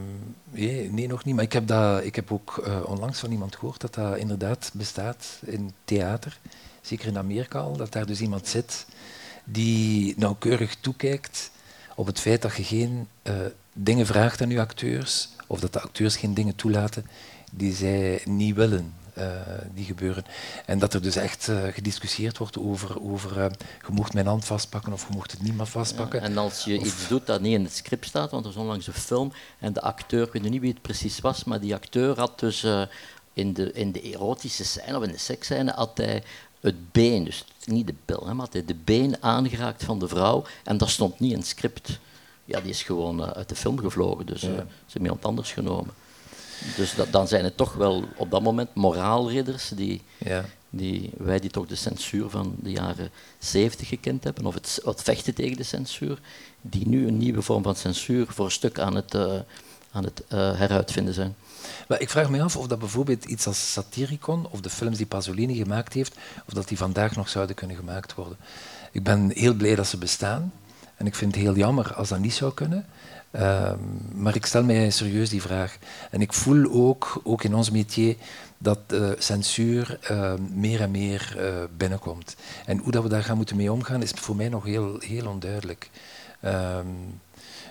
nee, 0.50 0.90
nee, 0.90 1.08
nog 1.08 1.24
niet. 1.24 1.34
Maar 1.34 1.44
ik 1.44 1.52
heb, 1.52 1.66
dat, 1.66 2.04
ik 2.04 2.14
heb 2.14 2.32
ook 2.32 2.64
uh, 2.66 2.76
onlangs 2.86 3.18
van 3.18 3.30
iemand 3.30 3.56
gehoord 3.56 3.80
dat 3.80 3.94
dat 3.94 4.16
inderdaad 4.16 4.70
bestaat 4.74 5.38
in 5.44 5.72
theater 5.84 6.38
zeker 6.82 7.06
in 7.06 7.18
Amerika 7.18 7.58
al, 7.58 7.76
dat 7.76 7.92
daar 7.92 8.06
dus 8.06 8.20
iemand 8.20 8.48
zit 8.48 8.86
die 9.44 10.14
nauwkeurig 10.16 10.74
toekijkt 10.80 11.50
op 11.94 12.06
het 12.06 12.20
feit 12.20 12.42
dat 12.42 12.56
je 12.56 12.64
geen 12.64 13.08
uh, 13.22 13.34
dingen 13.72 14.06
vraagt 14.06 14.42
aan 14.42 14.50
je 14.50 14.60
acteurs, 14.60 15.28
of 15.46 15.60
dat 15.60 15.72
de 15.72 15.80
acteurs 15.80 16.16
geen 16.16 16.34
dingen 16.34 16.56
toelaten 16.56 17.06
die 17.52 17.74
zij 17.74 18.20
niet 18.24 18.54
willen. 18.54 18.94
Uh, 19.18 19.30
die 19.74 19.84
gebeuren. 19.84 20.24
En 20.66 20.78
dat 20.78 20.94
er 20.94 21.02
dus 21.02 21.16
echt 21.16 21.48
uh, 21.48 21.62
gediscussieerd 21.64 22.38
wordt 22.38 22.58
over, 22.58 23.02
over 23.02 23.38
uh, 23.38 23.44
je 23.86 23.92
mocht 23.92 24.14
mijn 24.14 24.26
hand 24.26 24.44
vastpakken 24.44 24.92
of 24.92 25.06
je 25.08 25.14
mocht 25.14 25.30
het 25.30 25.42
niet 25.42 25.56
meer 25.56 25.66
vastpakken. 25.66 26.20
Ja, 26.20 26.26
en 26.26 26.38
als 26.38 26.64
je 26.64 26.78
of... 26.78 26.86
iets 26.86 27.08
doet 27.08 27.26
dat 27.26 27.40
niet 27.40 27.54
in 27.54 27.64
het 27.64 27.76
script 27.76 28.06
staat, 28.06 28.30
want 28.30 28.44
er 28.44 28.50
is 28.50 28.56
onlangs 28.56 28.86
een 28.86 28.92
film 28.92 29.32
en 29.58 29.72
de 29.72 29.80
acteur, 29.80 30.26
ik 30.26 30.32
weet 30.32 30.42
niet 30.42 30.60
wie 30.60 30.72
het 30.72 30.82
precies 30.82 31.20
was, 31.20 31.44
maar 31.44 31.60
die 31.60 31.74
acteur 31.74 32.18
had 32.18 32.38
dus 32.38 32.66
in, 33.32 33.52
de, 33.52 33.72
in 33.72 33.92
de 33.92 34.02
erotische 34.02 34.64
scène 34.64 34.96
of 34.96 35.02
in 35.02 35.12
de 35.12 35.18
seksscène 35.18 35.72
had 35.72 35.96
hij 35.96 36.22
het 36.62 36.92
been, 36.92 37.24
dus 37.24 37.44
niet 37.64 37.86
de 37.86 37.94
bil, 38.04 38.26
hè, 38.26 38.34
maar 38.34 38.50
de 38.50 38.74
been 38.84 39.22
aangeraakt 39.22 39.84
van 39.84 39.98
de 39.98 40.08
vrouw. 40.08 40.44
En 40.64 40.76
dat 40.76 40.88
stond 40.88 41.20
niet 41.20 41.32
in 41.32 41.38
het 41.38 41.46
script. 41.46 41.98
Ja, 42.44 42.60
die 42.60 42.70
is 42.70 42.82
gewoon 42.82 43.20
uh, 43.20 43.30
uit 43.30 43.48
de 43.48 43.54
film 43.54 43.78
gevlogen, 43.78 44.26
dus 44.26 44.42
uh, 44.42 44.50
ze 44.50 44.64
hebben 44.86 45.02
iemand 45.02 45.24
anders 45.24 45.52
genomen. 45.52 45.94
Dus 46.76 46.94
dat, 46.94 47.12
dan 47.12 47.28
zijn 47.28 47.44
het 47.44 47.56
toch 47.56 47.74
wel 47.74 48.04
op 48.16 48.30
dat 48.30 48.42
moment 48.42 48.74
moraalridders 48.74 49.68
die, 49.68 50.02
ja. 50.18 50.44
die 50.70 51.10
wij 51.16 51.40
die 51.40 51.50
toch 51.50 51.66
de 51.66 51.74
censuur 51.74 52.30
van 52.30 52.54
de 52.60 52.70
jaren 52.70 53.10
zeventig 53.38 53.88
gekend 53.88 54.24
hebben, 54.24 54.46
of 54.46 54.54
het, 54.54 54.80
het, 54.84 55.02
vechten 55.02 55.34
tegen 55.34 55.56
de 55.56 55.62
censuur, 55.62 56.18
die 56.60 56.88
nu 56.88 57.06
een 57.06 57.18
nieuwe 57.18 57.42
vorm 57.42 57.62
van 57.62 57.76
censuur 57.76 58.26
voor 58.28 58.44
een 58.44 58.50
stuk 58.50 58.78
aan 58.78 58.94
het, 58.94 59.14
uh, 59.14 59.34
aan 59.92 60.04
het 60.04 60.22
heruitvinden 60.28 61.14
zijn. 61.14 61.34
Maar 61.88 62.00
ik 62.00 62.10
vraag 62.10 62.30
me 62.30 62.42
af 62.42 62.56
of 62.56 62.66
dat 62.66 62.78
bijvoorbeeld 62.78 63.24
iets 63.24 63.46
als 63.46 63.72
Satiricon 63.72 64.46
of 64.50 64.60
de 64.60 64.70
films 64.70 64.96
die 64.96 65.06
Pasolini 65.06 65.54
gemaakt 65.54 65.92
heeft, 65.92 66.16
of 66.46 66.54
dat 66.54 66.68
die 66.68 66.76
vandaag 66.76 67.16
nog 67.16 67.28
zouden 67.28 67.56
kunnen 67.56 67.76
gemaakt 67.76 68.14
worden. 68.14 68.36
Ik 68.92 69.02
ben 69.02 69.30
heel 69.34 69.54
blij 69.54 69.74
dat 69.74 69.86
ze 69.86 69.96
bestaan. 69.96 70.52
En 70.96 71.06
ik 71.06 71.14
vind 71.14 71.34
het 71.34 71.44
heel 71.44 71.56
jammer 71.56 71.94
als 71.94 72.08
dat 72.08 72.18
niet 72.18 72.34
zou 72.34 72.54
kunnen. 72.54 72.86
Uh, 73.30 73.72
maar 74.14 74.34
ik 74.34 74.46
stel 74.46 74.64
mij 74.64 74.90
serieus 74.90 75.30
die 75.30 75.42
vraag. 75.42 75.78
En 76.10 76.20
ik 76.20 76.32
voel 76.32 76.72
ook, 76.72 77.20
ook 77.24 77.44
in 77.44 77.54
ons 77.54 77.70
métier, 77.70 78.16
dat 78.58 78.78
uh, 78.92 79.10
censuur 79.18 79.98
uh, 80.10 80.32
meer 80.54 80.80
en 80.80 80.90
meer 80.90 81.34
uh, 81.38 81.64
binnenkomt. 81.76 82.36
En 82.66 82.78
hoe 82.78 82.92
dat 82.92 83.02
we 83.02 83.08
daar 83.08 83.22
gaan 83.22 83.36
moeten 83.36 83.56
mee 83.56 83.72
omgaan, 83.72 84.02
is 84.02 84.10
voor 84.10 84.36
mij 84.36 84.48
nog 84.48 84.64
heel, 84.64 84.96
heel 84.98 85.26
onduidelijk. 85.26 85.90
Ehm, 86.40 86.86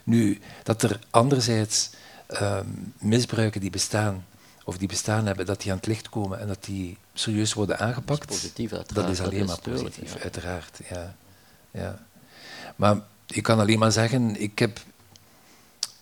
nu, 0.04 0.40
dat 0.64 0.84
er 0.84 1.00
anderzijds 1.10 1.90
Ehm, 2.32 2.68
misbruiken 2.98 3.62
die 3.62 3.70
bestaan, 3.70 4.26
of 4.64 4.78
die 4.78 4.88
bestaan 4.88 5.26
hebben, 5.26 5.46
dat 5.46 5.62
die 5.62 5.72
aan 5.72 5.78
het 5.78 5.88
licht 5.88 6.10
komen 6.10 6.40
en 6.40 6.48
dat 6.48 6.64
die 6.64 6.98
serieus 7.14 7.54
worden 7.54 7.80
aangepakt. 7.80 8.20
Dat 8.20 8.30
is 8.30 8.38
positief, 8.38 8.70
Dat 8.70 9.10
is 9.10 9.22
alleen 9.22 9.46
maar 9.46 9.62
positief, 9.62 10.16
uiteraard. 10.16 10.80
Ja. 10.90 11.16
Ja. 11.72 12.00
Maar 12.76 13.02
ik 13.28 13.44
kan 13.44 13.60
alleen 13.60 13.80
maar 13.80 13.92
zeggen, 13.92 14.42
ik 14.42 14.60
heb, 14.60 14.80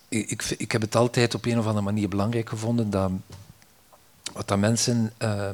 ik, 0.08 0.30
ik, 0.30 0.42
ik, 0.42 0.72
heb 0.72 0.80
het 0.80 0.96
altijd 0.96 1.34
op 1.34 1.44
een 1.44 1.58
of 1.58 1.66
andere 1.66 1.84
manier 1.84 2.08
belangrijk 2.08 2.48
gevonden 2.48 2.90
dat 2.90 3.10
wat 4.32 4.48
dat 4.48 4.58
mensen 4.58 5.12
uh, 5.22 5.50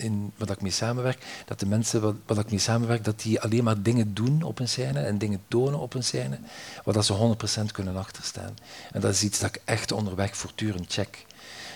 in 0.00 0.32
wat 0.36 0.50
ik 0.50 0.60
mee 0.60 0.70
samenwerk, 0.70 1.44
dat 1.46 1.60
de 1.60 1.66
mensen 1.66 2.00
wat, 2.00 2.14
wat 2.26 2.38
ik 2.38 2.50
mee 2.50 2.58
samenwerk, 2.58 3.04
dat 3.04 3.20
die 3.20 3.40
alleen 3.40 3.64
maar 3.64 3.82
dingen 3.82 4.14
doen 4.14 4.42
op 4.42 4.58
een 4.58 4.68
scène 4.68 5.00
en 5.00 5.18
dingen 5.18 5.40
tonen 5.48 5.80
op 5.80 5.94
een 5.94 6.04
scène, 6.04 6.38
waar 6.84 7.04
ze 7.04 7.36
100% 7.60 7.72
kunnen 7.72 7.96
achterstaan. 7.96 8.54
En 8.92 9.00
dat 9.00 9.12
is 9.12 9.22
iets 9.22 9.38
dat 9.38 9.54
ik 9.54 9.62
echt 9.64 9.92
onderweg 9.92 10.36
voortdurend 10.36 10.92
check. 10.92 11.26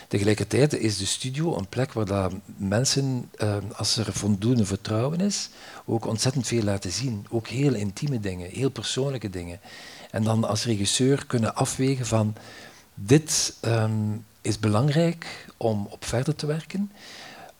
Tegelijkertijd 0.09 0.75
is 0.75 0.99
de 0.99 1.07
studio 1.07 1.57
een 1.57 1.69
plek 1.69 1.93
waar 1.93 2.05
dat 2.05 2.33
mensen, 2.57 3.31
eh, 3.37 3.57
als 3.77 3.97
er 3.97 4.13
voldoende 4.13 4.67
vertrouwen 4.67 5.21
is, 5.21 5.49
ook 5.85 6.07
ontzettend 6.07 6.47
veel 6.47 6.63
laten 6.63 6.93
zien. 6.93 7.27
Ook 7.31 7.49
heel 7.49 7.75
intieme 7.75 8.21
dingen, 8.21 8.51
heel 8.51 8.71
persoonlijke 8.71 9.31
dingen. 9.31 9.61
En 10.11 10.23
dan 10.23 10.45
als 10.45 10.65
regisseur 10.65 11.27
kunnen 11.27 11.55
afwegen 11.55 12.07
van 12.07 12.35
dit 12.95 13.55
um, 13.63 14.25
is 14.41 14.59
belangrijk 14.59 15.47
om 15.57 15.87
op 15.91 16.05
verder 16.05 16.35
te 16.35 16.47
werken 16.47 16.91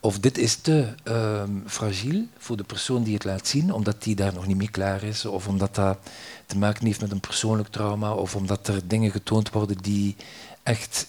of 0.05 0.19
dit 0.19 0.39
is 0.39 0.57
te 0.57 0.95
um, 1.05 1.63
fragiel 1.67 2.27
voor 2.39 2.57
de 2.57 2.65
persoon 2.65 3.03
die 3.03 3.15
het 3.15 3.25
laat 3.25 3.47
zien, 3.47 3.73
omdat 3.73 4.03
die 4.03 4.15
daar 4.15 4.35
nog 4.35 4.47
niet 4.47 4.57
mee 4.57 4.71
klaar 4.71 5.03
is, 5.03 5.25
of 5.25 5.49
omdat 5.49 5.75
dat 5.75 5.99
te 6.47 6.59
maken 6.59 6.87
heeft 6.87 7.01
met 7.01 7.11
een 7.11 7.21
persoonlijk 7.21 7.69
trauma, 7.69 8.13
of 8.13 8.37
omdat 8.37 8.69
er 8.69 8.89
dingen 8.89 9.11
getoond 9.11 9.51
worden 9.51 9.77
die 9.77 10.17
echt 10.63 11.07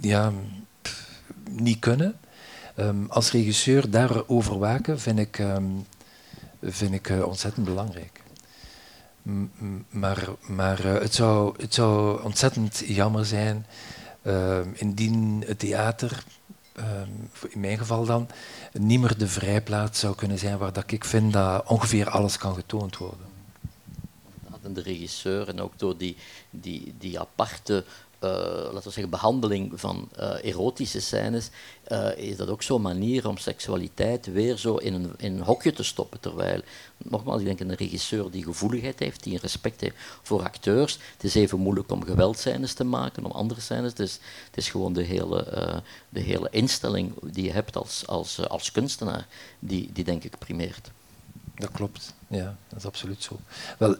ja, 0.00 0.32
niet 1.50 1.78
kunnen. 1.78 2.18
Um, 2.76 3.06
als 3.08 3.30
regisseur 3.30 3.90
daarover 3.90 4.58
waken 4.58 5.00
vind 5.00 5.18
ik, 5.18 5.38
um, 5.38 5.86
vind 6.62 6.92
ik 6.92 7.08
uh, 7.08 7.26
ontzettend 7.26 7.66
belangrijk. 7.66 8.22
Maar 9.88 10.28
maar 10.40 10.84
uh, 10.84 11.00
het, 11.00 11.14
zou, 11.14 11.54
het 11.62 11.74
zou 11.74 12.22
ontzettend 12.22 12.82
jammer 12.86 13.26
zijn 13.26 13.66
indien 14.74 15.44
het 15.46 15.58
theater 15.58 16.24
Ehm, 16.24 16.39
in 17.48 17.60
mijn 17.60 17.78
geval 17.78 18.04
dan, 18.04 18.28
niet 18.72 19.00
meer 19.00 19.18
de 19.18 19.28
vrijplaats 19.28 20.00
zou 20.00 20.14
kunnen 20.14 20.38
zijn 20.38 20.58
waar 20.58 20.72
dat 20.72 20.92
ik 20.92 21.04
vind 21.04 21.32
dat 21.32 21.66
ongeveer 21.66 22.10
alles 22.10 22.38
kan 22.38 22.54
getoond 22.54 22.96
worden. 22.96 23.28
De 24.72 24.82
regisseur 24.82 25.48
en 25.48 25.60
ook 25.60 25.72
door 25.76 25.96
die, 25.96 26.16
die, 26.50 26.94
die 26.98 27.20
aparte 27.20 27.84
uh, 28.24 28.30
laten 28.72 28.82
we 28.82 28.90
zeggen, 28.90 29.10
behandeling 29.10 29.80
van 29.80 30.08
uh, 30.18 30.44
erotische 30.44 31.00
scènes, 31.00 31.48
uh, 31.88 32.16
is 32.16 32.36
dat 32.36 32.48
ook 32.48 32.62
zo'n 32.62 32.82
manier 32.82 33.28
om 33.28 33.36
seksualiteit 33.36 34.26
weer 34.26 34.56
zo 34.56 34.76
in 34.76 34.94
een, 34.94 35.12
in 35.16 35.32
een 35.36 35.42
hokje 35.42 35.72
te 35.72 35.82
stoppen. 35.82 36.20
Terwijl, 36.20 36.60
nogmaals, 36.96 37.40
ik 37.40 37.46
denk 37.46 37.60
een 37.60 37.74
regisseur 37.74 38.30
die 38.30 38.44
gevoeligheid 38.44 38.98
heeft, 38.98 39.22
die 39.22 39.38
respect 39.38 39.80
heeft 39.80 39.96
voor 40.22 40.42
acteurs. 40.42 40.98
Het 41.12 41.24
is 41.24 41.34
even 41.34 41.58
moeilijk 41.58 41.90
om 41.90 42.04
geweldscènes 42.04 42.72
te 42.72 42.84
maken, 42.84 43.24
om 43.24 43.30
andere 43.30 43.60
scènes. 43.60 43.92
Is, 43.92 44.18
het 44.46 44.56
is 44.56 44.68
gewoon 44.68 44.92
de 44.92 45.02
hele, 45.02 45.82
de 46.08 46.20
hele 46.20 46.48
instelling 46.50 47.14
die 47.22 47.44
je 47.44 47.52
hebt 47.52 47.76
als, 47.76 48.06
als, 48.06 48.48
als 48.48 48.72
kunstenaar, 48.72 49.26
die, 49.58 49.90
die 49.92 50.04
denk 50.04 50.24
ik 50.24 50.38
primeert. 50.38 50.90
Dat 51.54 51.70
klopt, 51.70 52.14
ja, 52.28 52.56
dat 52.68 52.78
is 52.78 52.86
absoluut 52.86 53.22
zo. 53.22 53.40
Wel, 53.78 53.96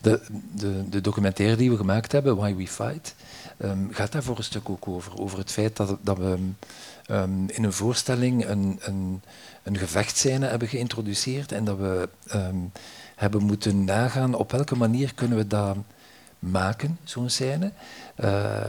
de, 0.00 0.20
de, 0.54 0.88
de 0.88 1.00
documentaire 1.00 1.56
die 1.56 1.70
we 1.70 1.76
gemaakt 1.76 2.12
hebben, 2.12 2.36
Why 2.36 2.54
We 2.54 2.66
Fight, 2.66 3.14
um, 3.58 3.88
gaat 3.92 4.12
daar 4.12 4.22
voor 4.22 4.36
een 4.36 4.44
stuk 4.44 4.68
ook 4.68 4.88
over. 4.88 5.18
Over 5.18 5.38
het 5.38 5.50
feit 5.50 5.76
dat, 5.76 5.96
dat 6.00 6.18
we 6.18 6.38
um, 7.10 7.48
in 7.48 7.64
een 7.64 7.72
voorstelling 7.72 8.46
een, 8.48 8.78
een, 8.80 9.22
een 9.62 9.78
gevechtscène 9.78 10.46
hebben 10.46 10.68
geïntroduceerd 10.68 11.52
en 11.52 11.64
dat 11.64 11.78
we 11.78 12.08
um, 12.34 12.72
hebben 13.16 13.42
moeten 13.42 13.84
nagaan 13.84 14.34
op 14.34 14.50
welke 14.50 14.76
manier 14.76 15.14
kunnen 15.14 15.38
we 15.38 15.46
dat 15.46 15.76
maken, 16.38 16.98
zo'n 17.04 17.30
scène, 17.30 17.72
uh, 18.16 18.60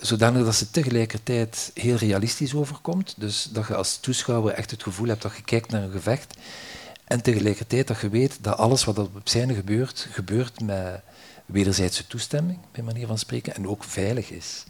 zodanig 0.00 0.44
dat 0.44 0.54
ze 0.54 0.70
tegelijkertijd 0.70 1.70
heel 1.74 1.96
realistisch 1.96 2.54
overkomt. 2.54 3.14
Dus 3.16 3.48
dat 3.52 3.66
je 3.66 3.74
als 3.74 3.96
toeschouwer 3.96 4.52
echt 4.52 4.70
het 4.70 4.82
gevoel 4.82 5.08
hebt 5.08 5.22
dat 5.22 5.36
je 5.36 5.42
kijkt 5.42 5.70
naar 5.70 5.82
een 5.82 5.90
gevecht 5.90 6.34
en 7.04 7.22
tegelijkertijd 7.22 7.86
dat 7.86 8.00
je 8.00 8.08
weet 8.08 8.38
dat 8.40 8.56
alles 8.56 8.84
wat 8.84 8.98
op 8.98 9.20
scène 9.24 9.54
gebeurt, 9.54 10.06
gebeurt 10.10 10.60
met 10.60 11.00
wederzijdse 11.48 12.06
toestemming, 12.06 12.58
bij 12.72 12.82
manier 12.82 13.06
van 13.06 13.18
spreken, 13.18 13.54
en 13.54 13.68
ook 13.68 13.84
veilig 13.84 14.30
is. 14.30 14.64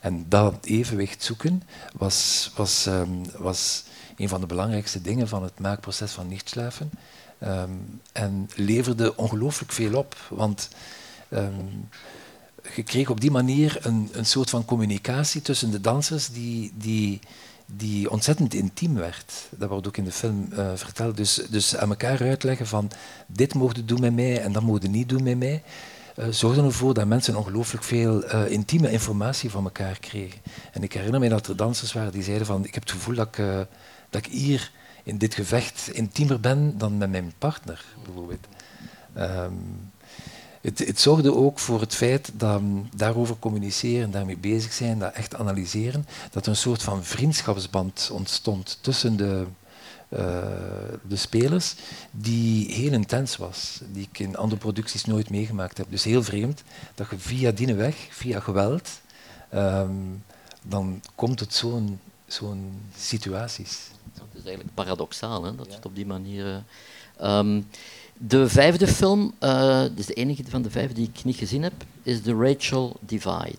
En 0.00 0.26
dat 0.28 0.64
evenwicht 0.64 1.22
zoeken 1.22 1.62
was, 1.96 2.50
was, 2.56 2.86
ehm, 2.86 3.24
was 3.36 3.84
een 4.16 4.28
van 4.28 4.40
de 4.40 4.46
belangrijkste 4.46 5.02
dingen 5.02 5.28
van 5.28 5.42
het 5.42 5.58
maakproces 5.58 6.12
van 6.12 6.28
Nichtschlafen. 6.28 6.90
Ehm, 7.38 7.70
en 8.12 8.50
leverde 8.54 9.16
ongelooflijk 9.16 9.72
veel 9.72 9.94
op. 9.94 10.16
Want 10.28 10.68
ehm, 11.28 11.64
je 12.74 12.82
kreeg 12.82 13.10
op 13.10 13.20
die 13.20 13.30
manier 13.30 13.78
een, 13.82 14.08
een 14.12 14.26
soort 14.26 14.50
van 14.50 14.64
communicatie 14.64 15.42
tussen 15.42 15.70
de 15.70 15.80
dansers 15.80 16.28
die, 16.28 16.72
die, 16.74 17.20
die 17.66 18.10
ontzettend 18.10 18.54
intiem 18.54 18.94
werd. 18.94 19.32
Dat 19.50 19.68
wordt 19.68 19.86
ook 19.86 19.96
in 19.96 20.04
de 20.04 20.12
film 20.12 20.48
uh, 20.52 20.70
verteld. 20.74 21.16
Dus, 21.16 21.34
dus 21.50 21.76
aan 21.76 21.88
elkaar 21.88 22.20
uitleggen 22.20 22.66
van 22.66 22.90
dit 23.26 23.54
mogen 23.54 23.86
doen 23.86 24.00
met 24.00 24.14
mij 24.14 24.40
en 24.40 24.52
dat 24.52 24.62
mogen 24.62 24.90
niet 24.90 25.08
doen 25.08 25.22
met 25.22 25.38
mij. 25.38 25.62
Zorgde 26.30 26.62
ervoor 26.62 26.94
dat 26.94 27.06
mensen 27.06 27.36
ongelooflijk 27.36 27.84
veel 27.84 28.24
uh, 28.24 28.50
intieme 28.50 28.90
informatie 28.90 29.50
van 29.50 29.64
elkaar 29.64 29.98
kregen. 29.98 30.40
En 30.72 30.82
ik 30.82 30.92
herinner 30.92 31.20
me 31.20 31.28
dat 31.28 31.46
er 31.46 31.56
dansers 31.56 31.92
waren 31.92 32.12
die 32.12 32.22
zeiden 32.22 32.46
van 32.46 32.64
ik 32.64 32.74
heb 32.74 32.82
het 32.82 32.92
gevoel 32.92 33.14
dat 33.14 33.26
ik, 33.26 33.44
dat 34.10 34.26
ik 34.26 34.32
hier 34.32 34.70
in 35.02 35.18
dit 35.18 35.34
gevecht 35.34 35.90
intiemer 35.92 36.40
ben 36.40 36.78
dan 36.78 36.98
met 36.98 37.10
mijn 37.10 37.32
partner, 37.38 37.84
bijvoorbeeld. 38.04 38.46
Um, 39.18 39.90
het, 40.60 40.78
het, 40.78 41.00
zorgde 41.00 41.34
ook 41.34 41.58
voor 41.58 41.80
het 41.80 41.94
feit 41.94 42.30
dat 42.34 42.62
daarover 42.94 43.36
communiceren, 43.38 44.10
daarmee 44.10 44.38
bezig 44.38 44.72
zijn, 44.72 44.98
dat 44.98 45.12
echt 45.12 45.34
analyseren, 45.34 46.06
dat 46.30 46.44
er 46.44 46.50
een 46.50 46.56
soort 46.56 46.82
van 46.82 47.04
vriendschapsband 47.04 48.10
ontstond 48.12 48.78
tussen 48.80 49.16
de, 49.16 49.46
uh, 50.08 50.18
de 51.08 51.16
spelers, 51.16 51.74
die 52.10 52.74
heel 52.74 52.92
intens 52.92 53.36
was, 53.36 53.80
die 53.92 54.08
ik 54.10 54.18
in 54.18 54.36
andere 54.36 54.60
producties 54.60 55.04
nooit 55.04 55.30
meegemaakt 55.30 55.78
heb. 55.78 55.86
Dus 55.90 56.04
heel 56.04 56.22
vreemd 56.22 56.62
dat 56.94 57.10
je 57.10 57.18
via 57.18 57.50
die 57.50 57.74
weg, 57.74 58.06
via 58.10 58.40
geweld, 58.40 59.00
um, 59.54 60.24
dan 60.62 61.02
komt 61.14 61.40
het 61.40 61.54
zo'n 61.54 62.00
zo'n 62.26 62.80
situaties. 62.96 63.78
Het 64.14 64.24
is 64.32 64.44
eigenlijk 64.44 64.74
paradoxaal 64.74 65.44
hè, 65.44 65.54
dat 65.54 65.66
je 65.66 65.74
het 65.74 65.86
op 65.86 65.94
die 65.94 66.06
manier. 66.06 66.64
Uh, 67.20 67.38
um, 67.38 67.68
de 68.16 68.48
vijfde 68.48 68.86
film, 68.86 69.34
uh, 69.40 69.84
dus 69.94 70.06
de 70.06 70.14
enige 70.14 70.44
van 70.48 70.62
de 70.62 70.70
vijf 70.70 70.92
die 70.92 71.08
ik 71.14 71.24
niet 71.24 71.36
gezien 71.36 71.62
heb, 71.62 71.84
is 72.02 72.20
The 72.20 72.34
Rachel 72.34 72.96
Divide. 73.00 73.58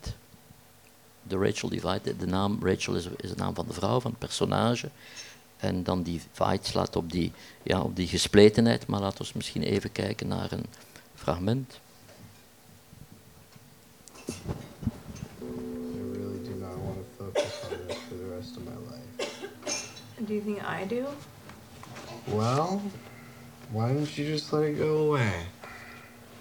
The 1.27 1.37
Rachel 1.37 1.69
Divide, 1.69 2.17
de 2.17 2.27
naam 2.27 2.57
Rachel 2.61 2.95
is, 2.95 3.07
is 3.17 3.29
de 3.29 3.35
naam 3.35 3.55
van 3.55 3.65
de 3.67 3.73
vrouw, 3.73 3.99
van 3.99 4.11
het 4.11 4.19
personage. 4.19 4.89
En 5.57 5.83
dan 5.83 6.03
die 6.03 6.21
divide 6.33 6.65
slaat 6.65 6.95
op 6.95 7.11
die, 7.11 7.31
ja, 7.63 7.81
op 7.81 7.95
die 7.95 8.07
gespletenheid, 8.07 8.87
maar 8.87 8.99
laten 8.99 9.25
we 9.25 9.31
misschien 9.35 9.63
even 9.63 9.91
kijken 9.91 10.27
naar 10.27 10.51
een 10.51 10.65
fragment. 11.15 11.79
Do 20.19 20.33
you 20.33 20.41
think 20.41 20.61
I 20.61 20.85
do? 20.85 21.05
Well, 22.27 22.81
why 23.71 23.93
don't 23.93 24.17
you 24.17 24.25
just 24.25 24.51
let 24.51 24.63
it 24.63 24.77
go 24.77 25.07
away? 25.07 25.47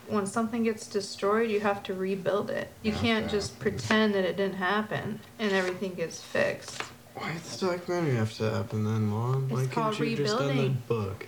When 0.08 0.26
something 0.26 0.64
gets 0.64 0.88
destroyed, 0.88 1.50
you 1.50 1.60
have 1.60 1.82
to 1.84 1.94
rebuild 1.94 2.50
it. 2.50 2.68
You 2.82 2.92
okay. 2.92 3.06
can't 3.06 3.30
just 3.30 3.58
pretend 3.58 4.14
that 4.14 4.24
it 4.24 4.36
didn't 4.36 4.56
happen 4.56 5.20
and 5.38 5.52
everything 5.52 5.94
gets 5.94 6.20
fixed. 6.20 6.82
Why 7.16 7.32
does 7.32 7.58
the 7.58 7.66
documentary 7.68 8.14
have 8.16 8.32
to 8.34 8.50
happen 8.50 8.84
then, 8.84 9.06
Mom? 9.06 9.44
It's 9.44 9.52
Why 9.52 9.66
called 9.66 9.94
couldn't 9.96 10.10
you 10.10 10.16
rebuilding. 10.18 10.46
just 10.48 10.56
done 10.56 10.56
the 10.56 10.68
book? 10.94 11.26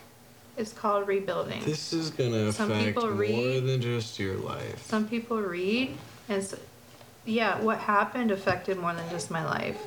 It's 0.58 0.72
called 0.72 1.08
rebuilding. 1.08 1.64
This 1.64 1.92
is 1.92 2.10
gonna 2.10 2.52
Some 2.52 2.70
affect 2.70 2.86
people 2.88 3.04
more 3.04 3.12
read- 3.14 3.64
than 3.66 3.80
just 3.80 4.18
your 4.18 4.34
life. 4.36 4.84
Some 4.86 5.08
people 5.08 5.40
read, 5.40 5.96
and 6.28 6.42
s 6.42 6.54
yeah, 7.24 7.60
what 7.60 7.78
happened 7.78 8.30
affected 8.30 8.76
more 8.78 8.92
than 8.94 9.08
just 9.10 9.30
my 9.30 9.44
life. 9.44 9.78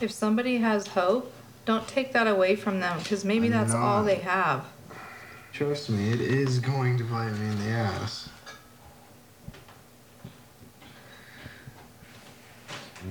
If 0.00 0.10
somebody 0.10 0.58
has 0.58 0.88
hope, 0.88 1.32
don't 1.64 1.86
take 1.88 2.12
that 2.12 2.26
away 2.26 2.56
from 2.56 2.80
them 2.80 2.98
because 2.98 3.24
maybe 3.24 3.46
I'm 3.46 3.52
that's 3.52 3.72
all 3.74 4.00
not. 4.00 4.06
they 4.06 4.16
have. 4.16 4.64
Trust 5.52 5.88
me, 5.88 6.10
it 6.12 6.20
is 6.20 6.58
going 6.58 6.98
to 6.98 7.04
bite 7.04 7.32
me 7.32 7.46
in 7.46 7.58
the 7.64 7.70
ass. 7.70 8.28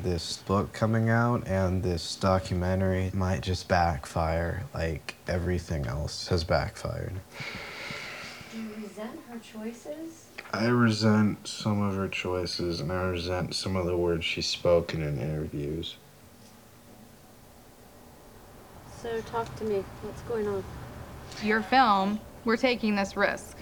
This 0.02 0.38
book 0.38 0.74
coming 0.74 1.12
out 1.12 1.48
and 1.48 1.84
this 1.84 2.16
documentary 2.16 3.12
might 3.14 3.42
just 3.42 3.68
backfire 3.68 4.64
like 4.74 5.16
everything 5.28 5.86
else 5.86 6.28
has 6.30 6.44
backfired. 6.44 7.14
Do 8.52 8.60
you 8.60 8.70
resent 8.82 9.20
her 9.30 9.38
choices? 9.38 10.26
I 10.52 10.66
resent 10.66 11.48
some 11.48 11.82
of 11.84 11.96
her 11.96 12.08
choices 12.08 12.80
and 12.80 12.92
I 12.92 13.04
resent 13.04 13.54
some 13.54 13.76
of 13.76 13.86
the 13.86 13.96
words 13.96 14.26
she's 14.26 14.48
spoken 14.48 15.04
in 15.04 15.20
interviews. 15.20 15.98
So 19.00 19.22
talk 19.22 19.56
to 19.58 19.64
me. 19.64 19.84
What's 20.02 20.22
going 20.24 20.48
on? 20.48 20.64
Your 21.44 21.62
film, 21.62 22.20
we're 22.46 22.58
taking 22.58 22.96
this 22.96 23.16
risk. 23.16 23.58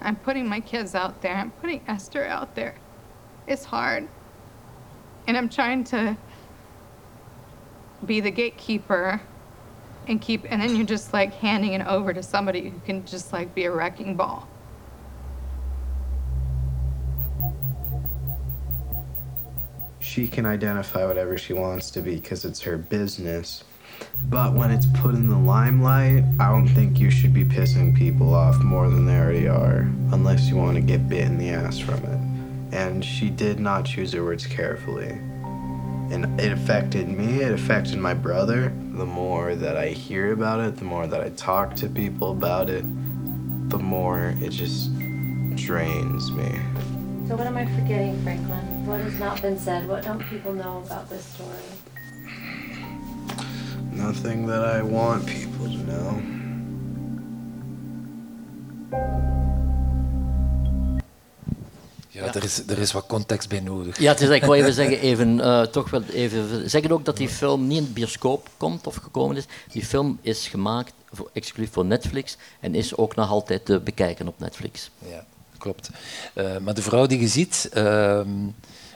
I'm 0.00 0.14
putting 0.14 0.48
my 0.48 0.60
kids 0.60 0.94
out 0.94 1.22
there. 1.22 1.34
I'm 1.34 1.50
putting 1.50 1.82
Esther 1.88 2.24
out 2.24 2.54
there. 2.54 2.76
It's 3.48 3.64
hard. 3.64 4.06
And 5.26 5.36
I'm 5.36 5.48
trying 5.48 5.84
to 5.84 6.16
be 8.04 8.20
the 8.20 8.30
gatekeeper 8.30 9.20
and 10.06 10.20
keep, 10.20 10.44
and 10.50 10.62
then 10.62 10.76
you're 10.76 10.86
just 10.86 11.12
like 11.12 11.34
handing 11.34 11.72
it 11.72 11.84
over 11.86 12.12
to 12.12 12.22
somebody 12.22 12.68
who 12.68 12.80
can 12.80 13.04
just 13.04 13.32
like 13.32 13.54
be 13.54 13.64
a 13.64 13.70
wrecking 13.70 14.14
ball. 14.14 14.48
She 19.98 20.28
can 20.28 20.46
identify 20.46 21.04
whatever 21.04 21.36
she 21.36 21.52
wants 21.52 21.90
to 21.90 22.00
be 22.00 22.16
because 22.16 22.44
it's 22.44 22.60
her 22.62 22.76
business. 22.76 23.64
But 24.28 24.54
when 24.54 24.70
it's 24.70 24.86
put 24.86 25.14
in 25.14 25.28
the 25.28 25.36
limelight, 25.36 26.24
I 26.38 26.48
don't 26.48 26.68
think 26.68 27.00
you 27.00 27.10
should 27.10 27.34
be 27.34 27.44
pissing 27.44 27.94
people 27.96 28.34
off 28.34 28.56
more 28.62 28.88
than 28.88 29.06
they 29.06 29.18
already 29.18 29.48
are, 29.48 29.80
unless 30.12 30.48
you 30.48 30.56
want 30.56 30.76
to 30.76 30.80
get 30.80 31.08
bit 31.08 31.24
in 31.24 31.38
the 31.38 31.50
ass 31.50 31.78
from 31.78 32.04
it. 32.04 32.25
And 32.76 33.02
she 33.02 33.30
did 33.30 33.58
not 33.58 33.86
choose 33.86 34.12
her 34.12 34.22
words 34.22 34.46
carefully. 34.46 35.08
And 35.08 36.38
it 36.38 36.52
affected 36.52 37.08
me, 37.08 37.40
it 37.40 37.50
affected 37.50 37.96
my 37.96 38.12
brother. 38.12 38.68
The 38.68 39.06
more 39.06 39.54
that 39.54 39.78
I 39.78 39.88
hear 39.88 40.34
about 40.34 40.60
it, 40.60 40.76
the 40.76 40.84
more 40.84 41.06
that 41.06 41.22
I 41.22 41.30
talk 41.30 41.74
to 41.76 41.88
people 41.88 42.32
about 42.32 42.68
it, 42.68 42.84
the 43.70 43.78
more 43.78 44.34
it 44.42 44.50
just 44.50 44.94
drains 45.56 46.30
me. 46.32 46.60
So 47.28 47.34
what 47.34 47.46
am 47.46 47.56
I 47.56 47.64
forgetting, 47.64 48.22
Franklin? 48.22 48.84
What 48.84 49.00
has 49.00 49.18
not 49.18 49.40
been 49.40 49.58
said? 49.58 49.88
What 49.88 50.04
don't 50.04 50.22
people 50.28 50.52
know 50.52 50.82
about 50.84 51.08
this 51.08 51.24
story? 51.24 51.56
Nothing 53.90 54.46
that 54.48 54.62
I 54.62 54.82
want 54.82 55.26
people 55.26 55.64
to 55.64 55.78
know. 55.78 56.22
Ja, 62.16 62.34
Er, 62.34 62.44
is, 62.44 62.62
er 62.66 62.78
is 62.78 62.92
wat 62.92 63.06
context 63.06 63.48
bij 63.48 63.60
nodig. 63.60 63.98
Ja, 63.98 64.12
het 64.12 64.20
is, 64.20 64.28
ik 64.28 64.42
wil 64.42 64.54
even 64.54 64.72
zeggen, 64.82 65.00
even, 65.00 65.38
uh, 65.38 65.62
toch 65.62 65.90
wel 65.90 66.02
even 66.02 66.70
zeggen 66.70 66.90
ook 66.90 67.04
dat 67.04 67.16
die 67.16 67.28
film 67.28 67.66
niet 67.66 67.78
in 67.78 67.84
de 67.84 67.90
bioscoop 67.90 68.48
komt 68.56 68.86
of 68.86 68.94
gekomen 68.94 69.36
is. 69.36 69.44
Die 69.72 69.84
film 69.84 70.18
is 70.20 70.48
gemaakt 70.48 70.92
voor, 71.12 71.30
exclusief 71.32 71.72
voor 71.72 71.84
Netflix 71.84 72.36
en 72.60 72.74
is 72.74 72.96
ook 72.96 73.14
nog 73.14 73.30
altijd 73.30 73.64
te 73.64 73.80
bekijken 73.80 74.28
op 74.28 74.38
Netflix. 74.38 74.90
Ja, 75.08 75.24
klopt. 75.58 75.90
Uh, 76.34 76.56
maar 76.58 76.74
de 76.74 76.82
vrouw 76.82 77.06
die 77.06 77.20
je 77.20 77.28
ziet, 77.28 77.70
uh, 77.74 78.20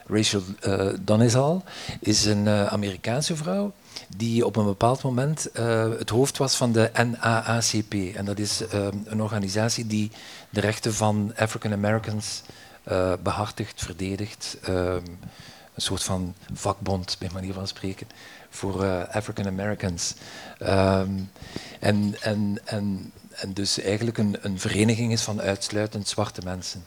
Rachel 0.07 0.43
uh, 0.67 0.89
Donizal, 1.01 1.65
is 2.01 2.25
een 2.25 2.49
Amerikaanse 2.49 3.37
vrouw 3.37 3.73
die 4.17 4.47
op 4.47 4.57
een 4.57 4.65
bepaald 4.65 5.03
moment 5.03 5.49
uh, 5.55 5.89
het 5.99 6.11
hoofd 6.11 6.37
was 6.37 6.57
van 6.57 6.73
de 6.73 6.91
NAACP. 6.95 7.95
En 8.17 8.25
dat 8.25 8.39
is 8.39 8.63
uh, 8.75 8.87
een 9.05 9.23
organisatie 9.23 9.87
die 9.87 10.11
de 10.51 10.61
rechten 10.61 10.95
van 10.95 11.33
African 11.37 11.73
Americans 11.73 12.43
uh, 12.91 13.13
behartigt, 13.23 13.85
verdedigt. 13.85 14.59
een 14.65 15.87
soort 15.87 16.03
van 16.03 16.35
vakbond, 16.53 17.17
bij 17.19 17.29
manier 17.33 17.53
van 17.53 17.69
spreken, 17.69 18.07
voor 18.51 19.07
African 19.07 19.47
Americans. 19.47 20.15
Um, 20.63 21.31
en, 21.81 22.15
en, 22.21 22.59
en, 22.65 23.13
en 23.31 23.53
dus 23.53 23.81
eigenlijk 23.81 24.19
een, 24.19 24.37
een 24.41 24.59
vereniging 24.59 25.13
is 25.13 25.23
van 25.23 25.41
uitsluitend 25.41 26.09
zwarte 26.09 26.41
mensen. 26.45 26.85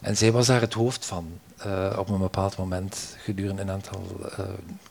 En 0.00 0.16
zij 0.16 0.32
was 0.32 0.46
daar 0.46 0.60
het 0.60 0.72
hoofd 0.72 1.04
van 1.04 1.40
uh, 1.66 1.96
op 1.98 2.08
een 2.08 2.18
bepaald 2.18 2.56
moment, 2.56 3.16
gedurende 3.18 3.62
een 3.62 3.70
aantal, 3.70 4.06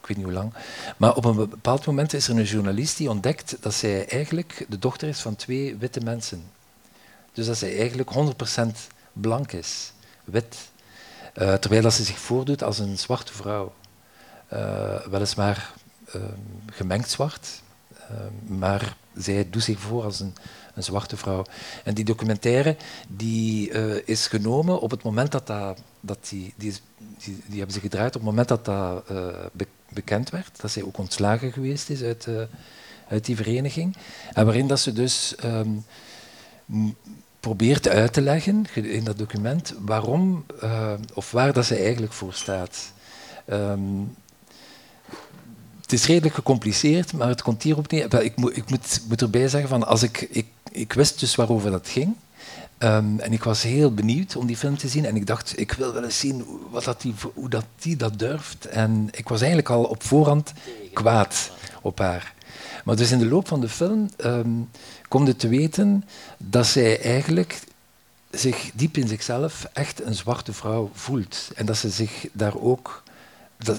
ik 0.01 0.07
weet 0.07 0.17
niet 0.17 0.25
hoe 0.25 0.33
lang. 0.33 0.53
Maar 0.97 1.15
op 1.15 1.25
een 1.25 1.35
bepaald 1.35 1.85
moment 1.85 2.13
is 2.13 2.27
er 2.27 2.37
een 2.37 2.43
journalist 2.43 2.97
die 2.97 3.09
ontdekt 3.09 3.57
dat 3.59 3.73
zij 3.73 4.07
eigenlijk 4.07 4.65
de 4.69 4.79
dochter 4.79 5.07
is 5.07 5.19
van 5.19 5.35
twee 5.35 5.75
witte 5.75 5.99
mensen. 5.99 6.43
Dus 7.33 7.45
dat 7.45 7.57
zij 7.57 7.77
eigenlijk 7.77 8.09
100% 8.59 8.61
blank 9.13 9.51
is, 9.51 9.93
wit. 10.31 10.57
Uh, 11.37 11.53
terwijl 11.53 11.81
dat 11.81 11.93
ze 11.93 12.03
zich 12.03 12.19
voordoet 12.19 12.63
als 12.63 12.79
een 12.79 12.97
zwarte 12.97 13.33
vrouw. 13.33 13.73
weliswaar 15.09 15.73
gemengd 16.71 17.09
zwart, 17.09 17.61
Ehm, 18.11 18.57
maar 18.57 18.95
zij 19.15 19.49
doet 19.49 19.63
zich 19.63 19.79
voor 19.79 20.03
als 20.03 20.19
een, 20.19 20.33
een 20.73 20.83
zwarte 20.83 21.17
vrouw. 21.17 21.45
En 21.83 21.93
die 21.93 22.05
documentaire 22.05 22.75
die, 23.07 23.71
eh, 23.71 24.07
is 24.07 24.27
genomen 24.27 24.81
op 24.81 24.91
het 24.91 25.03
moment 25.03 25.31
dat 25.31 25.47
dat... 25.47 26.29
die, 26.29 26.53
die, 26.57 26.73
die, 27.47 27.57
hebben 27.57 27.71
ze 27.71 27.79
gedraaid 27.79 28.15
op 28.15 28.21
het 28.21 28.29
moment 28.29 28.47
dat 28.47 28.65
dat 28.65 29.11
bekend 29.89 30.29
werd. 30.29 30.61
Dat 30.61 30.71
zij 30.71 30.83
ook 30.83 30.97
ontslagen 30.97 31.51
geweest 31.51 31.89
is 31.89 32.01
uit, 32.01 32.27
uit 33.07 33.25
die 33.25 33.35
vereniging. 33.35 33.97
En 34.33 34.45
waarin 34.45 34.67
dat 34.67 34.79
ze 34.79 34.93
dus 34.93 35.35
um, 35.43 35.85
probeert 37.41 37.87
uit 37.87 38.13
te 38.13 38.21
leggen 38.21 38.65
in 38.73 39.03
dat 39.03 39.17
document 39.17 39.73
waarom 39.79 40.45
uh, 40.63 40.93
of 41.13 41.31
waar 41.31 41.53
dat 41.53 41.65
ze 41.65 41.75
eigenlijk 41.75 42.13
voor 42.13 42.33
staat. 42.33 42.91
Um, 43.49 44.15
het 45.81 45.93
is 45.99 46.05
redelijk 46.05 46.35
gecompliceerd, 46.35 47.13
maar 47.13 47.27
het 47.27 47.41
komt 47.41 47.63
hierop 47.63 47.91
neer. 47.91 48.23
Ik, 48.23 48.35
moet, 48.35 48.57
ik 48.57 48.69
moet, 48.69 49.01
moet 49.07 49.21
erbij 49.21 49.47
zeggen, 49.47 49.69
van 49.69 49.87
als 49.87 50.03
ik, 50.03 50.27
ik, 50.29 50.45
ik 50.71 50.93
wist 50.93 51.19
dus 51.19 51.35
waarover 51.35 51.71
dat 51.71 51.87
ging. 51.87 52.15
Um, 52.79 53.19
en 53.19 53.33
ik 53.33 53.43
was 53.43 53.63
heel 53.63 53.93
benieuwd 53.93 54.35
om 54.35 54.45
die 54.45 54.57
film 54.57 54.77
te 54.77 54.87
zien. 54.87 55.05
En 55.05 55.15
ik 55.15 55.25
dacht, 55.25 55.59
ik 55.59 55.71
wil 55.71 55.93
wel 55.93 56.03
eens 56.03 56.19
zien 56.19 56.45
wat 56.69 56.83
dat 56.83 57.01
die, 57.01 57.13
hoe 57.33 57.49
dat 57.49 57.65
die 57.79 57.95
dat 57.95 58.19
durft. 58.19 58.65
En 58.65 59.07
ik 59.11 59.29
was 59.29 59.39
eigenlijk 59.39 59.69
al 59.69 59.83
op 59.83 60.03
voorhand 60.03 60.53
kwaad 60.93 61.51
op 61.81 61.99
haar. 61.99 62.33
Maar 62.83 62.95
dus 62.95 63.11
in 63.11 63.19
de 63.19 63.27
loop 63.27 63.47
van 63.47 63.61
de 63.61 63.69
film 63.69 64.09
um, 64.25 64.69
komt 65.07 65.27
het 65.27 65.39
te 65.39 65.47
weten 65.47 66.03
dat 66.37 66.65
zij 66.65 67.01
eigenlijk 67.01 67.59
zich 68.31 68.71
diep 68.73 68.97
in 68.97 69.07
zichzelf 69.07 69.67
echt 69.73 70.03
een 70.03 70.15
zwarte 70.15 70.53
vrouw 70.53 70.89
voelt. 70.93 71.51
En 71.55 71.65
dat 71.65 71.77
ze 71.77 71.89
zich 71.89 72.27
daar 72.31 72.57
ook 72.57 73.03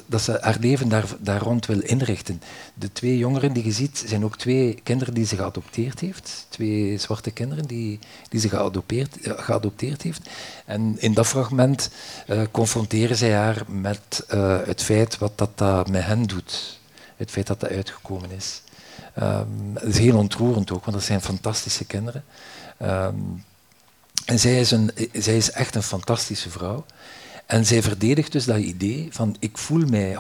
dat, 0.07 0.23
ze 0.23 0.39
haar 0.41 0.57
leven 0.61 0.89
daar, 0.89 1.05
daar 1.19 1.41
rond 1.41 1.67
wil 1.67 1.81
inrichten. 1.81 2.43
De 2.75 2.93
twee 2.93 3.19
jongeren 3.19 3.53
die 3.53 3.65
je 3.65 3.73
ziet, 3.73 4.05
zijn 4.07 4.25
ook 4.25 4.37
twee 4.37 4.81
kinderen 4.83 5.15
die 5.15 5.27
ze 5.27 5.37
geadopteerd 5.37 6.01
heeft. 6.01 6.47
Twee 6.49 6.99
zwarte 6.99 7.31
kinderen 7.31 7.67
die, 7.67 7.99
die 8.29 8.41
ze 8.41 8.49
geadopteerd, 8.49 9.17
geadopteerd 9.23 10.03
heeft. 10.03 10.29
En 10.65 10.97
in 10.99 11.15
dat 11.15 11.27
fragment 11.27 11.91
uh, 12.29 12.43
confronteren 12.51 13.17
zij 13.17 13.33
haar 13.33 13.63
met 13.67 14.25
uh, 14.35 14.59
het 14.65 14.83
feit 14.83 15.19
wat 15.19 15.33
dat, 15.39 15.59
dat 15.59 15.89
met 15.89 16.05
hen 16.05 16.23
doet. 16.23 16.81
Het 17.17 17.31
feit 17.31 17.47
dat 17.47 17.61
dat 17.61 17.71
uitgekomen 17.71 18.31
is. 18.31 18.63
Um, 19.21 19.71
het 19.75 19.89
is 19.89 19.99
heel 19.99 20.17
ontroerend 20.17 20.71
ook, 20.71 20.85
want 20.85 20.97
dat 20.97 21.07
zijn 21.07 21.21
fantastische 21.21 21.85
kinderen. 21.85 22.25
Um, 22.83 23.45
en 24.25 24.39
zij 24.39 24.61
is, 24.61 24.71
een, 24.71 24.91
zij 25.13 25.37
is 25.37 25.51
echt 25.51 25.75
een 25.75 25.83
fantastische 25.83 26.51
vrouw. 26.51 26.85
En 27.47 27.67
zij 27.67 27.83
verdedigt 27.83 28.33
dus 28.33 28.45
dat 28.45 28.59
idee 28.59 29.09
van 29.11 29.37
ik 29.39 29.59
voel 29.59 29.87
mij 29.87 30.17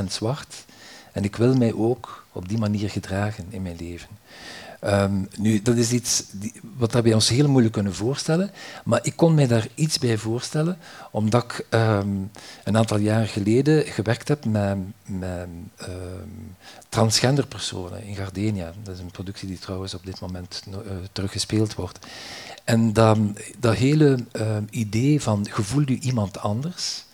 100% 0.00 0.04
zwart 0.08 0.64
en 1.12 1.24
ik 1.24 1.36
wil 1.36 1.54
mij 1.54 1.72
ook 1.74 2.24
op 2.32 2.48
die 2.48 2.58
manier 2.58 2.90
gedragen 2.90 3.46
in 3.50 3.62
mijn 3.62 3.76
leven. 3.76 4.08
Um, 4.84 5.28
nu, 5.38 5.62
dat 5.62 5.76
is 5.76 5.92
iets 5.92 6.24
die, 6.30 6.52
wat 6.76 6.92
we 6.92 7.14
ons 7.14 7.28
heel 7.28 7.48
moeilijk 7.48 7.74
kunnen 7.74 7.94
voorstellen, 7.94 8.50
maar 8.84 9.00
ik 9.02 9.16
kon 9.16 9.34
mij 9.34 9.46
daar 9.46 9.66
iets 9.74 9.98
bij 9.98 10.16
voorstellen, 10.16 10.78
omdat 11.10 11.44
ik 11.44 11.66
um, 11.70 12.30
een 12.64 12.76
aantal 12.76 12.98
jaren 12.98 13.28
geleden 13.28 13.86
gewerkt 13.86 14.28
heb 14.28 14.44
met, 14.44 14.76
met 15.06 15.48
um, 15.88 16.56
transgender 16.88 17.46
personen 17.46 18.04
in 18.04 18.14
Gardenia. 18.14 18.72
Dat 18.82 18.94
is 18.94 19.00
een 19.00 19.10
productie 19.10 19.48
die 19.48 19.58
trouwens 19.58 19.94
op 19.94 20.06
dit 20.06 20.20
moment 20.20 20.62
uh, 20.68 20.74
teruggespeeld 21.12 21.74
wordt. 21.74 22.06
En 22.64 22.92
dat, 22.92 23.18
dat 23.58 23.74
hele 23.74 24.18
idee 24.70 25.22
van 25.22 25.46
gevoel 25.50 25.82
je 25.86 25.98
iemand 25.98 26.38
anders 26.38 27.04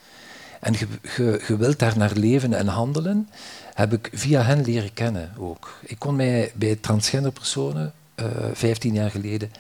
en 0.61 0.75
je 1.47 1.57
wilt 1.57 1.79
daar 1.79 1.99
naar 1.99 2.13
leven 2.13 2.53
en 2.53 2.67
handelen, 2.67 3.29
heb 3.79 3.93
ik 3.93 4.11
via 4.13 4.43
hen 4.43 4.65
leren 4.65 4.93
kennen 4.93 5.33
ook. 5.37 5.79
Ik 5.83 5.99
kon 5.99 6.17
mij 6.17 6.53
bij 6.55 6.77
transgender 6.77 7.33
personen, 7.33 7.93
uh, 8.17 8.27
15 8.53 8.95
jaar 8.95 9.11
geleden, 9.11 9.53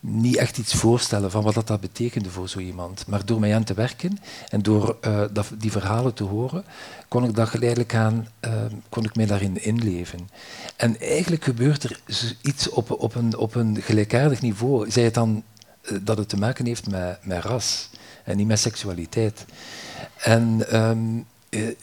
niet 0.00 0.36
echt 0.36 0.58
iets 0.58 0.74
voorstellen 0.74 1.30
van 1.30 1.42
wat 1.42 1.54
dat, 1.54 1.66
dat 1.66 1.80
betekende 1.80 2.30
voor 2.30 2.48
zo 2.48 2.58
iemand. 2.58 3.06
Maar 3.06 3.24
door 3.24 3.40
mij 3.40 3.54
aan 3.54 3.64
te 3.64 3.74
werken 3.74 4.18
en 4.48 4.62
door 4.62 4.96
uh, 5.06 5.22
dat, 5.32 5.50
die 5.58 5.70
verhalen 5.70 6.14
te 6.14 6.24
horen, 6.24 6.64
kon 7.08 7.24
ik 7.24 7.34
dat 7.34 7.48
geleidelijk 7.48 7.94
aan, 7.94 8.28
uh, 8.44 8.50
kon 8.88 9.04
ik 9.04 9.16
mij 9.16 9.26
daarin 9.26 9.64
inleven. 9.64 10.28
En 10.76 11.00
eigenlijk 11.00 11.44
gebeurt 11.44 11.84
er 11.84 12.00
iets 12.42 12.68
op, 12.68 12.90
op, 12.90 13.14
een, 13.14 13.36
op 13.36 13.54
een 13.54 13.82
gelijkaardig 13.82 14.42
niveau. 14.42 14.90
Zij 14.90 15.04
het 15.04 15.14
dan 15.14 15.42
dat 16.02 16.18
het 16.18 16.28
te 16.28 16.36
maken 16.36 16.66
heeft 16.66 16.90
met, 16.90 17.18
met 17.22 17.44
ras 17.44 17.90
en 18.24 18.36
niet 18.36 18.46
met 18.46 18.58
seksualiteit. 18.58 19.44
En 20.16 20.76
um, 20.76 21.26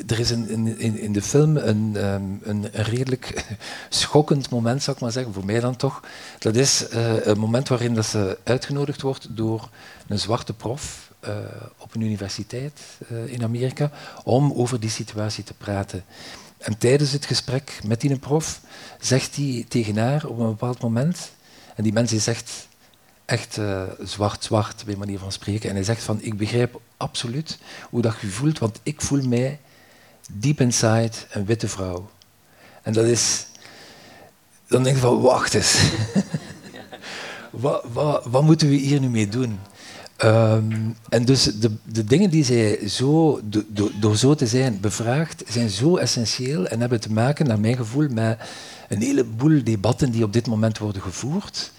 er 0.07 0.20
is 0.20 0.32
in, 0.32 0.78
in, 0.78 0.97
in 0.97 1.14
de 1.14 1.22
film 1.22 1.57
een, 1.57 2.05
um, 2.05 2.39
een, 2.43 2.70
redelijk 2.72 3.55
schokkend 3.89 4.49
moment, 4.49 4.84
zou 4.84 4.95
ik 4.95 5.01
maar 5.01 5.11
zeggen, 5.11 5.34
voor 5.34 5.45
mij 5.45 5.59
dan 5.59 5.76
toch. 5.76 6.03
Dat 6.39 6.55
is 6.55 6.86
uh, 6.93 7.26
een 7.26 7.39
moment 7.39 7.68
waarin 7.68 7.93
dat 7.93 8.05
ze 8.05 8.38
uitgenodigd 8.43 9.01
wordt 9.01 9.28
door 9.30 9.70
een 10.07 10.20
zwarte 10.20 10.53
prof 10.53 11.11
uh, 11.28 11.36
op 11.78 11.95
een 11.95 12.01
universiteit 12.01 12.82
in 13.26 13.43
Amerika 13.43 13.91
om 14.24 14.53
over 14.53 14.80
die 14.80 14.89
situatie 14.89 15.43
te 15.43 15.53
praten. 15.53 16.03
En 16.57 16.78
tijdens 16.78 17.11
het 17.11 17.26
gesprek 17.26 17.80
met 17.86 18.01
die 18.01 18.20
prof 18.20 18.59
zegt 18.99 19.36
hij 19.36 19.66
tegen 19.68 19.97
haar 19.97 20.26
op 20.26 20.39
een 20.39 20.49
bepaald 20.49 20.82
moment, 20.82 21.32
en 21.76 21.84
die 21.84 21.93
mens 21.93 22.11
zegt 22.11 22.68
echt 23.26 23.60
zwart-zwart, 24.04 24.80
uh, 24.80 24.86
bij 24.86 24.96
manier 24.96 25.20
van 25.20 25.32
spreken. 25.32 25.70
En 25.70 25.76
hij 25.76 25.84
zegt 25.84 26.04
van, 26.04 26.22
ik 26.22 26.38
begrijp 26.38 26.82
absoluut 26.98 27.58
hoe 27.90 28.02
dat 28.02 28.16
je 28.22 28.28
voelt, 28.28 28.60
want 28.60 28.80
ik 28.84 29.02
voel 29.02 29.28
mij 29.28 29.60
deep 30.32 30.62
inside 30.62 31.12
een 31.32 31.46
witte 31.46 31.68
vrouw. 31.68 32.10
En 32.82 32.94
dat 32.94 33.06
is... 33.06 33.46
Dan 34.68 34.84
denk 34.84 34.96
je 34.96 35.02
van, 35.02 35.22
wacht 35.22 35.54
eens. 35.54 35.92
wat, 37.52 37.84
wat, 38.24 38.44
moeten 38.44 38.70
we 38.70 38.76
hier 38.76 39.00
nu 39.00 39.10
mee 39.10 39.30
doen? 39.30 39.60
Um, 40.24 40.96
en 41.10 41.26
dus 41.26 41.44
de, 41.44 41.72
de 41.84 42.04
dingen 42.04 42.30
die 42.30 42.44
zij 42.44 42.88
zo, 42.88 43.40
do, 43.44 43.64
do, 43.68 43.92
door 44.00 44.18
zo 44.18 44.36
te 44.36 44.48
zijn 44.48 44.80
bevraagd, 44.80 45.44
zijn 45.48 45.70
zo 45.70 45.98
essentieel 45.98 46.68
en 46.68 46.80
hebben 46.80 47.00
te 47.00 47.12
maken, 47.12 47.48
naar 47.48 47.60
mijn 47.60 47.76
gevoel, 47.76 48.08
met 48.10 48.40
een 48.90 49.02
heleboel 49.02 49.64
debatten 49.64 50.12
die 50.12 50.24
op 50.24 50.34
dit 50.34 50.48
moment 50.48 50.78
worden 50.78 51.02
gevoerd. 51.02 51.72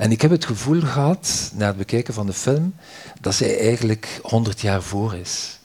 En 0.00 0.10
ik 0.10 0.22
heb 0.22 0.30
het 0.30 0.44
gevoel 0.44 0.80
gehad, 0.80 1.50
na 1.54 1.66
het 1.66 1.76
bekijken 1.76 2.14
van 2.14 2.26
de 2.26 2.32
film, 2.32 2.74
dat 3.20 3.34
zij 3.34 3.58
eigenlijk 3.58 4.20
100 4.22 4.60
jaar 4.60 4.82
voor 4.82 5.14
is. 5.14 5.58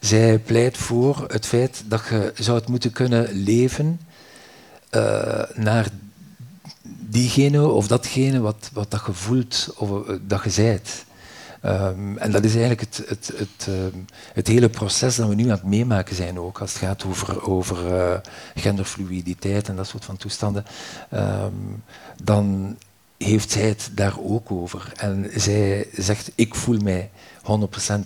Zij 0.00 0.38
pleit 0.38 0.76
voor 0.76 1.24
het 1.28 1.46
feit 1.46 1.82
dat 1.86 2.02
je 2.10 2.32
zou 2.34 2.58
het 2.58 2.68
moeten 2.68 2.92
kunnen 2.92 3.32
leven 3.32 4.00
uh, 4.90 5.42
naar 5.54 5.88
diegene 7.08 7.68
of 7.68 7.86
datgene 7.86 8.40
wat, 8.40 8.70
wat 8.72 8.90
dat 8.90 9.02
je 9.06 9.12
voelt 9.12 9.74
of 9.76 10.08
uh, 10.08 10.16
dat 10.22 10.44
je 10.44 10.50
zijt. 10.50 11.04
Um, 11.64 12.18
en 12.18 12.30
dat 12.30 12.44
is 12.44 12.52
eigenlijk 12.52 12.80
het, 12.80 13.02
het, 13.08 13.32
het, 13.36 13.66
uh, 13.68 13.74
het, 14.32 14.46
hele 14.46 14.68
proces 14.68 15.16
dat 15.16 15.28
we 15.28 15.34
nu 15.34 15.44
aan 15.44 15.50
het 15.50 15.62
meemaken 15.62 16.16
zijn 16.16 16.38
ook, 16.38 16.60
als 16.60 16.72
het 16.72 16.82
gaat 16.82 17.04
over, 17.04 17.48
over 17.48 17.76
genderfluiditeit 18.54 19.68
en 19.68 19.76
dat 19.76 19.86
soort 19.86 20.04
van 20.04 20.16
toestanden. 20.16 20.64
Um, 21.12 21.82
dan 22.22 22.76
heeft 23.24 23.50
zij 23.50 23.68
het 23.68 23.90
daar 23.92 24.14
ook 24.20 24.50
over. 24.50 24.92
En 24.96 25.30
zij 25.34 25.88
zegt, 25.92 26.32
ik 26.34 26.54
voel 26.54 26.78
mij 26.78 27.10
100% 27.42 27.44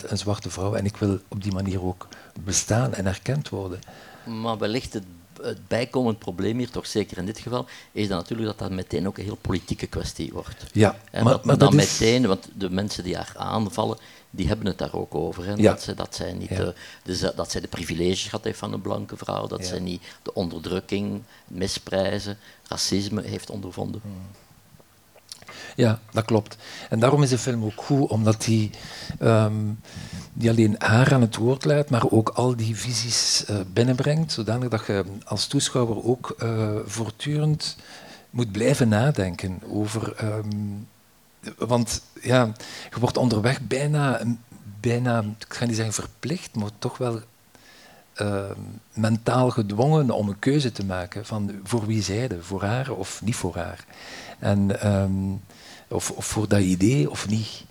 een 0.06 0.18
zwarte 0.18 0.50
vrouw 0.50 0.74
en 0.74 0.84
ik 0.84 0.96
wil 0.96 1.18
op 1.28 1.42
die 1.42 1.52
manier 1.52 1.84
ook 1.84 2.08
bestaan 2.44 2.94
en 2.94 3.06
erkend 3.06 3.48
worden. 3.48 3.80
Maar 4.24 4.58
wellicht 4.58 4.92
het, 4.92 5.04
het 5.42 5.68
bijkomend 5.68 6.18
probleem 6.18 6.58
hier, 6.58 6.70
toch 6.70 6.86
zeker 6.86 7.18
in 7.18 7.26
dit 7.26 7.38
geval, 7.38 7.66
is 7.92 8.08
dan 8.08 8.16
natuurlijk 8.16 8.48
dat 8.48 8.58
dat 8.58 8.70
meteen 8.70 9.06
ook 9.06 9.18
een 9.18 9.24
heel 9.24 9.38
politieke 9.40 9.86
kwestie 9.86 10.32
wordt. 10.32 10.66
Ja, 10.72 10.96
en 11.10 11.24
maar, 11.24 11.32
dat, 11.32 11.44
maar 11.44 11.58
dan 11.58 11.78
is... 11.78 11.98
meteen, 11.98 12.26
want 12.26 12.48
de 12.54 12.70
mensen 12.70 13.04
die 13.04 13.16
haar 13.16 13.32
aanvallen, 13.36 13.98
die 14.30 14.46
hebben 14.46 14.66
het 14.66 14.78
daar 14.78 14.94
ook 14.94 15.14
over. 15.14 15.60
Ja. 15.60 15.70
Dat, 15.70 15.82
zij, 15.82 15.94
dat, 15.94 16.14
zij 16.14 16.32
niet 16.32 16.48
ja. 16.48 16.56
de, 16.56 16.74
de, 17.02 17.32
dat 17.36 17.50
zij 17.50 17.60
de 17.60 17.68
privileges 17.68 18.24
gehad 18.24 18.44
heeft 18.44 18.58
van 18.58 18.72
een 18.72 18.80
blanke 18.80 19.16
vrouw, 19.16 19.46
dat 19.46 19.60
ja. 19.60 19.66
zij 19.66 19.80
niet 19.80 20.02
de 20.22 20.34
onderdrukking, 20.34 21.22
misprijzen, 21.46 22.38
racisme 22.68 23.22
heeft 23.22 23.50
ondervonden. 23.50 24.00
Hmm. 24.02 24.43
Ja, 25.74 25.98
dat 26.10 26.24
klopt. 26.24 26.56
En 26.90 26.98
daarom 26.98 27.22
is 27.22 27.28
de 27.28 27.38
film 27.38 27.64
ook 27.64 27.82
goed, 27.82 28.08
omdat 28.10 28.44
hij 28.44 28.70
um, 29.22 29.80
die 30.32 30.50
alleen 30.50 30.74
haar 30.78 31.14
aan 31.14 31.20
het 31.20 31.36
woord 31.36 31.64
laat, 31.64 31.90
maar 31.90 32.10
ook 32.10 32.28
al 32.28 32.56
die 32.56 32.76
visies 32.76 33.44
uh, 33.50 33.56
binnenbrengt, 33.72 34.32
zodanig 34.32 34.68
dat 34.68 34.86
je 34.86 35.04
als 35.24 35.46
toeschouwer 35.46 36.04
ook 36.04 36.36
uh, 36.42 36.68
voortdurend 36.84 37.76
moet 38.30 38.52
blijven 38.52 38.88
nadenken 38.88 39.60
over. 39.68 40.14
Um, 40.24 40.88
want 41.58 42.02
ja, 42.22 42.52
je 42.90 43.00
wordt 43.00 43.16
onderweg 43.16 43.60
bijna, 43.60 44.20
bijna, 44.80 45.20
ik 45.20 45.54
ga 45.54 45.64
niet 45.64 45.76
zeggen 45.76 45.94
verplicht, 45.94 46.54
maar 46.54 46.70
toch 46.78 46.98
wel 46.98 47.20
uh, 48.22 48.50
mentaal 48.92 49.50
gedwongen 49.50 50.10
om 50.10 50.28
een 50.28 50.38
keuze 50.38 50.72
te 50.72 50.84
maken 50.84 51.26
van 51.26 51.50
voor 51.64 51.86
wie 51.86 52.02
zijde, 52.02 52.42
voor 52.42 52.62
haar 52.62 52.90
of 52.90 53.22
niet 53.24 53.36
voor 53.36 53.54
haar. 53.56 53.84
En, 54.38 54.88
um, 54.92 55.40
of, 55.88 56.10
of, 56.10 56.26
voor 56.26 56.48
dat 56.48 56.60
idee 56.60 57.10
of 57.10 57.28
niet. 57.28 57.64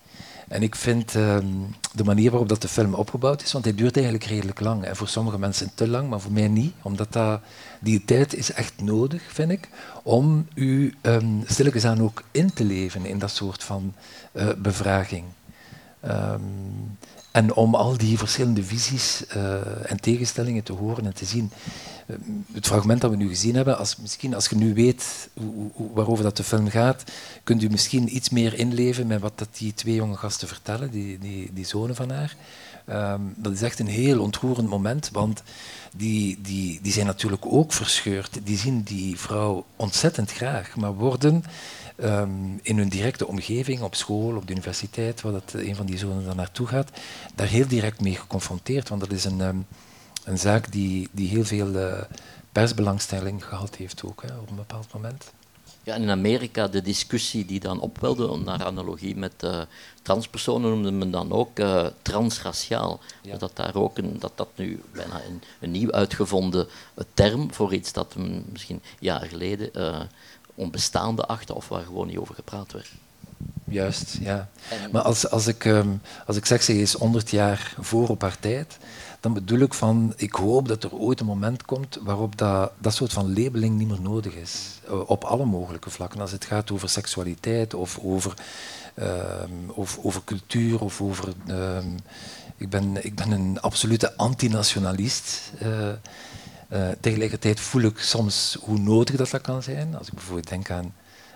En 0.48 0.64
ik 0.64 0.76
vind 0.76 1.16
ehm, 1.16 1.46
de 1.94 2.04
manier 2.04 2.30
waarop 2.30 2.50
dat 2.50 2.62
de 2.62 2.68
film 2.68 2.94
opgebouwd 2.94 3.42
is, 3.42 3.52
want 3.52 3.66
hij 3.66 3.76
duurt 3.76 3.96
eigenlijk 3.96 4.26
redelijk 4.26 4.60
lang. 4.60 4.84
En 4.84 4.96
voor 4.96 5.08
sommige 5.08 5.40
mensen 5.40 5.72
te 5.76 5.88
lang, 5.88 6.10
maar 6.10 6.20
voor 6.20 6.32
mij 6.32 6.48
niet. 6.48 6.74
Omdat 6.82 7.14
dat, 7.14 7.42
die 7.80 8.06
tijd 8.06 8.36
is 8.36 8.52
echt 8.52 8.74
nodig, 8.82 9.24
vind 9.28 9.52
ik, 9.52 9.70
om 10.04 10.48
u 10.54 10.94
um, 11.02 11.44
stilletjes 11.48 11.86
aan 11.86 12.02
ook 12.02 12.24
in 12.32 12.54
te 12.54 12.64
leven 12.64 13.06
in 13.06 13.20
dat 13.20 13.32
soort 13.32 13.64
van 13.64 13.94
uh, 14.34 14.50
bevraging. 14.58 15.24
En 17.34 17.54
om 17.54 17.76
al 17.76 17.98
die 17.98 18.18
verschillende 18.18 18.64
visies 18.64 19.24
uh, 19.36 19.92
en 19.92 20.00
tegenstellingen 20.00 20.64
te 20.64 20.74
horen 20.74 21.06
en 21.06 21.14
te 21.14 21.26
zien. 21.26 21.52
Uh, 22.08 22.16
het 22.54 22.68
fragment 22.68 23.02
dat 23.02 23.12
we 23.12 23.18
nu 23.18 23.28
gezien 23.28 23.56
hebben, 23.56 23.78
als, 23.78 23.98
misschien 23.98 24.36
als 24.36 24.48
je 24.48 24.56
nu 24.56 24.74
weet 24.74 25.30
waarover 25.94 26.24
dat 26.24 26.38
de 26.38 26.44
film 26.44 26.70
gaat, 26.70 27.04
kunt 27.44 27.64
u 27.64 27.70
misschien 27.70 28.16
iets 28.16 28.30
meer 28.30 28.54
inleven 28.54 29.08
met 29.08 29.22
wat 29.22 29.32
dat 29.36 29.48
die 29.58 29.74
twee 29.74 29.96
jonge 29.96 30.18
gasten 30.18 30.48
vertellen, 30.48 30.92
die, 30.92 31.20
die, 31.20 31.50
die 31.54 31.66
zonen 31.66 31.96
van 31.96 32.10
haar. 32.10 32.36
Um, 32.90 33.34
dat 33.38 33.54
is 33.54 33.62
echt 33.62 33.80
een 33.80 33.88
heel 33.88 34.20
ontroerend 34.20 34.70
moment, 34.70 35.10
want 35.12 35.44
die, 35.96 36.40
die, 36.42 36.80
die 36.82 36.92
zijn 36.92 37.06
natuurlijk 37.06 37.46
ook 37.46 37.74
verscheurd. 37.74 38.40
Die 38.44 38.58
zien 38.58 38.82
die 38.82 39.20
vrouw 39.20 39.66
ontzettend 39.76 40.32
graag, 40.32 40.76
maar 40.76 40.94
worden 40.94 41.44
um, 42.04 42.60
in 42.62 42.78
hun 42.78 42.90
directe 42.90 43.28
omgeving, 43.28 43.82
op 43.82 43.96
school, 43.96 44.36
op 44.36 44.48
de 44.48 44.54
universiteit, 44.54 45.22
waar 45.22 45.32
dat 45.32 45.54
een 45.54 45.76
van 45.76 45.86
die 45.86 45.98
zonen 45.98 46.26
dan 46.26 46.36
naartoe 46.36 46.68
gaat, 46.68 46.90
daar 47.36 47.48
heel 47.48 47.68
direct 47.68 48.02
mee 48.02 48.16
geconfronteerd. 48.16 48.90
Want 48.90 49.02
dat 49.02 49.12
is 49.12 49.26
een, 49.26 49.42
um, 49.42 49.66
een 50.24 50.40
zaak 50.40 50.72
die, 50.72 51.10
die 51.12 51.28
heel 51.28 51.46
veel 51.46 51.68
uh, 51.68 52.02
persbelangstelling 52.52 53.46
gehad 53.46 53.76
heeft 53.76 54.04
ook, 54.04 54.22
hè, 54.22 54.38
op 54.38 54.50
een 54.50 54.56
bepaald 54.56 54.94
moment. 54.94 55.32
Ja, 55.86 55.96
in 55.96 56.10
Amerika 56.10 56.68
de 56.68 56.82
discussie 56.82 57.46
die 57.46 57.60
dan 57.60 57.80
opwelde, 57.80 58.38
naar 58.38 58.64
analogie 58.64 59.16
met 59.16 59.34
uh, 59.44 59.62
transpersonen 60.02 60.70
noemde 60.70 60.92
men 60.92 61.12
dan 61.12 61.32
ook 61.32 61.60
uh, 61.60 61.86
transraciaal. 62.02 63.00
Ja. 63.22 63.38
Dat, 63.38 63.52
daar 63.56 63.76
ook 63.76 63.98
een, 63.98 64.16
dat 64.20 64.32
dat 64.36 64.48
nu 64.56 64.82
bijna 64.92 65.22
een, 65.28 65.42
een 65.60 65.72
nieuw 65.72 65.92
uitgevonden 65.92 66.68
term 67.14 67.54
voor 67.54 67.74
iets 67.74 67.94
dat 67.94 68.16
misschien 68.52 68.82
jaren 69.00 69.30
geleden 69.30 69.70
onbestaande 70.56 71.26
achten 71.26 71.56
of 71.56 71.68
waar 71.68 71.84
gewoon 71.84 72.08
niet 72.08 72.18
over 72.18 72.36
gepraat 72.36 72.72
werd. 72.72 72.92
Juist, 73.66 74.18
ja. 74.20 74.50
Maar 74.92 75.02
als, 75.02 75.30
als, 75.30 75.48
ik, 75.48 75.66
um, 75.66 76.02
als 76.26 76.38
ik 76.38 76.46
zeg, 76.46 76.64
ze 76.64 76.82
is 76.82 76.94
100 76.94 77.30
jaar 77.30 77.76
voor 77.80 78.08
op 78.08 78.22
haar 78.22 78.40
tijd, 78.40 78.78
dan 79.20 79.34
bedoel 79.34 79.60
ik 79.60 79.74
van, 79.74 80.14
ik 80.16 80.34
hoop 80.34 80.68
dat 80.68 80.84
er 80.84 80.94
ooit 80.94 81.20
een 81.20 81.26
moment 81.26 81.66
komt 81.66 82.00
waarop 82.02 82.38
dat, 82.38 82.72
dat 82.78 82.94
soort 82.94 83.14
van 83.14 83.42
labeling 83.42 83.78
niet 83.78 83.88
meer 83.88 84.02
nodig 84.02 84.34
is. 84.34 84.80
Uh, 84.88 85.10
op 85.10 85.24
alle 85.24 85.46
mogelijke 85.46 85.90
vlakken. 85.90 86.22
Als 86.22 86.32
het 86.32 86.46
gaat 86.46 86.72
over 86.72 86.90
seksualiteit 86.90 87.74
of 87.74 88.00
over, 88.04 88.34
um, 89.00 89.70
of, 89.70 90.00
over 90.02 90.22
cultuur 90.24 90.82
of 90.82 91.02
over... 91.02 91.34
Um, 91.48 91.96
ik, 92.58 92.70
ben, 92.70 93.06
ik 93.06 93.16
ben 93.16 93.32
een 93.32 93.62
absolute 93.62 94.18
antinationalist. 94.18 95.52
Uh, 95.64 95.90
uh, 96.74 96.90
tegelijkertijd 97.00 97.60
voel 97.60 97.82
ik 97.82 97.98
soms 97.98 98.58
hoe 98.62 98.80
nodig 98.80 99.16
dat, 99.16 99.30
dat 99.30 99.42
kan 99.42 99.64
zijn. 99.64 99.98
Als 99.98 100.08
ik 100.08 100.14
bijvoorbeeld 100.14 100.50
denk 100.50 100.70
aan, 100.72 100.94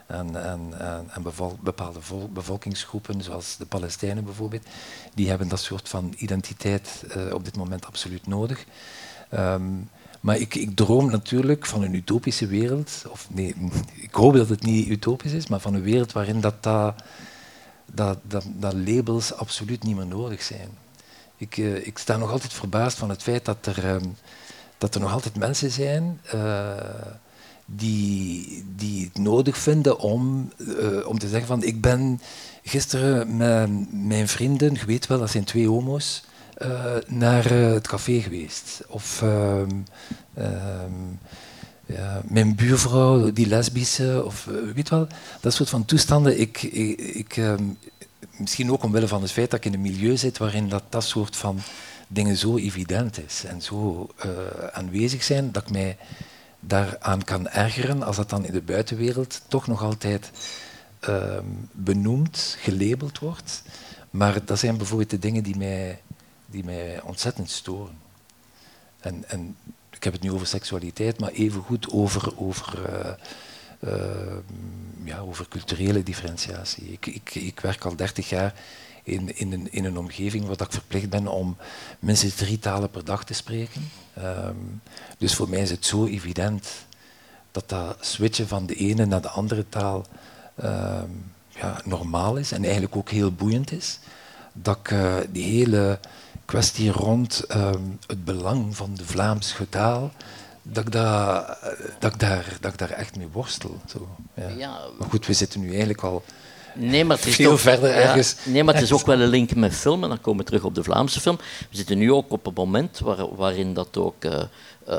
aan, 0.08 0.76
aan, 0.78 1.24
bepaalde 1.60 2.02
vol, 2.02 2.30
bevolkingsgroepen, 2.34 3.24
zoals 3.24 3.58
de 3.58 3.66
Palestijnen 3.66 4.24
bijvoorbeeld, 4.24 4.66
die 5.14 5.30
hebben 5.30 5.48
dat 5.48 5.60
soort 5.60 5.90
van 5.90 6.14
identiteit 6.18 7.04
uh, 7.18 7.34
op 7.34 7.46
dit 7.46 7.58
moment 7.58 7.86
absoluut 7.86 8.28
nodig. 8.28 8.66
Um, 9.34 9.90
maar 10.20 10.38
ik, 10.38 10.56
ik, 10.56 10.76
droom 10.76 11.12
natuurlijk 11.12 11.66
van 11.66 11.84
een 11.84 11.94
utopische 11.94 12.48
wereld, 12.48 13.04
of 13.10 13.28
nee, 13.30 13.56
ik 14.08 14.14
hoop 14.14 14.34
dat 14.34 14.50
het 14.50 14.64
niet 14.64 14.88
utopisch 14.88 15.32
is, 15.32 15.48
maar 15.48 15.60
van 15.60 15.74
een 15.74 15.82
wereld 15.82 16.12
waarin 16.12 16.42
dat, 16.42 16.64
dat, 16.64 17.04
dat, 17.86 18.18
dat, 18.56 18.74
labels 18.74 19.34
absoluut 19.34 19.84
niet 19.84 19.96
meer 19.96 20.08
nodig 20.08 20.44
zijn. 20.44 20.70
Ik, 21.38 21.58
uh, 21.58 21.88
ik 21.88 21.98
sta 21.98 22.18
nog 22.18 22.32
altijd 22.32 22.54
verbaasd 22.54 22.98
van 22.98 23.10
het 23.10 23.24
feit 23.24 23.46
dat 23.46 23.66
er... 23.66 23.90
Um, 23.90 24.16
dat 24.78 24.96
er 24.96 25.02
nog 25.02 25.12
altijd 25.12 25.38
mensen 25.38 25.72
zijn 25.72 26.20
uh, 26.36 26.72
die, 27.66 28.66
die 28.76 29.06
het 29.06 29.18
nodig 29.18 29.58
vinden 29.58 30.00
om, 30.00 30.52
uh, 30.58 31.08
om 31.08 31.20
te 31.20 31.28
zeggen 31.28 31.48
van 31.48 31.64
ik 31.64 31.82
ben 31.82 32.22
gisteren 32.64 33.38
met 33.38 33.70
mijn 33.92 34.28
vrienden, 34.28 34.74
je 34.74 34.86
weet 34.86 35.08
wel, 35.08 35.20
dat 35.20 35.32
zijn 35.32 35.44
twee 35.44 35.68
homo's, 35.68 36.24
uh, 36.62 36.96
naar 37.08 37.50
het 37.50 37.88
café 37.88 38.22
geweest. 38.22 38.82
Of 38.88 39.22
um, 39.22 39.86
um, 40.38 41.20
ja, 41.86 42.22
mijn 42.24 42.56
buurvrouw, 42.56 43.32
die 43.32 43.48
lesbische, 43.48 44.24
of 44.26 44.48
weet 44.74 44.90
wel, 44.90 45.08
dat 45.42 45.54
soort 45.54 45.70
van 45.70 45.86
toestanden. 45.86 46.40
Ik, 46.40 46.64
ik, 46.64 47.38
um, 47.38 47.78
misschien 48.38 48.72
ook 48.72 48.84
omwille 48.84 49.08
van 49.08 49.22
het 49.22 49.32
feit 49.32 49.52
dat 49.52 49.60
ik 49.60 49.66
in 49.66 49.74
een 49.74 49.82
milieu 49.82 50.18
zit 50.18 50.38
waarin 50.38 50.70
dat, 50.70 50.84
dat 50.90 51.04
soort 51.04 51.36
van 51.36 51.60
dingen 52.08 52.38
zo 52.38 52.58
evident 52.58 53.26
is 53.26 53.43
en 53.43 53.62
zo 53.62 54.10
uh, 54.26 54.32
aanwezig 54.72 55.24
zijn 55.24 55.51
dat 55.51 55.64
ik 55.64 55.70
mij 55.70 55.97
daaraan 56.60 57.24
kan 57.24 57.47
ergeren 57.47 58.03
als 58.03 58.16
dat 58.16 58.30
dan 58.30 58.45
in 58.45 58.53
de 58.53 58.62
buitenwereld 58.62 59.41
toch 59.47 59.68
nog 59.68 59.82
altijd 59.82 60.32
uh, 61.10 61.39
benoemd, 61.72 62.58
gelabeld 62.60 63.20
wordt. 63.20 63.62
Maar 64.10 64.45
dat 64.45 64.60
zijn 64.60 64.78
bijvoorbeeld 64.78 65.10
de 65.10 65.20
dingen 65.20 65.43
die 65.43 65.58
mij, 65.58 66.01
die 66.45 66.64
mij 66.64 67.01
ontzettend 67.01 67.49
storen. 67.49 67.97
En, 68.99 69.24
en 69.28 69.55
ik 69.89 70.03
heb 70.03 70.14
het 70.14 70.22
nu 70.22 70.32
over 70.32 70.47
seksualiteit, 70.47 71.20
maar 71.20 71.32
evengoed 71.32 71.91
over, 71.91 72.39
over, 72.39 72.80
uh, 73.84 74.38
ja, 75.03 75.20
over 75.20 75.47
culturele 75.47 76.03
differentiatie. 76.03 76.91
Ik, 76.91 77.05
ik, 77.05 77.36
ik 77.36 77.60
werk 77.60 77.86
al 77.86 77.95
dertig 77.95 78.30
jaar 78.30 78.53
in, 79.08 79.38
in, 79.38 79.53
een, 79.53 79.72
in 79.72 79.86
een 79.86 79.97
omgeving 79.97 80.45
waar 80.45 80.62
ik 80.62 80.72
verplicht 80.72 81.10
ben 81.10 81.28
om 81.28 81.58
minstens 81.99 82.34
drie 82.34 82.60
talen 82.60 82.89
per 82.89 83.05
dag 83.05 83.24
te 83.26 83.34
spreken. 83.34 83.89
Um, 84.18 84.82
dus 85.18 85.36
voor 85.36 85.49
mij 85.49 85.62
is 85.62 85.70
het 85.70 85.86
zo 85.86 86.05
evident 86.05 86.68
dat 87.51 87.70
dat 87.70 87.97
switchen 87.99 88.47
van 88.47 88.66
de 88.66 88.76
ene 88.76 89.05
naar 89.05 89.22
de 89.22 89.30
andere 89.30 89.66
taal 89.70 90.05
um, 90.64 91.32
ja, 91.47 91.82
normaal 91.86 92.36
is 92.36 92.51
en 92.51 92.64
eigenlijk 92.64 92.95
ook 92.95 93.10
heel 93.10 93.32
boeiend 93.32 93.72
is. 93.72 93.99
Dat 94.53 94.78
ik 94.78 94.91
uh, 94.91 95.16
die 95.32 95.43
hele 95.43 95.99
kwestie 96.45 96.91
rond 96.91 97.55
um, 97.55 97.99
het 98.08 98.26
belang 98.26 98.76
van 98.76 98.95
de 98.95 99.05
Vlaamse 99.05 99.70
taal, 99.70 100.12
dat 100.62 100.86
ik, 100.86 100.91
dat, 100.91 101.58
dat, 101.99 102.14
ik 102.14 102.20
daar, 102.20 102.58
dat 102.62 102.72
ik 102.72 102.78
daar 102.78 102.89
echt 102.89 103.18
mee 103.18 103.28
worstel. 103.32 103.82
Zo, 103.86 104.16
ja. 104.34 104.49
Ja, 104.49 104.80
maar 104.99 105.10
goed, 105.10 105.26
we 105.26 105.34
zitten 105.34 105.60
nu 105.60 105.70
eigenlijk 105.70 106.03
al 106.03 106.24
Nee, 106.78 107.06
maar 107.06 107.18
het 107.18 107.26
is 107.26 107.36
veel 107.36 107.50
toch, 107.50 107.60
verder 107.60 107.92
ergens. 107.92 108.36
Ja, 108.44 108.52
nee, 108.52 108.64
maar 108.64 108.74
het 108.74 108.84
is 108.84 108.92
ook 108.92 109.06
wel 109.06 109.20
een 109.20 109.30
link 109.30 109.56
met 109.56 109.74
film. 109.74 110.04
En 110.04 110.10
dan 110.10 110.22
komen 110.22 110.40
we 110.40 110.46
terug 110.46 110.64
op 110.64 110.76
de 110.76 110.84
Vlaamse 110.84 111.20
film. 111.20 111.38
We 111.70 111.78
zitten 111.78 111.98
nu 111.98 112.12
ook 112.12 112.32
op 112.32 112.48
een 112.48 112.54
moment 112.56 113.00
waar, 113.00 113.36
waarin 113.36 113.74
dat 113.74 113.98
ook 113.98 114.24
uh, 114.24 114.42
uh, 114.90 114.98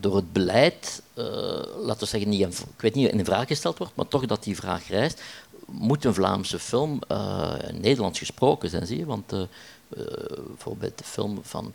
door 0.00 0.16
het 0.16 0.32
beleid, 0.32 1.02
uh, 1.14 1.24
laten 1.82 1.98
we 1.98 2.06
zeggen, 2.06 2.28
niet 2.28 2.40
in, 2.40 2.48
ik 2.48 2.80
weet 2.80 2.94
niet 2.94 3.10
in 3.10 3.24
vraag 3.24 3.46
gesteld 3.46 3.78
wordt, 3.78 3.92
maar 3.96 4.08
toch 4.08 4.26
dat 4.26 4.42
die 4.42 4.56
vraag 4.56 4.88
rijst. 4.88 5.22
Moet 5.66 6.04
een 6.04 6.14
Vlaamse 6.14 6.58
film 6.58 7.00
Nederlands 7.72 8.18
gesproken 8.18 8.70
zijn, 8.70 8.86
zie 8.86 8.98
je? 8.98 9.06
Want 9.06 9.32
bijvoorbeeld 9.88 10.98
de 10.98 11.04
film 11.04 11.38
van 11.42 11.72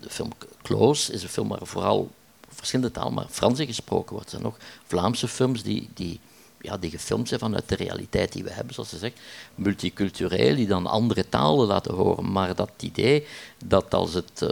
de 0.00 0.10
film 0.10 0.30
Close 0.62 1.12
is 1.12 1.22
een 1.22 1.28
film 1.28 1.48
waar 1.48 1.58
vooral 1.62 2.10
verschillende 2.48 2.92
talen, 2.92 3.14
maar 3.14 3.26
Frans 3.30 3.60
gesproken 3.60 4.12
wordt. 4.12 4.24
Er 4.24 4.30
zijn 4.30 4.42
nog 4.42 4.56
Vlaamse 4.86 5.28
films 5.28 5.62
die, 5.62 5.88
die 5.94 6.20
ja, 6.64 6.76
die 6.76 6.90
gefilmd 6.90 7.28
zijn 7.28 7.40
vanuit 7.40 7.68
de 7.68 7.74
realiteit 7.74 8.32
die 8.32 8.44
we 8.44 8.52
hebben, 8.52 8.74
zoals 8.74 8.88
ze 8.88 8.98
zegt, 8.98 9.20
multicultureel, 9.54 10.56
die 10.56 10.66
dan 10.66 10.86
andere 10.86 11.28
talen 11.28 11.66
laten 11.66 11.94
horen. 11.94 12.32
Maar 12.32 12.54
dat 12.54 12.70
idee 12.80 13.26
dat 13.64 13.94
als 13.94 14.14
het 14.14 14.42
uh, 14.42 14.50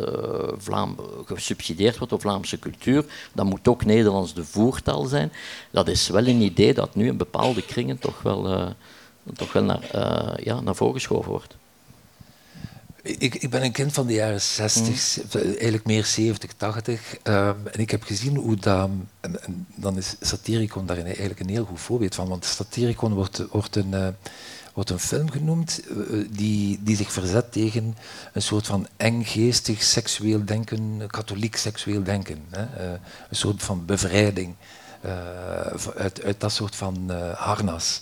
Vlaam 0.57 0.97
gesubsidieerd 1.27 1.97
wordt 1.97 2.13
door 2.13 2.21
Vlaamse 2.21 2.59
cultuur, 2.59 3.05
dan 3.33 3.47
moet 3.47 3.69
ook 3.69 3.85
Nederlands 3.85 4.35
de 4.35 4.45
voertaal 4.45 5.05
zijn. 5.05 5.33
Dat 5.71 5.89
is 5.89 6.09
wel 6.09 6.27
een 6.27 6.41
idee 6.41 6.75
dat 6.75 6.95
nu 6.95 7.07
in 7.07 7.17
bepaalde 7.17 7.63
kringen 7.63 7.99
toch 7.99 8.23
wel, 8.23 8.51
uh, 8.51 8.67
toch 9.35 9.53
wel 9.53 9.63
naar, 9.63 9.91
uh, 9.95 10.45
ja, 10.45 10.61
naar 10.61 10.75
voren 10.75 10.95
geschoven 10.95 11.31
wordt. 11.31 11.57
Ik, 13.03 13.35
ik, 13.35 13.51
ben 13.51 13.63
een 13.63 13.73
kind 13.73 13.93
van 13.93 14.07
de 14.07 14.13
jaren 14.13 14.41
60, 14.41 15.35
mm. 15.35 15.41
eigenlijk 15.51 15.87
meer 15.87 16.05
70, 16.05 16.53
80. 16.57 17.17
Um, 17.23 17.57
en 17.73 17.81
ik 17.81 17.91
heb 17.91 18.03
gezien 18.03 18.37
hoe 18.37 18.57
dat. 18.57 18.89
En, 19.21 19.43
en, 19.43 19.67
dan 19.75 19.97
is 19.97 20.17
Satiricon 20.21 20.87
daar 20.87 20.97
eigenlijk 20.97 21.41
een 21.41 21.49
heel 21.49 21.65
goed 21.65 21.81
voorbeeld 21.81 22.15
van. 22.15 22.29
Want 22.29 22.45
Satiricon 22.45 23.13
wordt, 23.15 23.43
wordt, 23.51 23.77
een, 23.77 23.93
uh, 23.93 24.09
wordt 24.75 24.91
een 24.91 24.99
film 24.99 25.31
genoemd 25.31 25.81
uh, 25.91 26.27
die, 26.31 26.79
die 26.83 26.97
zich 26.97 27.13
verzet 27.13 27.53
tegen 27.53 27.97
een 28.33 28.43
soort 28.43 28.67
van 28.67 28.87
enggeestig 28.97 29.83
seksueel 29.83 30.45
denken, 30.45 31.03
katholiek 31.07 31.57
seksueel 31.57 32.03
denken. 32.03 32.45
Hè? 32.51 32.63
Uh, 32.63 32.93
een 33.29 33.37
soort 33.37 33.63
van 33.63 33.85
bevrijding 33.85 34.55
uit, 35.97 36.23
uit, 36.23 36.41
dat 36.41 36.53
soort 36.53 36.77
van 36.77 37.11
harnas. 37.37 38.01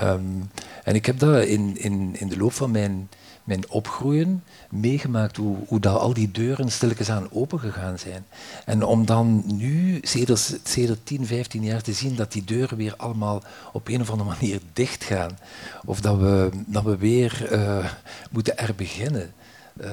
Um, 0.00 0.50
en 0.84 0.94
ik 0.94 1.06
heb 1.06 1.18
dat 1.18 1.44
in, 1.44 1.76
in, 1.76 2.16
in 2.18 2.28
de 2.28 2.36
loop 2.36 2.52
van 2.52 2.70
mijn 2.70 3.08
mijn 3.46 3.70
opgroeien 3.70 4.44
meegemaakt 4.70 5.36
hoe, 5.36 5.56
hoe 5.66 5.80
dat 5.80 6.00
al 6.00 6.14
die 6.14 6.30
deuren 6.30 6.72
stilletjes 6.72 7.10
aan 7.10 7.32
opengegaan 7.32 7.98
zijn. 7.98 8.26
En 8.64 8.82
om 8.82 9.06
dan 9.06 9.42
nu, 9.46 9.98
sedert, 10.02 10.58
sedert 10.62 11.06
10, 11.06 11.26
15 11.26 11.64
jaar, 11.64 11.82
te 11.82 11.92
zien 11.92 12.16
dat 12.16 12.32
die 12.32 12.44
deuren 12.44 12.76
weer 12.76 12.94
allemaal 12.96 13.42
op 13.72 13.88
een 13.88 14.00
of 14.00 14.10
andere 14.10 14.30
manier 14.30 14.60
dichtgaan. 14.72 15.38
Of 15.84 16.00
dat 16.00 16.18
we, 16.18 16.50
dat 16.66 16.82
we 16.82 16.96
weer 16.96 17.52
uh, 17.52 17.90
moeten 18.30 18.52
herbeginnen. 18.56 19.32
Uh, 19.80 19.90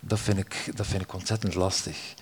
dat, 0.00 0.18
vind 0.20 0.38
ik, 0.38 0.70
dat 0.74 0.86
vind 0.86 1.02
ik 1.02 1.14
ontzettend 1.14 1.54
lastig. 1.54 2.14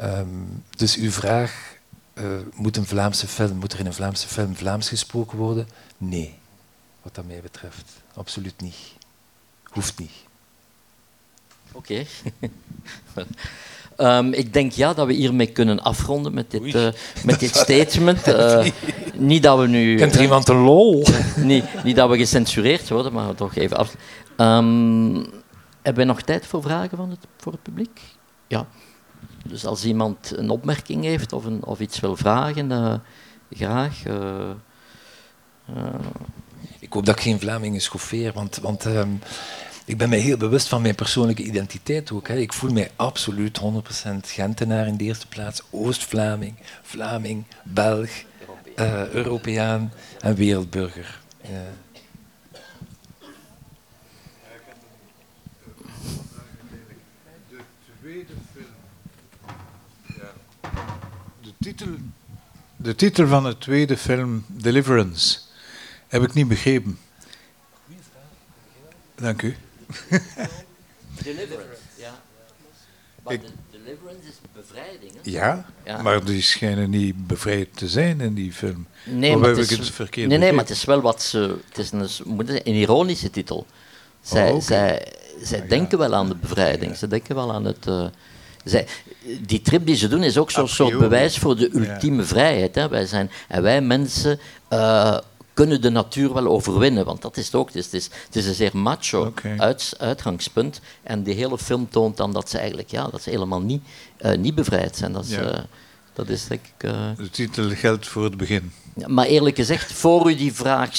Um, 0.00 0.62
dus 0.76 0.96
uw 0.96 1.10
vraag, 1.10 1.76
uh, 2.14 2.24
moet, 2.54 2.76
een 2.76 2.86
Vlaamse 2.86 3.26
film, 3.26 3.56
moet 3.56 3.72
er 3.72 3.78
in 3.78 3.86
een 3.86 3.94
Vlaamse 3.94 4.28
film 4.28 4.56
Vlaams 4.56 4.88
gesproken 4.88 5.38
worden? 5.38 5.68
Nee, 5.98 6.34
wat 7.02 7.14
dat 7.14 7.26
mij 7.26 7.40
betreft. 7.40 7.92
Absoluut 8.14 8.60
niet. 8.60 9.02
Hoeft 9.74 9.98
niet. 9.98 10.10
Oké. 11.72 12.06
Okay. 13.08 13.26
um, 14.18 14.32
ik 14.32 14.52
denk 14.52 14.72
ja 14.72 14.94
dat 14.94 15.06
we 15.06 15.12
hiermee 15.12 15.46
kunnen 15.46 15.82
afronden 15.82 16.34
met 16.34 16.50
dit, 16.50 16.62
uh, 16.62 16.88
met 17.24 17.40
dit 17.40 17.56
statement. 17.56 18.28
Uh, 18.28 18.66
niet 19.14 19.42
dat 19.42 19.58
we 19.58 19.66
nu. 19.66 19.96
Kent 19.96 20.14
er 20.14 20.22
iemand 20.22 20.48
een 20.48 20.56
lol? 20.56 21.06
niet, 21.36 21.64
niet 21.84 21.96
dat 21.96 22.10
we 22.10 22.16
gecensureerd 22.16 22.88
worden, 22.88 23.12
maar 23.12 23.34
toch 23.34 23.54
even 23.54 23.76
af. 23.76 23.96
Um, 24.36 25.14
hebben 25.82 26.06
we 26.06 26.12
nog 26.12 26.22
tijd 26.22 26.46
voor 26.46 26.62
vragen 26.62 26.96
van 26.96 27.10
het, 27.10 27.26
voor 27.36 27.52
het 27.52 27.62
publiek? 27.62 28.00
Ja. 28.46 28.66
Dus 29.44 29.66
als 29.66 29.84
iemand 29.84 30.32
een 30.36 30.50
opmerking 30.50 31.04
heeft 31.04 31.32
of, 31.32 31.44
een, 31.44 31.64
of 31.64 31.80
iets 31.80 32.00
wil 32.00 32.16
vragen, 32.16 32.70
uh, 32.70 32.94
graag. 33.50 34.02
Hoop 36.94 37.06
dat 37.06 37.16
ik 37.16 37.22
geen 37.22 37.40
Vlamingen 37.40 37.80
schoffeer, 37.80 38.32
want, 38.32 38.56
want 38.56 38.84
um, 38.84 39.20
ik 39.84 39.96
ben 39.96 40.08
mij 40.08 40.18
heel 40.18 40.36
bewust 40.36 40.68
van 40.68 40.82
mijn 40.82 40.94
persoonlijke 40.94 41.42
identiteit 41.42 42.12
ook. 42.12 42.28
Hè. 42.28 42.36
Ik 42.36 42.52
voel 42.52 42.72
mij 42.72 42.90
absoluut 42.96 43.60
100% 43.60 43.64
Gentenaar 44.20 44.86
in 44.86 44.96
de 44.96 45.04
eerste 45.04 45.26
plaats, 45.26 45.62
Oost-Vlaming, 45.70 46.54
Vlaming, 46.82 47.44
Belg, 47.62 48.10
uh, 48.76 49.08
Europeaan 49.08 49.92
en 50.20 50.34
wereldburger. 50.34 51.20
Uh. 51.42 51.50
De 57.48 57.62
tweede 58.00 58.32
film. 58.52 58.64
De 61.42 61.52
titel, 61.60 61.88
de 62.76 62.94
titel 62.94 63.26
van 63.26 63.44
de 63.44 63.58
tweede 63.58 63.96
film, 63.96 64.44
Deliverance, 64.48 65.38
heb 66.14 66.22
ik 66.22 66.34
niet 66.34 66.48
begrepen. 66.48 66.98
Dank 69.14 69.42
u. 69.42 69.56
Deliverance, 71.22 71.80
ja. 71.96 72.20
Maar 73.22 73.38
deliverance 73.70 74.28
is 74.28 74.34
bevrijding. 74.52 75.12
Hè? 75.12 75.18
Ja, 75.30 75.64
ja, 75.84 76.02
maar 76.02 76.24
die 76.24 76.42
schijnen 76.42 76.90
niet 76.90 77.26
bevrijd 77.26 77.68
te 77.76 77.88
zijn 77.88 78.20
in 78.20 78.34
die 78.34 78.52
film. 78.52 78.86
Nee, 79.04 79.34
of 79.34 79.40
maar 79.40 79.48
heb 79.48 79.56
het 79.58 79.70
ik 79.70 79.78
is, 79.78 79.86
het 79.86 79.94
verkeerd 79.94 80.28
Nee, 80.28 80.38
nee, 80.38 80.52
maar 80.52 80.64
het 80.64 80.72
is 80.72 80.84
wel 80.84 81.00
wat 81.00 81.22
ze. 81.22 81.56
Het 81.68 81.78
is 81.78 81.92
een, 81.92 82.08
een 82.48 82.74
ironische 82.74 83.30
titel. 83.30 83.66
Zij, 84.22 84.48
Oh, 84.48 84.54
oké. 84.54 84.64
zij, 84.64 85.12
zij 85.42 85.66
denken 85.66 85.98
wel 85.98 86.14
aan 86.14 86.28
de 86.28 86.34
bevrijding. 86.36 86.96
Ze 86.96 87.06
denken 87.06 87.34
wel 87.34 87.52
aan 87.52 87.64
het. 87.64 87.86
uh, 87.86 88.06
zij, 88.64 88.86
die 89.40 89.62
trip 89.62 89.86
die 89.86 89.96
ze 89.96 90.08
doen 90.08 90.22
is 90.22 90.38
ook 90.38 90.50
zo'n 90.50 90.68
soort 90.68 90.98
bewijs 90.98 91.38
voor 91.38 91.56
de 91.56 91.70
ultieme 91.74 92.22
vrijheid. 92.22 92.74
Hè. 92.74 92.88
Wij 92.88 93.06
zijn, 93.06 93.30
en 93.48 93.62
wij 93.62 93.80
mensen 93.80 94.38
uh, 94.72 95.18
kunnen 95.54 95.80
de 95.80 95.90
natuur 95.90 96.32
wel 96.32 96.46
overwinnen. 96.46 97.04
Want 97.04 97.22
dat 97.22 97.36
is 97.36 97.46
het 97.46 97.54
ook. 97.54 97.66
Het 97.66 97.76
is, 97.76 97.84
het 97.84 97.94
is, 97.94 98.04
het 98.26 98.36
is 98.36 98.46
een 98.46 98.54
zeer 98.54 98.76
macho 98.76 99.32
uit, 99.58 99.94
uitgangspunt. 99.98 100.80
En 101.02 101.22
die 101.22 101.34
hele 101.34 101.58
film 101.58 101.88
toont 101.90 102.16
dan 102.16 102.32
dat 102.32 102.50
ze 102.50 102.58
eigenlijk 102.58 102.90
ja, 102.90 103.06
dat 103.06 103.22
ze 103.22 103.30
helemaal 103.30 103.60
niet, 103.60 103.82
uh, 104.20 104.36
niet 104.36 104.54
bevrijd 104.54 104.96
zijn. 104.96 105.12
Dat 105.12 105.24
is, 105.24 105.30
Ja. 105.30 105.52
uh, 105.54 105.58
dat 106.12 106.28
is 106.28 106.46
denk 106.46 106.60
ik. 106.78 106.84
uh, 106.90 106.92
De 107.16 107.30
titel 107.30 107.68
geldt 107.70 108.06
voor 108.06 108.24
het 108.24 108.36
begin. 108.36 108.72
ja, 108.96 109.08
maar 109.08 109.26
eerlijk 109.26 109.56
gezegd, 109.56 109.92
voor 109.92 110.30
u 110.30 110.34
die 110.36 110.52
vraag 110.54 110.90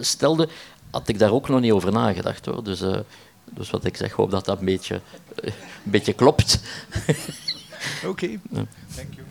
stelde, 0.00 0.48
had 0.90 1.08
ik 1.08 1.18
daar 1.18 1.32
ook 1.32 1.48
nog 1.48 1.60
niet 1.60 1.72
over 1.72 1.92
nagedacht 1.92 2.46
hoor. 2.46 2.64
Dus, 2.64 2.80
eh, 2.80 2.98
dus 3.50 3.70
wat 3.70 3.84
ik 3.84 3.96
zeg, 3.96 4.12
hoop 4.12 4.30
dat 4.30 4.44
dat 4.44 4.58
een 4.58 4.64
beetje, 4.64 4.94
eh, 5.42 5.52
een 5.84 5.90
beetje 5.90 6.12
klopt. 6.12 6.60
Oké, 8.06 8.26
you. 8.26 9.26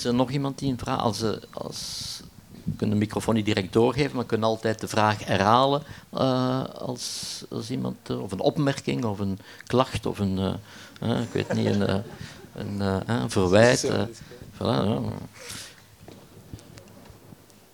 Is 0.00 0.06
er 0.06 0.14
nog 0.14 0.30
iemand 0.30 0.58
die 0.58 0.70
een 0.70 0.78
vraag... 0.78 1.00
Als, 1.00 1.22
als, 1.52 2.20
we 2.64 2.76
kunnen 2.76 2.98
de 2.98 3.04
microfoon 3.04 3.34
niet 3.34 3.44
direct 3.44 3.72
doorgeven, 3.72 4.10
maar 4.12 4.22
we 4.22 4.28
kunnen 4.28 4.48
altijd 4.48 4.80
de 4.80 4.88
vraag 4.88 5.24
herhalen 5.24 5.82
eh, 6.12 6.64
als, 6.64 7.44
als 7.50 7.70
iemand... 7.70 7.96
eh, 8.02 8.22
of 8.22 8.32
een 8.32 8.40
opmerking, 8.40 9.04
of 9.04 9.18
een 9.18 9.38
klacht, 9.66 10.06
of 10.06 10.18
een... 10.18 10.58
eh, 11.00 11.20
ik 11.20 11.32
weet 11.32 11.52
niet, 11.52 11.66
een, 11.66 12.80
een, 13.06 13.30
verwijt. 13.30 13.92
voilà. 14.54 15.00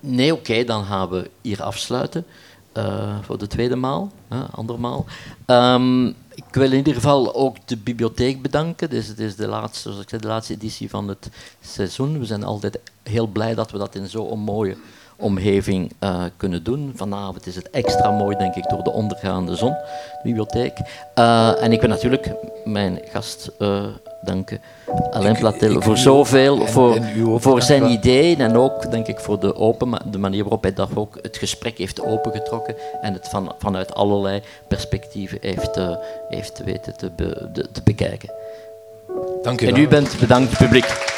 Nee, 0.01 0.35
oké, 0.35 0.65
dan 0.65 0.85
gaan 0.85 1.09
we 1.09 1.31
hier 1.41 1.63
afsluiten. 1.63 2.27
Eh, 2.77 3.17
voor 3.23 3.39
de 3.39 3.47
tweede 3.47 3.77
maal, 3.77 4.11
hè, 4.29 4.39
andermaal. 4.51 5.05
Ehm, 5.47 6.07
ik 6.35 6.45
wil 6.53 6.71
in 6.71 6.77
ieder 6.77 6.95
geval 6.95 7.35
ook 7.35 7.57
de 7.65 7.77
bibliotheek 7.77 8.43
bedanken. 8.43 8.91
Dus 8.91 9.07
het 9.07 9.19
is 9.19 9.37
de 9.37 9.47
laatste, 9.47 9.81
zoals 9.89 10.03
ik 10.03 10.09
zei, 10.09 10.21
de 10.21 10.29
laatste 10.29 10.53
editie 10.53 10.91
van 10.91 11.09
het 11.09 11.29
seizoen. 11.61 12.19
We 12.19 12.25
zijn 12.25 12.45
altijd 12.45 12.79
heel 13.03 13.27
blij 13.27 13.55
dat 13.55 13.71
we 13.71 13.79
dat 13.79 13.95
in 13.95 14.09
zo'n 14.09 14.39
mooie 14.39 14.77
omgeving 15.17 15.93
eh, 15.99 16.25
kunnen 16.37 16.63
doen. 16.63 16.93
Vanavond 16.95 17.47
is 17.47 17.57
het 17.57 17.71
extra 17.71 18.11
mooi, 18.11 18.37
denk 18.37 18.55
ik, 18.55 18.69
door 18.69 18.83
de 18.83 18.93
ondergaande 18.93 19.57
zon, 19.57 19.71
de 19.71 20.21
bibliotheek. 20.23 20.79
Eh, 21.15 21.63
en 21.63 21.73
ik 21.73 21.81
wil 21.81 21.89
natuurlijk 21.89 22.33
mijn 22.65 23.01
gast 23.05 23.51
danken, 24.21 24.61
Alain 25.11 25.37
Platel, 25.39 25.81
voor 25.83 25.97
zoveel, 25.97 26.61
en- 26.61 26.69
voor, 26.69 26.95
en 26.95 27.41
voor 27.41 27.63
zijn 27.63 27.85
ideeën 27.91 28.41
en 28.41 28.57
ook, 28.57 28.91
denk 28.91 29.07
ik, 29.07 29.19
voor 29.21 29.41
de, 29.41 29.55
open, 29.57 29.91
de 30.11 30.19
manier 30.19 30.43
waarop 30.43 30.63
hij 30.63 30.73
dat 30.73 30.89
ook 30.95 31.19
het 31.23 31.37
gesprek 31.37 31.79
heeft 31.79 32.03
opengetrokken 32.03 32.75
en 33.01 33.13
het 33.13 33.29
van, 33.29 33.55
vanuit 33.59 33.95
allerlei 33.95 34.43
perspectieven 34.69 35.39
heeft, 35.41 35.77
eh, 35.77 35.97
heeft 36.29 36.63
weten 36.65 36.97
te, 36.97 37.11
be- 37.17 37.49
de- 37.53 37.69
te 37.73 37.81
bekijken. 37.85 38.31
Dank 39.43 39.61
u 39.61 39.67
En 39.67 39.75
wel. 39.75 39.83
u 39.83 39.89
bent 39.89 40.17
bedankt, 40.21 40.59
publiek. 40.59 41.15